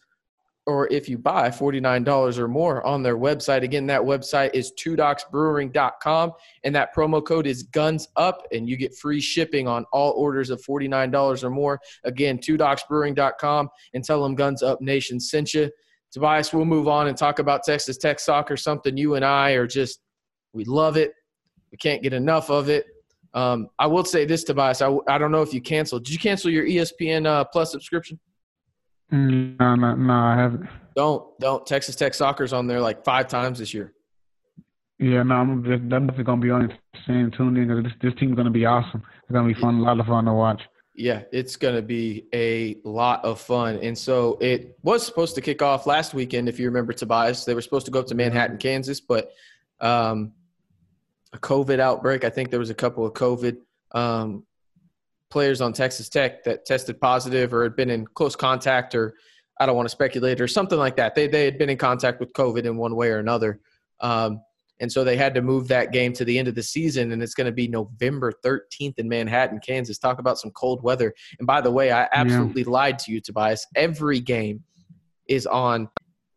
or 0.67 0.87
if 0.93 1.09
you 1.09 1.19
buy 1.19 1.49
$49 1.49 2.39
or 2.39 2.47
more 2.47 2.87
on 2.87 3.03
their 3.03 3.17
website. 3.17 3.63
Again, 3.63 3.87
that 3.87 4.01
website 4.01 4.51
is 4.55 4.73
twodocsbrewing.com 4.79 6.33
and 6.65 6.75
that 6.75 6.95
promo 6.95 7.25
code 7.25 7.47
is 7.47 7.65
guns 7.65 8.09
up 8.17 8.47
and 8.53 8.69
you 8.69 8.77
get 8.77 8.95
free 8.95 9.21
shipping 9.21 9.67
on 9.67 9.85
all 9.93 10.13
orders 10.13 10.51
of 10.51 10.63
$49 10.63 11.43
or 11.43 11.51
more. 11.51 11.81
Again, 12.05 12.39
twodocsbrewing.com 12.39 13.69
and 13.95 14.05
tell 14.05 14.23
them 14.23 14.35
guns 14.35 14.63
up 14.63 14.81
nation 14.81 15.19
sent 15.19 15.55
you. 15.55 15.71
Tobias, 16.13 16.53
we'll 16.53 16.65
move 16.65 16.89
on 16.89 17.09
and 17.09 17.17
talk 17.17 17.39
about 17.39 17.65
Texas 17.65 17.97
Tech 17.97 18.21
soccer, 18.21 18.57
something 18.57 18.97
you 18.97 19.15
and 19.15 19.25
I 19.25 19.53
are 19.53 19.67
just, 19.67 20.01
we 20.53 20.65
love 20.65 20.97
it. 20.97 21.13
We 21.73 21.79
can't 21.79 22.03
get 22.03 22.13
enough 22.13 22.51
of 22.51 22.69
it. 22.69 22.85
Um, 23.33 23.69
I 23.79 23.87
will 23.87 24.05
say 24.05 24.25
this, 24.25 24.45
Tobias. 24.45 24.83
I, 24.83 24.95
I 25.09 25.19
don't 25.19 25.31
know 25.31 25.43
if 25.43 25.55
you 25.55 25.61
canceled. 25.61 26.05
Did 26.05 26.13
you 26.13 26.19
cancel 26.19 26.51
your 26.51 26.65
ESPN 26.65 27.27
uh, 27.27 27.45
Plus 27.45 27.71
subscription? 27.71 28.19
No, 29.11 29.75
no, 29.75 29.95
no, 29.95 30.13
I 30.13 30.37
haven't. 30.37 30.69
Don't 30.97 31.39
don't. 31.41 31.67
Texas 31.67 31.97
Tech 31.97 32.15
soccer's 32.15 32.53
on 32.53 32.67
there 32.67 32.81
like 32.81 33.05
five 33.05 33.29
times 33.29 33.59
this 33.59 33.75
year. 33.75 33.93
Yeah, 34.99 35.23
no, 35.23 35.37
I'm 35.37 35.65
just, 35.65 35.81
I'm 35.81 35.89
definitely 35.89 36.25
gonna 36.25 36.41
be 36.41 36.51
on 36.51 36.71
it, 36.71 36.79
staying 37.05 37.31
tuned 37.33 37.57
in 37.59 37.69
because 37.69 37.85
this 37.85 37.93
this 38.03 38.21
team's 38.21 38.37
gonna 38.37 38.51
be 38.51 38.67
awesome. 38.67 39.03
It's 39.23 39.33
gonna 39.33 39.49
be 39.49 39.61
fun, 39.61 39.77
a 39.77 39.83
lot 39.83 39.99
of 39.99 40.07
fun 40.07 40.27
to 40.27 40.33
watch. 40.33 40.63
Yeah, 40.95 41.23
it's 41.33 41.57
going 41.57 41.77
to 41.77 41.83
be 41.83 42.27
a 42.35 42.77
lot 42.85 43.25
of 43.25 43.41
fun. 43.41 43.77
And 43.77 43.97
so 43.97 44.37
it 44.41 44.77
was 44.83 45.07
supposed 45.07 45.35
to 45.37 45.41
kick 45.41 45.63
off 45.63 45.87
last 45.87 46.13
weekend, 46.13 46.47
if 46.47 46.59
you 46.59 46.67
remember, 46.67 46.93
Tobias. 46.93 47.47
They 47.47 47.55
were 47.55 47.63
supposed 47.63 47.87
to 47.87 47.93
go 47.93 48.01
up 48.01 48.07
to 48.09 48.15
Manhattan, 48.15 48.59
Kansas, 48.59 49.01
but 49.01 49.31
um, 49.81 50.33
a 51.33 51.39
COVID 51.39 51.79
outbreak. 51.79 52.25
I 52.25 52.31
think 52.31 52.51
there 52.51 52.59
was 52.59 52.71
a 52.71 52.75
couple 52.75 53.07
of 53.07 53.13
COVID 53.15 53.59
um, 53.93 54.45
players 55.31 55.61
on 55.61 55.73
Texas 55.73 56.09
Tech 56.09 56.45
that 56.45 56.65
tested 56.65 57.01
positive 57.01 57.55
or 57.55 57.63
had 57.63 57.77
been 57.77 57.91
in 57.91 58.07
close 58.07 58.37
contact, 58.37 58.95
or 58.95 59.15
I 59.59 59.67
don't 59.67 59.77
want 59.77 59.87
to 59.87 59.91
speculate, 59.91 60.41
or 60.41 60.49
something 60.49 60.79
like 60.79 60.97
that. 60.97 61.15
They, 61.15 61.27
they 61.27 61.45
had 61.45 61.59
been 61.59 61.71
in 61.71 61.79
contact 61.79 62.21
with 62.21 62.33
COVID 62.33 62.65
in 62.65 62.77
one 62.77 62.97
way 62.97 63.11
or 63.11 63.19
another. 63.19 63.61
Um, 64.01 64.41
and 64.81 64.91
so 64.91 65.05
they 65.05 65.17
had 65.17 65.35
to 65.35 65.43
move 65.43 65.69
that 65.69 65.93
game 65.93 66.15
to 66.15 66.25
the 66.25 66.39
end 66.39 66.49
of 66.49 66.55
the 66.55 66.63
season, 66.63 67.13
and 67.13 67.23
it's 67.23 67.35
going 67.35 67.47
to 67.47 67.53
be 67.53 67.69
November 67.69 68.33
13th 68.43 68.99
in 68.99 69.09
Manhattan, 69.09 69.61
Kansas. 69.61 69.99
Talk 69.99 70.19
about 70.19 70.39
some 70.39 70.51
cold 70.53 70.83
weather. 70.83 71.13
And 71.39 71.47
by 71.47 71.61
the 71.61 71.71
way, 71.71 71.93
I 71.93 72.09
absolutely 72.13 72.65
lied 72.65 72.99
to 73.01 73.13
you, 73.13 73.21
Tobias. 73.21 73.67
Every 73.77 74.21
game 74.21 74.65
is 75.29 75.47
on 75.47 75.89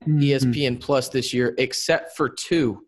Mm-hmm. 0.08 0.52
ESPN 0.52 0.82
Plus 0.82 1.10
this 1.10 1.34
year, 1.34 1.54
except 1.58 2.16
for 2.18 2.30
two 2.30 2.86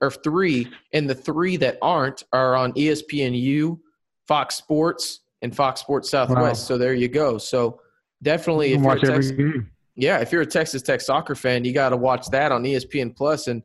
or 0.00 0.10
three, 0.10 0.68
and 0.92 1.08
the 1.08 1.14
three 1.14 1.56
that 1.58 1.78
aren't 1.82 2.24
are 2.32 2.56
on 2.56 2.72
ESPNU, 2.72 3.78
Fox 4.26 4.56
Sports, 4.56 5.20
and 5.42 5.54
Fox 5.54 5.80
Sports 5.80 6.10
Southwest. 6.10 6.62
Wow. 6.62 6.74
So 6.74 6.78
there 6.78 6.94
you 6.94 7.08
go. 7.08 7.38
So 7.38 7.80
definitely, 8.22 8.72
if 8.72 8.82
you're 8.82 9.14
a 9.14 9.22
game. 9.22 9.70
yeah, 9.96 10.18
if 10.18 10.32
you're 10.32 10.42
a 10.42 10.46
Texas 10.46 10.82
Tech 10.82 11.00
soccer 11.00 11.34
fan, 11.34 11.64
you 11.64 11.72
got 11.72 11.90
to 11.90 11.96
watch 11.96 12.28
that 12.28 12.52
on 12.52 12.62
ESPN 12.64 13.14
Plus. 13.14 13.46
And 13.46 13.62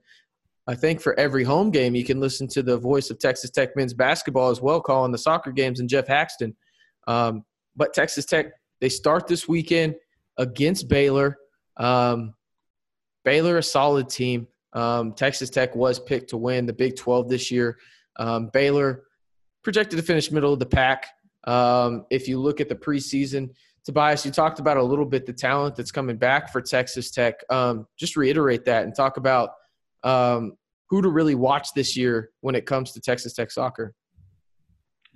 I 0.67 0.75
think 0.75 1.01
for 1.01 1.17
every 1.19 1.43
home 1.43 1.71
game, 1.71 1.95
you 1.95 2.03
can 2.03 2.19
listen 2.19 2.47
to 2.49 2.63
the 2.63 2.77
voice 2.77 3.09
of 3.09 3.19
Texas 3.19 3.51
Tech 3.51 3.75
men's 3.75 3.93
basketball 3.93 4.49
as 4.49 4.61
well, 4.61 4.81
calling 4.81 5.11
the 5.11 5.17
soccer 5.17 5.51
games 5.51 5.79
and 5.79 5.89
Geoff 5.89 6.07
Haxton. 6.07 6.55
Um, 7.07 7.43
but 7.75 7.93
Texas 7.93 8.25
Tech, 8.25 8.47
they 8.81 8.89
start 8.89 9.27
this 9.27 9.47
weekend 9.47 9.95
against 10.37 10.87
Baylor. 10.87 11.37
Um, 11.77 12.33
Baylor, 13.23 13.57
a 13.57 13.63
solid 13.63 14.09
team. 14.09 14.47
Um, 14.75 15.13
Texas 15.13 15.49
Tech 15.49 15.75
was 15.75 15.99
picked 15.99 16.29
to 16.29 16.37
win 16.37 16.65
the 16.65 16.73
Big 16.73 16.95
12 16.97 17.29
this 17.29 17.49
year. 17.49 17.77
Um, 18.17 18.49
Baylor 18.53 19.03
projected 19.63 19.97
to 19.97 20.03
finish 20.03 20.31
middle 20.31 20.53
of 20.53 20.59
the 20.59 20.65
pack. 20.65 21.07
Um, 21.45 22.05
if 22.11 22.27
you 22.27 22.39
look 22.39 22.61
at 22.61 22.69
the 22.69 22.75
preseason, 22.75 23.49
Tobias, 23.85 24.25
you 24.25 24.31
talked 24.31 24.59
about 24.59 24.77
a 24.77 24.83
little 24.83 25.05
bit 25.05 25.25
the 25.25 25.33
talent 25.33 25.75
that's 25.75 25.91
coming 25.91 26.17
back 26.17 26.51
for 26.51 26.61
Texas 26.61 27.11
Tech. 27.11 27.35
Um, 27.49 27.87
just 27.97 28.15
reiterate 28.17 28.65
that 28.65 28.83
and 28.83 28.95
talk 28.95 29.17
about 29.17 29.51
um, 30.03 30.57
who 30.89 31.01
to 31.01 31.09
really 31.09 31.35
watch 31.35 31.69
this 31.73 31.95
year 31.95 32.31
when 32.41 32.55
it 32.55 32.65
comes 32.65 32.91
to 32.93 33.01
Texas 33.01 33.33
Tech 33.33 33.51
soccer. 33.51 33.93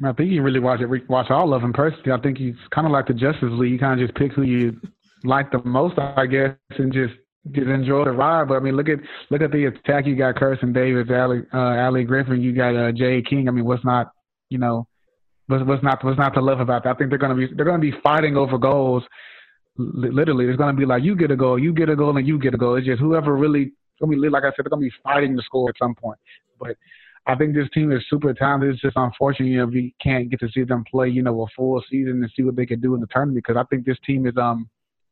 I 0.06 0.14
think 0.14 0.32
you 0.32 0.42
really 0.42 0.60
watch 0.60 0.80
it. 0.80 1.10
Watch 1.10 1.30
all 1.30 1.54
of 1.54 1.62
them 1.62 1.74
personally. 1.74 2.12
I 2.12 2.22
think 2.22 2.38
he's 2.38 2.56
kind 2.74 2.88
of 2.88 2.94
like 2.94 3.08
the 3.08 3.14
Justice 3.14 3.50
League. 3.52 3.74
You 3.74 3.80
kind 3.80 4.00
of 4.00 4.08
just 4.08 4.18
pick 4.18 4.32
who 4.32 4.44
you 4.44 4.80
like 5.24 5.52
the 5.52 5.62
most, 5.66 6.00
I 6.00 6.26
guess, 6.26 6.56
and 6.78 6.94
just 6.94 7.14
just 7.52 7.68
enjoy 7.68 8.06
the 8.06 8.12
ride. 8.12 8.48
But 8.48 8.56
I 8.56 8.60
mean, 8.60 8.76
look 8.76 8.90
at 8.90 9.00
look 9.30 9.42
at 9.42 9.52
the 9.52 9.66
attack. 9.66 10.06
You 10.06 10.16
got 10.16 10.36
Kirsten 10.36 10.74
Davis, 10.74 11.08
Ali, 11.10 11.42
uh, 11.54 11.58
Ali 11.58 12.04
Griffin. 12.04 12.42
You 12.42 12.54
got 12.54 12.76
uh, 12.76 12.92
Jade 12.92 13.28
King. 13.28 13.48
I 13.48 13.52
mean, 13.52 13.66
what's 13.66 13.86
not, 13.86 14.12
you 14.50 14.58
know, 14.58 14.88
what's, 15.48 15.66
what's 15.66 15.84
not 15.84 16.04
what's 16.04 16.18
not 16.18 16.34
to 16.36 16.42
love 16.42 16.60
about 16.60 16.84
that? 16.84 16.96
I 16.96 16.98
think 16.98 17.10
they're 17.10 17.20
gonna 17.20 17.36
be 17.36 17.48
they're 17.56 17.66
gonna 17.66 17.80
be 17.80 17.94
fighting 18.04 18.38
over 18.38 18.58
goals. 18.58 19.04
Literally, 19.78 20.46
it's 20.46 20.58
gonna 20.58 20.78
be 20.78 20.86
like 20.86 21.04
you 21.04 21.16
get 21.16 21.32
a 21.32 21.36
goal, 21.36 21.58
you 21.58 21.74
get 21.74 21.90
a 21.90 21.96
goal, 21.96 22.18
and 22.18 22.28
you 22.28 22.38
get 22.40 22.54
a 22.54 22.58
goal. 22.58 22.76
It's 22.76 22.88
just 22.88 23.02
whoever 23.02 23.36
really. 23.36 23.72
It's 24.02 24.02
gonna 24.02 24.30
like 24.30 24.44
I 24.44 24.50
said, 24.50 24.66
they're 24.66 24.70
gonna 24.70 24.82
be 24.82 24.92
fighting 25.04 25.36
to 25.36 25.44
score 25.44 25.70
at 25.70 25.76
some 25.78 25.96
point. 25.96 26.20
But 26.60 26.76
I 27.30 27.36
think 27.36 27.54
this 27.54 27.70
team 27.74 27.92
is 27.92 28.04
super 28.10 28.34
talented. 28.34 28.74
It's 28.74 28.82
just 28.82 28.98
unfortunate, 28.98 29.50
you 29.50 29.58
know, 29.58 29.66
we 29.66 29.94
can't 30.02 30.30
get 30.30 30.40
to 30.40 30.50
see 30.50 30.64
them 30.64 30.84
play, 30.90 31.10
you 31.10 31.22
know, 31.22 31.42
a 31.42 31.46
full 31.56 31.82
season 31.90 32.24
and 32.24 32.32
see 32.36 32.44
what 32.44 32.56
they 32.56 32.66
can 32.66 32.80
do 32.80 32.96
in 32.96 33.02
the 33.02 33.08
tournament. 33.08 33.44
Because 33.46 33.58
I 33.58 33.64
think 33.70 33.86
this 33.86 33.98
team 34.06 34.26
is, 34.26 34.36
um, 34.38 34.70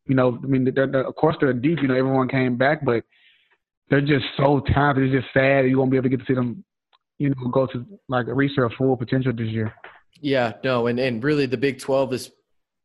you 0.07 0.15
know, 0.15 0.39
I 0.41 0.47
mean, 0.47 0.71
they're, 0.73 0.87
they're, 0.87 1.07
of 1.07 1.15
course 1.15 1.35
they're 1.39 1.53
deep. 1.53 1.79
You 1.81 1.87
know, 1.87 1.95
everyone 1.95 2.27
came 2.27 2.57
back, 2.57 2.83
but 2.83 3.03
they're 3.89 4.01
just 4.01 4.25
so 4.37 4.61
talented. 4.73 5.13
It's 5.13 5.23
just 5.23 5.33
sad 5.33 5.65
you 5.65 5.77
won't 5.77 5.91
be 5.91 5.97
able 5.97 6.09
to 6.09 6.09
get 6.09 6.19
to 6.19 6.25
see 6.25 6.33
them, 6.33 6.63
you 7.17 7.29
know, 7.29 7.47
go 7.51 7.67
to 7.67 7.85
like 8.09 8.25
reach 8.27 8.53
their 8.55 8.69
full 8.71 8.97
potential 8.97 9.33
this 9.33 9.47
year. 9.47 9.73
Yeah, 10.19 10.53
no, 10.63 10.87
and 10.87 10.99
and 10.99 11.23
really 11.23 11.45
the 11.45 11.57
Big 11.57 11.79
Twelve 11.79 12.11
is 12.13 12.31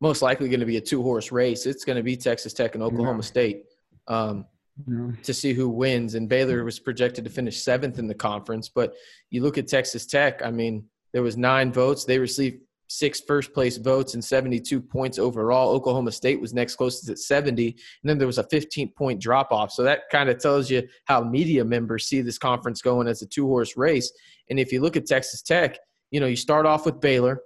most 0.01 0.21
likely 0.21 0.49
going 0.49 0.59
to 0.59 0.65
be 0.65 0.77
a 0.77 0.81
two 0.81 1.01
horse 1.01 1.31
race. 1.31 1.65
It's 1.65 1.83
going 1.83 1.97
to 1.97 2.03
be 2.03 2.15
Texas 2.15 2.53
Tech 2.53 2.75
and 2.75 2.83
Oklahoma 2.83 3.19
yeah. 3.19 3.21
State. 3.21 3.63
Um, 4.07 4.45
yeah. 4.87 5.11
to 5.21 5.33
see 5.33 5.53
who 5.53 5.69
wins. 5.69 6.15
And 6.15 6.27
Baylor 6.27 6.63
was 6.63 6.79
projected 6.79 7.23
to 7.25 7.29
finish 7.29 7.61
seventh 7.61 7.99
in 7.99 8.07
the 8.07 8.15
conference. 8.15 8.69
But 8.69 8.93
you 9.29 9.41
look 9.41 9.57
at 9.57 9.67
Texas 9.67 10.05
Tech, 10.05 10.43
I 10.43 10.51
mean, 10.51 10.85
there 11.11 11.21
was 11.21 11.37
nine 11.37 11.71
votes. 11.71 12.05
They 12.05 12.19
received 12.19 12.61
six 12.87 13.21
first 13.21 13.53
place 13.53 13.77
votes 13.77 14.13
and 14.13 14.23
72 14.23 14.81
points 14.81 15.17
overall. 15.17 15.71
Oklahoma 15.71 16.11
State 16.11 16.39
was 16.39 16.53
next 16.53 16.75
closest 16.75 17.09
at 17.09 17.19
70. 17.19 17.67
And 17.67 18.09
then 18.09 18.17
there 18.17 18.27
was 18.27 18.37
a 18.37 18.43
15 18.43 18.93
point 18.93 19.21
drop 19.21 19.51
off. 19.51 19.71
So 19.71 19.83
that 19.83 20.09
kind 20.11 20.29
of 20.29 20.39
tells 20.39 20.69
you 20.69 20.83
how 21.05 21.23
media 21.23 21.63
members 21.63 22.05
see 22.05 22.21
this 22.21 22.37
conference 22.37 22.81
going 22.81 23.07
as 23.07 23.21
a 23.21 23.27
two 23.27 23.47
horse 23.47 23.75
race. 23.77 24.11
And 24.49 24.59
if 24.59 24.71
you 24.71 24.81
look 24.81 24.95
at 24.95 25.05
Texas 25.05 25.41
Tech, 25.41 25.77
you 26.11 26.19
know, 26.19 26.27
you 26.27 26.35
start 26.35 26.65
off 26.65 26.85
with 26.85 26.99
Baylor. 27.01 27.41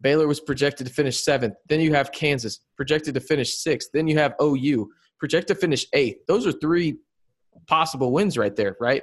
Baylor 0.00 0.26
was 0.26 0.40
projected 0.40 0.86
to 0.86 0.92
finish 0.92 1.22
seventh. 1.22 1.54
Then 1.68 1.80
you 1.80 1.92
have 1.94 2.12
Kansas, 2.12 2.60
projected 2.76 3.14
to 3.14 3.20
finish 3.20 3.56
sixth. 3.56 3.90
Then 3.92 4.06
you 4.06 4.16
have 4.18 4.34
OU, 4.40 4.88
projected 5.18 5.56
to 5.56 5.60
finish 5.60 5.86
eighth. 5.92 6.20
Those 6.26 6.46
are 6.46 6.52
three 6.52 6.98
possible 7.66 8.12
wins 8.12 8.38
right 8.38 8.54
there, 8.54 8.76
right? 8.80 9.02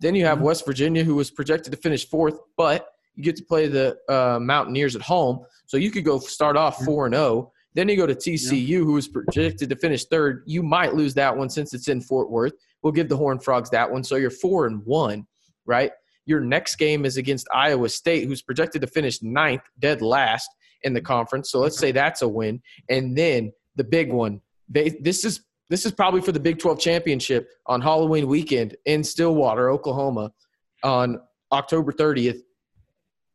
Then 0.00 0.14
you 0.14 0.24
have 0.26 0.38
mm-hmm. 0.38 0.46
West 0.46 0.66
Virginia, 0.66 1.04
who 1.04 1.14
was 1.14 1.30
projected 1.30 1.72
to 1.72 1.78
finish 1.78 2.08
fourth, 2.08 2.38
but 2.56 2.88
you 3.16 3.22
get 3.22 3.36
to 3.36 3.44
play 3.44 3.68
the 3.68 3.96
uh, 4.08 4.38
Mountaineers 4.40 4.96
at 4.96 5.02
home, 5.02 5.40
so 5.66 5.76
you 5.76 5.90
could 5.90 6.04
go 6.04 6.18
start 6.18 6.56
off 6.56 6.84
four 6.84 7.06
and 7.06 7.14
zero. 7.14 7.24
Oh. 7.24 7.52
Then 7.74 7.88
you 7.88 7.96
go 7.96 8.06
to 8.06 8.14
TCU, 8.14 8.68
yeah. 8.68 8.78
who 8.78 8.92
was 8.92 9.08
projected 9.08 9.68
to 9.68 9.76
finish 9.76 10.04
third. 10.04 10.44
You 10.46 10.62
might 10.62 10.94
lose 10.94 11.12
that 11.14 11.36
one 11.36 11.50
since 11.50 11.74
it's 11.74 11.88
in 11.88 12.00
Fort 12.00 12.30
Worth. 12.30 12.52
We'll 12.82 12.92
give 12.92 13.08
the 13.08 13.16
Horned 13.16 13.42
Frogs 13.42 13.70
that 13.70 13.90
one, 13.90 14.04
so 14.04 14.14
you're 14.16 14.30
four 14.30 14.66
and 14.66 14.84
one, 14.84 15.26
right? 15.66 15.90
Your 16.26 16.40
next 16.40 16.76
game 16.76 17.04
is 17.04 17.16
against 17.16 17.48
Iowa 17.52 17.88
State, 17.88 18.28
who's 18.28 18.42
projected 18.42 18.80
to 18.82 18.86
finish 18.86 19.22
ninth, 19.22 19.62
dead 19.80 20.02
last 20.02 20.48
in 20.82 20.92
the 20.92 21.00
conference. 21.00 21.50
So 21.50 21.60
let's 21.60 21.78
say 21.78 21.92
that's 21.92 22.22
a 22.22 22.28
win. 22.28 22.62
And 22.88 23.16
then 23.16 23.52
the 23.76 23.84
big 23.84 24.12
one. 24.12 24.40
They, 24.68 24.90
this 25.00 25.24
is 25.24 25.40
this 25.70 25.86
is 25.86 25.92
probably 25.92 26.20
for 26.20 26.32
the 26.32 26.40
Big 26.40 26.58
12 26.58 26.78
championship 26.78 27.48
on 27.66 27.80
Halloween 27.80 28.26
weekend 28.28 28.76
in 28.84 29.02
Stillwater, 29.02 29.70
Oklahoma 29.70 30.30
on 30.82 31.20
October 31.52 31.92
30th. 31.92 32.40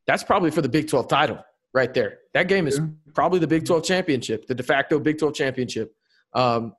That's 0.10 0.24
probably 0.24 0.52
for 0.52 0.62
the 0.62 0.70
Big 0.70 0.88
12 0.88 1.08
title 1.08 1.40
right 1.74 1.94
there. 1.94 2.18
That 2.34 2.48
game 2.48 2.68
is 2.68 2.82
probably 3.14 3.40
the 3.40 3.48
Big 3.48 3.66
12 3.66 3.84
championship, 3.84 4.48
the 4.48 4.56
de 4.56 4.64
facto 4.64 5.00
Big 5.00 5.20
12 5.20 5.34
championship 5.36 5.94
um, 6.34 6.74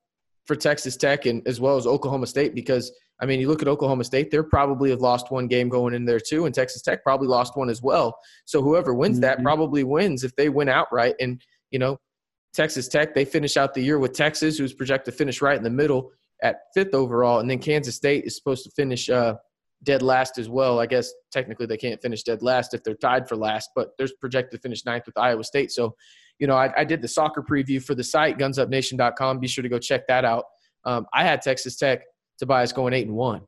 for 0.46 0.56
Texas 0.56 0.96
Tech 0.96 1.26
and 1.26 1.46
as 1.46 1.60
well 1.60 1.76
as 1.76 1.86
Oklahoma 1.86 2.26
State 2.26 2.54
because– 2.54 2.92
I 3.20 3.26
mean, 3.26 3.38
you 3.38 3.48
look 3.48 3.60
at 3.60 3.68
Oklahoma 3.68 4.04
State, 4.04 4.30
they're 4.30 4.42
probably 4.42 4.90
have 4.90 5.00
lost 5.00 5.30
one 5.30 5.46
game 5.46 5.68
going 5.68 5.94
in 5.94 6.06
there 6.06 6.20
too, 6.20 6.46
and 6.46 6.54
Texas 6.54 6.82
Tech 6.82 7.02
probably 7.04 7.28
lost 7.28 7.56
one 7.56 7.68
as 7.68 7.82
well. 7.82 8.18
So 8.46 8.62
whoever 8.62 8.94
wins 8.94 9.16
mm-hmm. 9.16 9.22
that 9.22 9.42
probably 9.42 9.84
wins 9.84 10.24
if 10.24 10.34
they 10.36 10.48
win 10.48 10.68
outright. 10.68 11.16
And, 11.20 11.42
you 11.70 11.78
know, 11.78 11.98
Texas 12.54 12.88
Tech, 12.88 13.14
they 13.14 13.26
finish 13.26 13.56
out 13.56 13.74
the 13.74 13.82
year 13.82 13.98
with 13.98 14.14
Texas, 14.14 14.56
who's 14.56 14.72
projected 14.72 15.12
to 15.12 15.18
finish 15.18 15.42
right 15.42 15.56
in 15.56 15.62
the 15.62 15.70
middle 15.70 16.10
at 16.42 16.56
fifth 16.72 16.94
overall, 16.94 17.40
and 17.40 17.50
then 17.50 17.58
Kansas 17.58 17.94
State 17.94 18.24
is 18.24 18.34
supposed 18.34 18.64
to 18.64 18.70
finish 18.70 19.10
uh, 19.10 19.34
dead 19.82 20.02
last 20.02 20.38
as 20.38 20.48
well. 20.48 20.78
I 20.78 20.86
guess 20.86 21.12
technically 21.32 21.66
they 21.66 21.76
can't 21.76 22.00
finish 22.00 22.22
dead 22.22 22.42
last 22.42 22.74
if 22.74 22.82
they're 22.82 22.94
tied 22.94 23.28
for 23.28 23.36
last, 23.36 23.70
but 23.74 23.90
they're 23.98 24.08
projected 24.20 24.60
to 24.60 24.62
finish 24.62 24.84
ninth 24.84 25.06
with 25.06 25.16
Iowa 25.16 25.44
State. 25.44 25.70
So, 25.72 25.94
you 26.38 26.46
know, 26.46 26.54
I, 26.54 26.70
I 26.76 26.84
did 26.84 27.02
the 27.02 27.08
soccer 27.08 27.42
preview 27.42 27.82
for 27.82 27.94
the 27.94 28.04
site 28.04 28.38
gunsupnation.com. 28.38 29.38
Be 29.38 29.48
sure 29.48 29.62
to 29.62 29.68
go 29.68 29.78
check 29.78 30.06
that 30.08 30.24
out. 30.24 30.44
Um, 30.84 31.06
I 31.12 31.24
had 31.24 31.42
Texas 31.42 31.76
Tech, 31.76 32.02
Tobias 32.38 32.72
going 32.72 32.92
eight 32.92 33.06
and 33.06 33.16
one. 33.16 33.42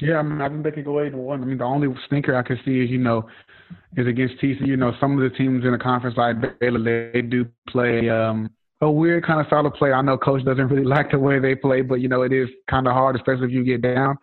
Yeah, 0.00 0.18
I 0.18 0.22
mean, 0.22 0.40
I 0.40 0.48
think 0.48 0.62
they 0.62 0.82
go 0.82 1.00
eight 1.00 1.12
and 1.12 1.22
one. 1.22 1.42
I 1.42 1.46
mean, 1.46 1.58
the 1.58 1.64
only 1.64 1.88
stinker 2.06 2.36
I 2.36 2.42
could 2.42 2.58
see 2.64 2.80
is 2.80 2.90
you 2.90 2.98
know 2.98 3.28
is 3.96 4.06
against 4.06 4.36
TCU. 4.40 4.66
You 4.66 4.76
know, 4.76 4.92
some 5.00 5.20
of 5.20 5.30
the 5.30 5.36
teams 5.36 5.64
in 5.64 5.72
the 5.72 5.78
conference 5.78 6.16
like 6.16 6.58
Baylor, 6.60 7.12
they 7.12 7.22
do 7.22 7.46
play 7.68 8.08
um, 8.08 8.50
a 8.80 8.90
weird 8.90 9.26
kind 9.26 9.40
of 9.40 9.46
style 9.46 9.66
of 9.66 9.74
play. 9.74 9.92
I 9.92 10.02
know 10.02 10.16
coach 10.16 10.44
doesn't 10.44 10.68
really 10.68 10.84
like 10.96 11.10
the 11.10 11.18
way 11.18 11.38
they 11.38 11.54
play, 11.54 11.82
but 11.82 11.96
you 11.96 12.08
know, 12.08 12.22
it 12.22 12.32
is 12.32 12.48
kind 12.68 12.86
of 12.86 12.94
hard, 12.94 13.16
especially 13.16 13.46
if 13.46 13.52
you 13.52 13.64
get 13.64 13.82
down. 13.82 14.16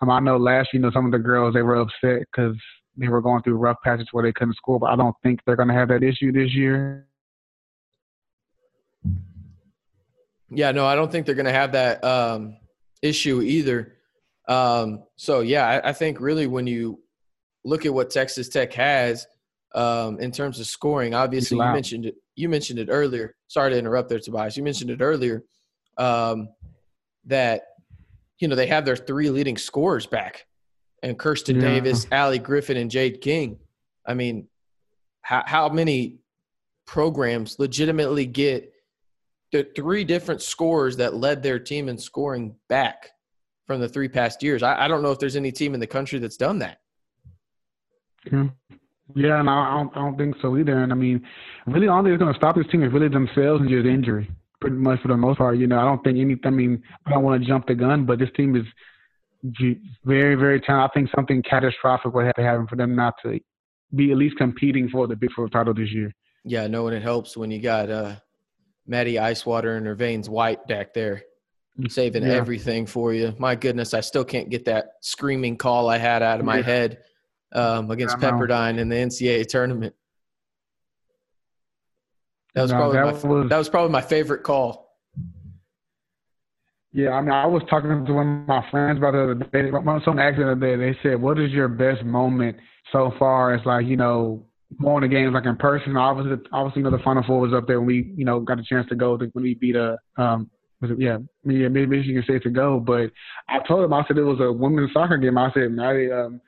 Um, 0.00 0.10
I 0.10 0.20
know 0.20 0.36
last 0.36 0.68
year, 0.72 0.80
you 0.80 0.86
know, 0.86 0.90
some 0.92 1.06
of 1.06 1.12
the 1.12 1.18
girls 1.18 1.54
they 1.54 1.62
were 1.62 1.76
upset 1.76 2.26
because 2.30 2.56
they 2.96 3.08
were 3.08 3.22
going 3.22 3.42
through 3.42 3.56
rough 3.56 3.78
patches 3.82 4.08
where 4.12 4.24
they 4.24 4.32
couldn't 4.32 4.56
score, 4.56 4.78
but 4.78 4.90
I 4.90 4.96
don't 4.96 5.14
think 5.22 5.40
they're 5.44 5.56
going 5.56 5.68
to 5.68 5.74
have 5.74 5.88
that 5.88 6.02
issue 6.02 6.32
this 6.32 6.54
year. 6.54 7.06
Yeah, 10.50 10.70
no, 10.72 10.86
I 10.86 10.94
don't 10.94 11.10
think 11.10 11.26
they're 11.26 11.34
going 11.34 11.46
to 11.46 11.52
have 11.52 11.72
that 11.72 12.04
um, 12.04 12.56
issue 13.02 13.42
either. 13.42 13.94
Um, 14.48 15.04
so 15.16 15.40
yeah, 15.40 15.66
I, 15.66 15.88
I, 15.88 15.92
think 15.92 16.20
really 16.20 16.46
when 16.46 16.68
you 16.68 17.00
look 17.64 17.84
at 17.84 17.92
what 17.92 18.10
Texas 18.10 18.48
Tech 18.48 18.72
has 18.74 19.26
um, 19.74 20.20
in 20.20 20.30
terms 20.30 20.60
of 20.60 20.66
scoring, 20.66 21.14
obviously 21.14 21.56
you 21.56 21.64
mentioned 21.64 22.06
it. 22.06 22.14
You 22.36 22.48
mentioned 22.48 22.78
it 22.78 22.88
earlier. 22.90 23.34
Sorry 23.48 23.72
to 23.72 23.78
interrupt 23.78 24.08
there, 24.08 24.20
Tobias. 24.20 24.56
You 24.56 24.62
mentioned 24.62 24.90
it 24.90 25.00
earlier 25.00 25.42
um, 25.98 26.48
that 27.24 27.62
you 28.38 28.48
know 28.48 28.54
they 28.54 28.66
have 28.66 28.84
their 28.84 28.96
three 28.96 29.30
leading 29.30 29.56
scorers 29.56 30.06
back, 30.06 30.46
and 31.02 31.18
Kirsten 31.18 31.56
yeah. 31.56 31.62
Davis, 31.62 32.06
Allie 32.12 32.38
Griffin, 32.38 32.76
and 32.76 32.90
Jade 32.90 33.20
King. 33.20 33.58
I 34.06 34.14
mean, 34.14 34.48
how, 35.22 35.42
how 35.46 35.68
many 35.68 36.18
programs 36.86 37.58
legitimately 37.58 38.26
get 38.26 38.72
the 39.52 39.66
three 39.74 40.04
different 40.04 40.42
scores 40.42 40.96
that 40.98 41.14
led 41.14 41.42
their 41.42 41.58
team 41.58 41.88
in 41.88 41.98
scoring 41.98 42.54
back 42.68 43.10
from 43.66 43.80
the 43.80 43.88
three 43.88 44.08
past 44.08 44.42
years. 44.42 44.62
I, 44.62 44.84
I 44.84 44.88
don't 44.88 45.02
know 45.02 45.10
if 45.10 45.18
there's 45.18 45.36
any 45.36 45.52
team 45.52 45.74
in 45.74 45.80
the 45.80 45.86
country 45.86 46.18
that's 46.18 46.36
done 46.36 46.60
that. 46.60 46.78
Yeah. 48.30 48.48
Yeah, 49.14 49.40
and 49.40 49.48
I 49.48 49.76
don't, 49.76 49.96
I 49.96 50.00
don't 50.00 50.18
think 50.18 50.34
so 50.42 50.56
either. 50.56 50.82
And 50.82 50.92
I 50.92 50.96
mean, 50.96 51.24
really, 51.66 51.88
all 51.88 52.02
that's 52.02 52.18
going 52.18 52.32
to 52.32 52.38
stop 52.38 52.56
this 52.56 52.66
team 52.72 52.82
is 52.82 52.92
really 52.92 53.08
themselves 53.08 53.60
and 53.60 53.70
just 53.70 53.86
injury, 53.86 54.28
pretty 54.60 54.76
much 54.76 55.00
for 55.00 55.08
the 55.08 55.16
most 55.16 55.38
part. 55.38 55.58
You 55.58 55.68
know, 55.68 55.78
I 55.78 55.84
don't 55.84 56.02
think 56.02 56.18
any. 56.18 56.36
I 56.44 56.50
mean, 56.50 56.82
I 57.06 57.10
don't 57.10 57.22
want 57.22 57.40
to 57.40 57.46
jump 57.46 57.66
the 57.66 57.74
gun, 57.74 58.04
but 58.04 58.18
this 58.18 58.30
team 58.36 58.56
is 58.56 58.64
very, 60.04 60.34
very 60.34 60.60
talented. 60.60 60.90
I 60.90 60.94
think 60.94 61.10
something 61.14 61.42
catastrophic 61.48 62.12
would 62.14 62.26
have 62.26 62.34
to 62.34 62.42
happen 62.42 62.66
for 62.66 62.76
them 62.76 62.96
not 62.96 63.14
to 63.22 63.38
be 63.94 64.10
at 64.10 64.16
least 64.16 64.36
competing 64.38 64.88
for 64.88 65.06
the 65.06 65.14
Big 65.14 65.30
Four 65.32 65.48
title 65.48 65.72
this 65.72 65.92
year. 65.92 66.12
Yeah, 66.44 66.66
no, 66.66 66.88
and 66.88 66.96
it 66.96 67.02
helps 67.02 67.36
when 67.36 67.50
you 67.50 67.60
got 67.60 67.90
uh, 67.90 68.16
Maddie 68.86 69.14
Icewater 69.14 69.76
and 69.76 69.86
her 69.86 69.94
veins 69.94 70.28
white 70.28 70.66
back 70.66 70.94
there, 70.94 71.22
saving 71.88 72.24
yeah. 72.24 72.32
everything 72.32 72.86
for 72.86 73.14
you. 73.14 73.34
My 73.38 73.54
goodness, 73.54 73.94
I 73.94 74.00
still 74.00 74.24
can't 74.24 74.50
get 74.50 74.64
that 74.64 74.86
screaming 75.00 75.56
call 75.56 75.88
I 75.88 75.98
had 75.98 76.24
out 76.24 76.40
of 76.40 76.44
my 76.44 76.58
yeah. 76.58 76.64
head 76.64 76.98
um, 77.56 77.90
against 77.90 78.18
Pepperdine 78.18 78.78
in 78.78 78.88
the 78.88 78.96
NCAA 78.96 79.46
tournament. 79.46 79.94
That 82.54 82.62
was 82.62 82.70
no, 82.70 82.76
probably 82.78 82.96
that 82.96 83.24
my, 83.24 83.28
was, 83.28 83.48
that 83.50 83.58
was 83.58 83.68
probably 83.68 83.92
my 83.92 84.00
favorite 84.00 84.42
call. 84.42 84.86
Yeah, 86.92 87.10
I 87.10 87.20
mean, 87.20 87.30
I 87.30 87.44
was 87.46 87.62
talking 87.68 88.06
to 88.06 88.12
one 88.12 88.42
of 88.42 88.48
my 88.48 88.70
friends 88.70 88.98
about 88.98 89.12
the 89.12 89.22
other 89.22 89.34
day. 89.34 89.70
Someone 89.70 90.18
asked 90.18 90.38
the 90.38 90.50
other 90.50 90.54
day. 90.54 90.76
They 90.76 90.98
said, 91.02 91.20
"What 91.20 91.38
is 91.38 91.50
your 91.50 91.68
best 91.68 92.04
moment 92.04 92.56
so 92.92 93.12
far?" 93.18 93.54
It's 93.54 93.66
like 93.66 93.84
you 93.84 93.96
know, 93.96 94.46
going 94.80 95.02
to 95.02 95.08
games 95.08 95.34
like 95.34 95.44
in 95.44 95.56
person. 95.56 95.96
Obviously, 95.96 96.42
obviously, 96.52 96.80
you 96.80 96.84
know, 96.90 96.96
the 96.96 97.02
Final 97.02 97.22
Four 97.26 97.40
was 97.40 97.52
up 97.52 97.66
there 97.66 97.80
when 97.80 97.86
we, 97.86 98.14
you 98.16 98.24
know, 98.24 98.40
got 98.40 98.58
a 98.58 98.64
chance 98.64 98.88
to 98.88 98.96
go 98.96 99.16
to, 99.16 99.26
when 99.32 99.42
we 99.42 99.54
beat 99.54 99.76
a, 99.76 99.98
um, 100.16 100.50
was 100.80 100.90
it, 100.90 100.98
yeah, 100.98 101.18
yeah, 101.44 101.68
Michigan 101.68 102.22
State 102.24 102.42
to 102.44 102.50
go. 102.50 102.80
But 102.80 103.10
I 103.48 103.58
told 103.66 103.84
him, 103.84 103.92
I 103.92 104.04
said 104.06 104.18
it 104.18 104.22
was 104.22 104.40
a 104.40 104.52
women's 104.52 104.92
soccer 104.92 105.18
game. 105.18 105.38
I 105.38 105.52
said, 105.52 105.72
Maddie, 105.72 106.10
um, 106.10 106.40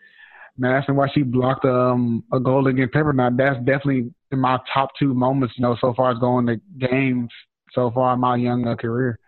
man, 0.59 0.73
asking 0.73 0.97
why 0.97 1.09
she 1.15 1.23
blocked 1.23 1.65
um, 1.65 2.25
a 2.33 2.41
goal 2.41 2.67
against 2.67 2.95
Pepperdine. 2.95 3.37
That's 3.37 3.59
definitely 3.59 4.11
in 4.31 4.39
my 4.39 4.59
top 4.73 4.91
two 4.99 5.15
moments, 5.15 5.55
you 5.57 5.63
know, 5.63 5.77
so 5.81 5.95
far 5.95 6.13
as 6.13 6.19
going 6.19 6.47
to 6.47 6.61
games 6.79 7.31
so 7.73 7.91
far 7.91 8.15
in 8.15 8.21
my 8.21 8.37
young 8.37 8.67
uh, 8.67 8.77
career. 8.77 9.19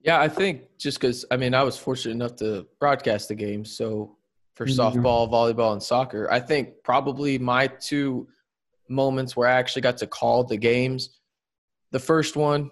Yeah, 0.00 0.20
I 0.20 0.28
think 0.28 0.62
just 0.78 1.00
because 1.00 1.24
I 1.30 1.36
mean 1.36 1.54
I 1.54 1.62
was 1.62 1.78
fortunate 1.78 2.14
enough 2.14 2.36
to 2.36 2.66
broadcast 2.80 3.28
the 3.28 3.34
game, 3.34 3.64
so 3.64 4.16
for 4.54 4.66
mm-hmm. 4.66 4.80
softball, 4.80 5.30
volleyball, 5.30 5.72
and 5.72 5.82
soccer. 5.82 6.30
I 6.30 6.40
think 6.40 6.82
probably 6.82 7.38
my 7.38 7.68
two 7.68 8.28
moments 8.88 9.36
where 9.36 9.48
I 9.48 9.52
actually 9.52 9.82
got 9.82 9.98
to 9.98 10.06
call 10.06 10.44
the 10.44 10.56
games. 10.56 11.10
The 11.92 12.00
first 12.00 12.36
one, 12.36 12.70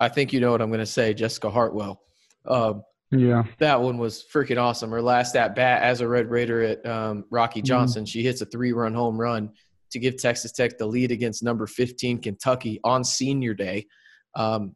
I 0.00 0.08
think 0.08 0.32
you 0.32 0.40
know 0.40 0.50
what 0.50 0.60
I'm 0.60 0.68
going 0.68 0.80
to 0.80 0.86
say, 0.86 1.14
Jessica 1.14 1.50
Hartwell. 1.50 2.02
Um, 2.46 2.82
yeah, 3.18 3.44
that 3.58 3.80
one 3.80 3.98
was 3.98 4.24
freaking 4.32 4.58
awesome. 4.58 4.90
Her 4.90 5.02
last 5.02 5.36
at 5.36 5.54
bat 5.54 5.82
as 5.82 6.00
a 6.00 6.08
Red 6.08 6.30
Raider 6.30 6.62
at 6.62 6.86
um, 6.86 7.24
Rocky 7.30 7.60
mm-hmm. 7.60 7.66
Johnson, 7.66 8.02
mm-hmm. 8.02 8.10
she 8.10 8.22
hits 8.22 8.40
a 8.40 8.46
three-run 8.46 8.94
home 8.94 9.18
run 9.18 9.50
to 9.90 9.98
give 9.98 10.16
Texas 10.16 10.52
Tech 10.52 10.76
the 10.78 10.86
lead 10.86 11.12
against 11.12 11.42
number 11.42 11.66
15 11.66 12.20
Kentucky 12.20 12.80
on 12.84 13.04
Senior 13.04 13.54
Day. 13.54 13.86
Um, 14.34 14.74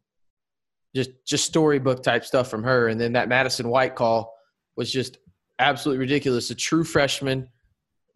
just 0.95 1.11
just 1.25 1.45
storybook 1.45 2.01
type 2.01 2.25
stuff 2.25 2.49
from 2.49 2.63
her, 2.63 2.87
and 2.87 2.99
then 2.99 3.13
that 3.13 3.29
Madison 3.29 3.69
White 3.69 3.95
call 3.95 4.33
was 4.75 4.91
just 4.91 5.17
absolutely 5.59 5.99
ridiculous. 5.99 6.49
A 6.49 6.55
true 6.55 6.83
freshman 6.83 7.47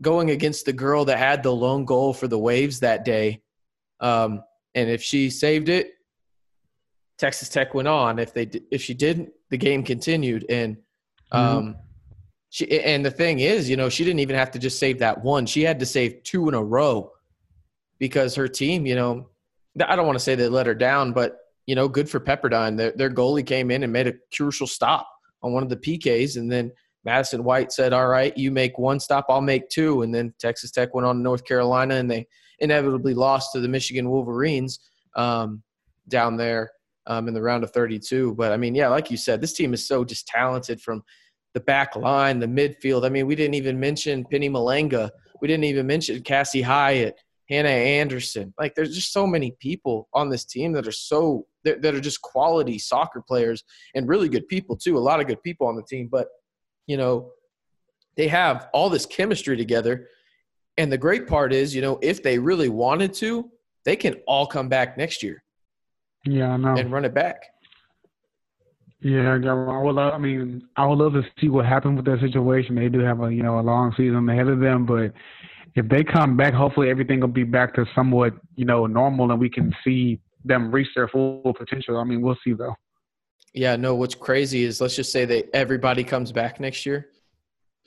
going 0.02 0.32
against 0.32 0.66
the 0.66 0.74
girl 0.74 1.06
that 1.06 1.18
had 1.18 1.44
the 1.44 1.52
lone 1.52 1.86
goal 1.86 2.14
for 2.14 2.28
the 2.28 2.40
Waves 2.40 2.80
that 2.80 3.06
day. 3.06 3.42
Um, 4.00 4.44
and 4.76 4.90
if 4.90 5.04
she 5.04 5.30
saved 5.30 5.70
it, 5.70 5.92
Texas 7.18 7.50
Tech 7.50 7.74
went 7.74 7.88
on. 7.88 8.20
If 8.20 8.34
they 8.34 8.50
if 8.72 8.82
she 8.82 8.94
didn't, 8.94 9.30
the 9.54 9.58
game 9.58 9.84
continued. 9.84 10.48
And 10.50 10.76
mm-hmm. 10.76 11.38
um, 11.38 11.64
mm-hmm. 11.64 11.80
she 12.50 12.82
and 12.82 13.06
the 13.06 13.12
thing 13.12 13.40
is, 13.40 13.70
you 13.70 13.78
know, 13.78 13.88
she 13.88 14.04
didn't 14.04 14.20
even 14.20 14.36
have 14.36 14.50
to 14.52 14.60
just 14.60 14.80
save 14.80 14.98
that 15.00 15.24
one. 15.24 15.46
She 15.46 15.62
had 15.62 15.80
to 15.80 15.86
save 15.86 16.24
two 16.24 16.50
in 16.50 16.56
a 16.56 16.64
row 16.64 17.12
because 18.00 18.34
her 18.34 18.48
team, 18.48 18.88
you 18.88 18.96
know, 18.96 19.30
I 19.88 19.96
don't 19.96 20.08
want 20.08 20.18
to 20.18 20.24
say 20.24 20.34
they 20.34 20.50
let 20.50 20.66
her 20.66 20.74
down, 20.74 21.14
but 21.14 21.38
you 21.68 21.76
know, 21.76 21.88
good 21.88 22.10
for 22.10 22.20
Pepperdine. 22.20 22.76
Their, 22.76 22.94
their 22.94 23.12
goalie 23.12 23.46
came 23.46 23.70
in 23.70 23.84
and 23.84 23.94
made 23.94 24.08
a 24.08 24.14
crucial 24.36 24.66
stop 24.66 25.08
on 25.44 25.54
one 25.54 25.62
of 25.62 25.70
the 25.70 25.78
PKs, 25.78 26.36
and 26.38 26.52
then 26.52 26.72
Madison 27.06 27.44
White 27.44 27.72
said, 27.72 27.94
"All 27.94 28.08
right, 28.08 28.36
you 28.36 28.50
make 28.50 28.80
one 28.80 29.00
stop, 29.00 29.28
I'll 29.30 29.40
make 29.40 29.70
two. 29.70 30.02
And 30.02 30.14
then 30.14 30.34
Texas 30.40 30.72
Tech 30.72 30.96
went 30.96 31.06
on 31.06 31.18
to 31.18 31.22
North 31.22 31.46
Carolina, 31.46 31.96
and 31.96 32.10
they 32.10 32.28
inevitably 32.58 33.14
lost 33.14 33.52
to 33.54 33.60
the 33.60 33.68
Michigan 33.68 34.10
Wolverines 34.10 34.80
um, 35.16 35.62
down 36.10 36.38
there 36.38 36.72
um, 37.08 37.28
in 37.28 37.34
the 37.34 37.42
round 37.42 37.64
of 37.64 37.72
32. 37.72 38.36
But 38.36 38.52
I 38.52 38.58
mean, 38.58 38.76
yeah, 38.76 38.88
like 38.88 39.12
you 39.12 39.18
said, 39.18 39.42
this 39.42 39.54
team 39.54 39.74
is 39.74 39.88
so 39.88 40.04
just 40.04 40.28
talented 40.28 40.82
from 40.82 41.04
the 41.54 41.60
back 41.60 41.96
line, 41.96 42.40
the 42.40 42.48
midfield. 42.48 43.06
I 43.06 43.10
mean, 43.10 43.28
we 43.28 43.36
didn't 43.36 43.56
even 43.56 43.80
mention 43.80 44.26
Penny 44.26 44.50
Malenga. 44.50 45.10
We 45.42 45.48
didn't 45.48 45.66
even 45.66 45.86
mention 45.86 46.22
Cassie 46.24 46.62
Hyatt, 46.62 47.20
Hannah 47.50 47.70
Anderson. 47.70 48.54
Like, 48.58 48.74
there's 48.76 48.96
just 48.96 49.14
so 49.14 49.28
many 49.28 49.56
people 49.60 50.08
on 50.14 50.30
this 50.30 50.46
team 50.46 50.72
that 50.74 50.88
are 50.88 50.92
so 50.92 51.46
that 51.64 51.86
are 51.86 52.02
just 52.02 52.22
quality 52.22 52.78
soccer 52.78 53.24
players 53.26 53.64
and 53.96 54.08
really 54.08 54.28
good 54.28 54.48
people 54.50 54.76
too. 54.76 54.98
A 54.98 55.00
lot 55.00 55.22
of 55.22 55.28
good 55.28 55.42
people 55.44 55.68
on 55.68 55.76
the 55.76 55.84
team, 55.84 56.10
but 56.12 56.28
you 56.88 56.98
know, 56.98 57.32
they 58.16 58.28
have 58.28 58.68
all 58.74 58.90
this 58.90 59.06
chemistry 59.06 59.58
together. 59.58 60.10
And 60.78 60.92
the 60.92 60.98
great 60.98 61.28
part 61.28 61.54
is, 61.54 61.74
you 61.74 61.82
know, 61.82 62.00
if 62.02 62.24
they 62.24 62.38
really 62.40 62.70
wanted 62.70 63.14
to, 63.16 63.50
they 63.86 63.96
can 63.96 64.16
all 64.28 64.46
come 64.46 64.70
back 64.70 64.98
next 64.98 65.24
year. 65.24 65.43
Yeah, 66.26 66.52
I 66.52 66.58
know. 66.58 66.76
And 66.76 66.92
run 66.92 67.06
it 67.06 67.14
back. 67.14 67.44
Yeah, 69.02 69.34
I 69.34 69.82
would. 69.82 69.96
Love, 69.96 70.14
I 70.14 70.18
mean, 70.18 70.62
I 70.78 70.86
would 70.86 70.98
love 70.98 71.14
to 71.14 71.24
see 71.40 71.50
what 71.50 71.66
happens 71.66 71.98
with 71.98 72.06
that 72.06 72.22
situation. 72.22 72.76
They 72.76 72.88
do 72.88 73.00
have 73.00 73.22
a 73.22 73.34
you 73.34 73.44
know 73.44 73.60
a 73.60 73.62
long 73.62 73.94
season 73.98 74.30
ahead 74.30 74.48
of 74.48 74.62
them, 74.62 74.86
but 74.86 75.12
if 75.76 75.90
they 75.90 76.06
come 76.06 76.38
back, 76.38 76.54
hopefully 76.54 76.90
everything 76.90 77.20
will 77.20 77.28
be 77.28 77.44
back 77.44 77.74
to 77.76 77.86
somewhat 77.94 78.34
you 78.56 78.64
know 78.64 78.86
normal, 78.86 79.30
and 79.32 79.42
we 79.42 79.50
can 79.50 79.76
see 79.84 80.22
them 80.46 80.72
reach 80.72 80.88
their 80.96 81.10
full 81.10 81.54
potential. 81.58 81.98
I 81.98 82.06
mean, 82.06 82.22
we'll 82.22 82.38
see 82.46 82.54
though. 82.54 82.76
Yeah, 83.54 83.76
no. 83.76 83.94
What's 83.94 84.16
crazy 84.16 84.64
is 84.64 84.80
let's 84.80 84.96
just 84.96 85.12
say 85.12 85.26
that 85.26 85.50
everybody 85.54 86.06
comes 86.06 86.32
back 86.32 86.62
next 86.62 86.86
year. 86.86 87.10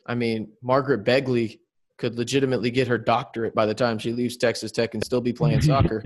I 0.04 0.14
mean, 0.14 0.52
Margaret 0.62 1.02
Begley 1.04 1.60
could 1.96 2.16
legitimately 2.16 2.70
get 2.70 2.88
her 2.88 2.98
doctorate 2.98 3.54
by 3.54 3.64
the 3.64 3.74
time 3.74 3.98
she 3.98 4.12
leaves 4.12 4.36
Texas 4.36 4.70
Tech 4.70 4.92
and 4.92 5.02
still 5.02 5.22
be 5.22 5.32
playing 5.32 5.60
soccer. 5.62 6.02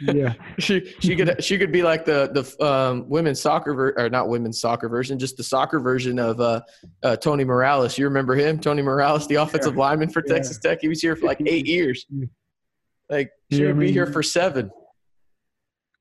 Yeah, 0.00 0.34
she 0.58 0.94
she 1.00 1.16
could 1.16 1.42
she 1.42 1.58
could 1.58 1.72
be 1.72 1.82
like 1.82 2.04
the 2.04 2.30
the 2.32 2.66
um, 2.66 3.08
women's 3.08 3.40
soccer 3.40 3.74
ver- 3.74 3.94
or 3.96 4.08
not 4.08 4.28
women's 4.28 4.60
soccer 4.60 4.88
version, 4.88 5.18
just 5.18 5.36
the 5.36 5.42
soccer 5.42 5.80
version 5.80 6.18
of 6.18 6.40
uh, 6.40 6.60
uh, 7.02 7.16
Tony 7.16 7.44
Morales. 7.44 7.98
You 7.98 8.04
remember 8.06 8.34
him, 8.34 8.58
Tony 8.58 8.82
Morales, 8.82 9.26
the 9.26 9.36
offensive 9.36 9.74
yeah. 9.74 9.80
lineman 9.80 10.08
for 10.10 10.22
yeah. 10.26 10.34
Texas 10.34 10.58
Tech. 10.58 10.80
He 10.80 10.88
was 10.88 11.00
here 11.00 11.16
for 11.16 11.26
like 11.26 11.40
eight 11.46 11.66
years. 11.66 12.06
Like 13.08 13.30
she 13.50 13.60
yeah, 13.60 13.68
would 13.68 13.78
be 13.78 13.84
I 13.84 13.86
mean, 13.86 13.92
here 13.92 14.06
for 14.06 14.22
seven. 14.22 14.70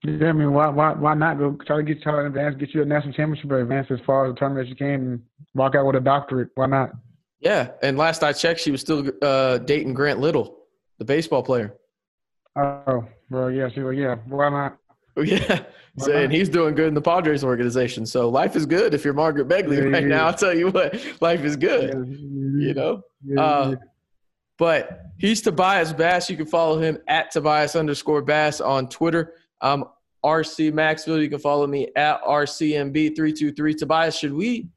Yeah, 0.03 0.29
I 0.29 0.31
mean, 0.33 0.53
why 0.53 0.69
why 0.69 0.93
why 0.93 1.13
not 1.13 1.37
go 1.37 1.57
try 1.65 1.77
to 1.77 1.83
get 1.83 2.01
try 2.01 2.13
to 2.13 2.25
advance, 2.27 2.55
get 2.57 2.73
you 2.73 2.81
a 2.81 2.85
national 2.85 3.13
championship 3.13 3.51
or 3.51 3.61
advance 3.61 3.87
as 3.91 3.99
far 4.05 4.25
as 4.25 4.33
the 4.33 4.39
tournament 4.39 4.65
as 4.65 4.69
you 4.69 4.75
can, 4.75 4.89
and 4.89 5.21
walk 5.53 5.75
out 5.75 5.85
with 5.85 5.95
a 5.95 5.99
doctorate? 5.99 6.49
Why 6.55 6.65
not? 6.65 6.91
Yeah, 7.39 7.71
and 7.83 7.97
last 7.97 8.23
I 8.23 8.33
checked, 8.33 8.59
she 8.59 8.71
was 8.71 8.81
still 8.81 9.09
uh, 9.21 9.57
dating 9.59 9.93
Grant 9.93 10.19
Little, 10.19 10.57
the 10.99 11.05
baseball 11.05 11.43
player. 11.43 11.75
Oh, 12.55 13.05
well, 13.29 13.51
yeah, 13.51 13.69
she, 13.69 13.81
well, 13.81 13.93
yeah. 13.93 14.15
Why 14.27 14.49
not? 14.49 14.77
Yeah, 15.17 15.63
so, 15.97 16.11
and 16.15 16.31
he's 16.31 16.47
doing 16.47 16.73
good 16.73 16.87
in 16.87 16.93
the 16.93 17.01
Padres 17.01 17.43
organization. 17.43 18.05
So 18.05 18.29
life 18.29 18.55
is 18.55 18.65
good 18.65 18.93
if 18.93 19.03
you're 19.03 19.13
Margaret 19.13 19.47
Begley 19.47 19.77
yeah, 19.77 19.83
right 19.83 20.03
yeah, 20.03 20.07
now. 20.07 20.27
I'll 20.27 20.33
tell 20.33 20.55
you 20.55 20.69
what, 20.69 20.95
life 21.21 21.41
is 21.43 21.57
good. 21.57 21.91
You 22.17 22.73
know. 22.73 23.01
Uh, 23.37 23.75
but 24.57 25.05
he's 25.17 25.41
Tobias 25.41 25.91
Bass. 25.91 26.29
You 26.29 26.37
can 26.37 26.45
follow 26.45 26.79
him 26.79 26.97
at 27.07 27.31
Tobias 27.31 27.75
underscore 27.75 28.21
Bass 28.21 28.61
on 28.61 28.87
Twitter. 28.87 29.33
I'm 29.59 29.83
RC 30.23 30.71
Maxfield. 30.73 31.21
You 31.21 31.29
can 31.29 31.39
follow 31.39 31.67
me 31.67 31.89
at 31.95 32.21
RCMB323. 32.23 33.77
Tobias, 33.77 34.17
should 34.17 34.33
we 34.33 34.69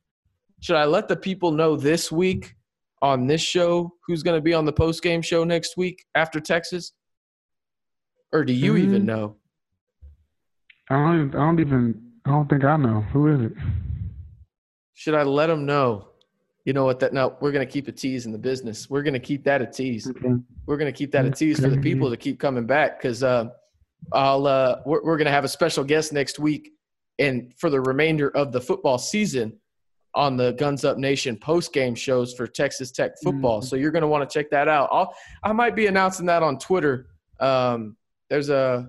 should 0.60 0.76
I 0.76 0.86
let 0.86 1.08
the 1.08 1.16
people 1.16 1.52
know 1.52 1.76
this 1.76 2.10
week 2.10 2.54
on 3.02 3.26
this 3.26 3.42
show 3.42 3.92
who's 4.06 4.22
going 4.22 4.38
to 4.38 4.42
be 4.42 4.54
on 4.54 4.64
the 4.64 4.72
post 4.72 5.02
game 5.02 5.20
show 5.20 5.44
next 5.44 5.76
week 5.76 6.02
after 6.14 6.40
Texas? 6.40 6.92
Or 8.34 8.44
do 8.44 8.52
you 8.52 8.74
mm-hmm. 8.74 8.84
even 8.84 9.06
know? 9.06 9.36
I 10.90 10.96
don't. 10.96 11.34
I 11.34 11.38
don't 11.38 11.60
even. 11.60 12.02
I 12.26 12.30
don't 12.30 12.48
think 12.48 12.64
I 12.64 12.76
know. 12.76 13.00
Who 13.12 13.28
is 13.28 13.40
it? 13.40 13.52
Should 14.92 15.14
I 15.14 15.22
let 15.22 15.46
them 15.46 15.64
know? 15.64 16.08
You 16.64 16.72
know 16.72 16.84
what? 16.84 17.00
That 17.00 17.12
no, 17.12 17.36
we're 17.40 17.52
gonna 17.52 17.64
keep 17.64 17.88
a 17.88 17.92
tease 17.92 18.26
in 18.26 18.32
the 18.32 18.38
business. 18.38 18.90
We're 18.90 19.02
gonna 19.02 19.20
keep 19.20 19.44
that 19.44 19.62
a 19.62 19.66
tease. 19.66 20.08
Okay. 20.08 20.34
We're 20.66 20.76
gonna 20.76 20.92
keep 20.92 21.12
that 21.12 21.24
a 21.24 21.30
tease 21.30 21.60
for 21.60 21.68
the 21.68 21.78
people 21.78 22.10
to 22.10 22.16
keep 22.16 22.40
coming 22.40 22.66
back 22.66 23.00
because 23.00 23.22
uh, 23.22 23.50
I'll 24.12 24.46
uh, 24.46 24.80
we're, 24.84 25.02
we're 25.02 25.16
going 25.16 25.26
to 25.26 25.32
have 25.32 25.44
a 25.44 25.48
special 25.48 25.84
guest 25.84 26.12
next 26.12 26.38
week, 26.38 26.72
and 27.18 27.52
for 27.58 27.70
the 27.70 27.80
remainder 27.80 28.30
of 28.30 28.52
the 28.52 28.60
football 28.60 28.98
season 28.98 29.58
on 30.14 30.36
the 30.36 30.52
Guns 30.52 30.84
Up 30.84 30.96
Nation 30.96 31.36
post 31.36 31.72
game 31.72 31.94
shows 31.94 32.34
for 32.34 32.46
Texas 32.46 32.90
Tech 32.90 33.12
football. 33.22 33.60
Mm-hmm. 33.60 33.66
So 33.66 33.76
you're 33.76 33.90
going 33.90 34.02
to 34.02 34.08
want 34.08 34.28
to 34.28 34.32
check 34.32 34.50
that 34.50 34.68
out. 34.68 34.88
I'll 34.92 35.14
I 35.42 35.52
might 35.52 35.74
be 35.74 35.86
announcing 35.86 36.26
that 36.26 36.42
on 36.42 36.58
Twitter. 36.58 37.06
Um, 37.40 37.96
there's 38.30 38.50
a 38.50 38.86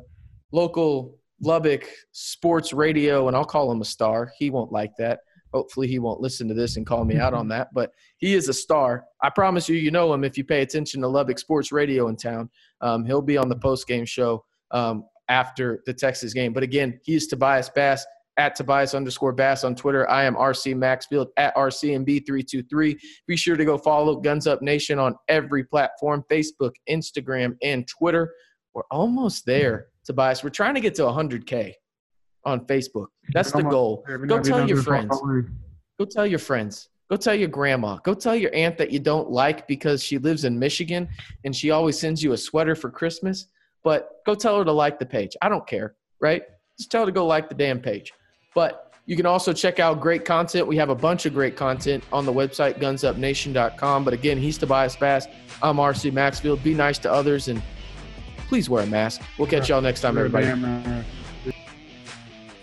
local 0.52 1.18
Lubbock 1.42 1.88
sports 2.12 2.74
radio, 2.74 3.28
and 3.28 3.36
I'll 3.36 3.46
call 3.46 3.72
him 3.72 3.82
a 3.82 3.86
star. 3.86 4.32
He 4.38 4.50
won't 4.50 4.72
like 4.72 4.92
that. 4.98 5.20
Hopefully, 5.54 5.88
he 5.88 6.00
won't 6.00 6.22
listen 6.22 6.48
to 6.48 6.54
this 6.54 6.78
and 6.78 6.86
call 6.86 7.06
me 7.06 7.18
out 7.18 7.34
on 7.34 7.48
that. 7.50 7.74
But 7.74 7.92
he 8.18 8.34
is 8.34 8.50
a 8.50 8.54
star. 8.54 9.06
I 9.22 9.30
promise 9.30 9.70
you, 9.70 9.76
you 9.76 9.92
know 9.92 10.14
him 10.14 10.24
if 10.24 10.38
you 10.38 10.44
pay 10.44 10.62
attention 10.62 11.02
to 11.02 11.08
Lubbock 11.08 11.40
sports 11.40 11.72
radio 11.72 12.08
in 12.08 12.16
town. 12.16 12.50
Um, 12.82 13.06
he'll 13.06 13.22
be 13.22 13.38
on 13.38 13.50
the 13.50 13.56
post 13.56 13.88
game 13.88 14.06
show 14.06 14.44
um, 14.72 15.06
after 15.30 15.84
the 15.86 15.94
Texas 15.94 16.34
game. 16.34 16.54
But 16.54 16.64
again, 16.64 17.00
he's 17.04 17.28
Tobias 17.28 17.70
Bass 17.70 18.06
at 18.38 18.56
Tobias 18.56 18.94
underscore 18.94 19.32
Bass 19.32 19.64
on 19.64 19.76
Twitter. 19.76 20.10
I 20.10 20.24
am 20.26 20.36
RC 20.36 20.76
Maxfield 20.76 21.30
at 21.38 21.56
RCMB323. 21.56 22.98
Be 23.28 23.38
sure 23.38 23.56
to 23.56 23.66
go 23.66 23.78
follow 23.78 24.18
Guns 24.18 24.46
Up 24.48 24.62
Nation 24.62 25.00
on 25.00 25.16
every 25.30 25.64
platform 25.64 26.24
Facebook, 26.30 26.72
Instagram, 26.90 27.56
and 27.62 27.88
Twitter. 27.88 28.34
We're 28.76 28.84
almost 28.92 29.48
there, 29.48 29.88
Tobias. 30.04 30.44
We're 30.44 30.52
trying 30.52 30.76
to 30.76 30.82
get 30.82 30.94
to 30.96 31.02
100K 31.04 31.74
on 32.44 32.60
Facebook. 32.68 33.08
That's 33.34 33.52
the 33.52 33.64
goal. 33.64 34.06
Go 34.28 34.40
tell 34.40 34.68
your 34.68 34.84
friends. 34.84 35.20
Go 35.98 36.06
tell 36.06 36.28
your 36.28 36.40
friends. 36.40 36.90
Go 37.10 37.18
tell 37.18 37.36
your 37.36 37.48
grandma. 37.48 37.98
Go 38.04 38.14
tell 38.14 38.36
your 38.36 38.54
aunt 38.54 38.78
that 38.78 38.92
you 38.92 39.00
don't 39.00 39.32
like 39.32 39.68
because 39.68 40.04
she 40.04 40.20
lives 40.20 40.44
in 40.44 40.60
Michigan 40.60 41.08
and 41.44 41.56
she 41.56 41.72
always 41.72 41.98
sends 41.98 42.22
you 42.22 42.34
a 42.34 42.38
sweater 42.38 42.76
for 42.76 42.92
Christmas 42.92 43.48
but 43.86 44.24
go 44.26 44.34
tell 44.36 44.58
her 44.58 44.66
to 44.66 44.72
like 44.72 45.00
the 45.00 45.06
page. 45.06 45.38
I 45.42 45.48
don't 45.48 45.66
care, 45.66 45.96
right? 46.20 46.42
Just 46.78 46.92
tell 46.92 47.04
her 47.04 47.06
to 47.06 47.12
go 47.12 47.26
like 47.26 47.48
the 47.48 47.56
damn 47.56 47.80
page. 47.80 48.12
But 48.56 48.92
you 49.06 49.16
can 49.16 49.28
also 49.28 49.54
check 49.54 49.80
out 49.80 50.02
great 50.02 50.26
content. 50.26 50.66
We 50.68 50.76
have 50.78 50.90
a 50.90 50.96
bunch 50.96 51.28
of 51.28 51.36
great 51.36 51.56
content 51.56 52.04
on 52.12 52.26
the 52.26 52.34
website, 52.34 52.80
gunsupnation.com. 52.80 54.04
But 54.04 54.14
again, 54.16 54.40
he's 54.40 54.58
Tobias 54.58 54.96
Bass. 54.96 55.28
I'm 55.62 55.78
RC 55.78 56.12
Maxfield. 56.12 56.64
Be 56.64 56.74
nice 56.74 56.98
to 57.00 57.12
others 57.12 57.48
and 57.48 57.62
please 58.48 58.70
wear 58.70 58.84
a 58.84 58.88
mask. 58.88 59.22
We'll 59.38 59.48
catch 59.48 59.70
y'all 59.70 59.82
next 59.82 60.02
time, 60.02 60.18
everybody. 60.18 60.48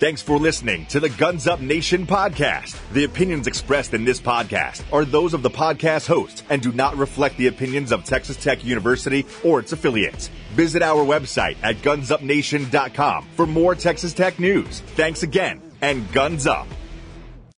Thanks 0.02 0.20
for 0.20 0.36
listening 0.36 0.86
to 0.86 0.98
the 0.98 1.10
Guns 1.10 1.46
Up 1.46 1.60
Nation 1.60 2.08
podcast. 2.08 2.76
The 2.92 3.04
opinions 3.04 3.46
expressed 3.46 3.94
in 3.94 4.04
this 4.04 4.20
podcast 4.20 4.82
are 4.92 5.04
those 5.04 5.32
of 5.32 5.42
the 5.42 5.50
podcast 5.50 6.08
host 6.08 6.42
and 6.50 6.60
do 6.60 6.72
not 6.72 6.96
reflect 6.96 7.36
the 7.36 7.46
opinions 7.46 7.92
of 7.92 8.02
Texas 8.02 8.36
Tech 8.36 8.64
University 8.64 9.24
or 9.44 9.60
its 9.60 9.70
affiliates. 9.70 10.28
Visit 10.54 10.82
our 10.82 11.04
website 11.04 11.56
at 11.62 11.76
gunsupnation.com 11.76 13.28
for 13.36 13.46
more 13.46 13.76
Texas 13.76 14.12
Tech 14.12 14.40
news. 14.40 14.80
Thanks 14.80 15.22
again 15.22 15.62
and 15.82 16.10
guns 16.12 16.48
up. 16.48 16.66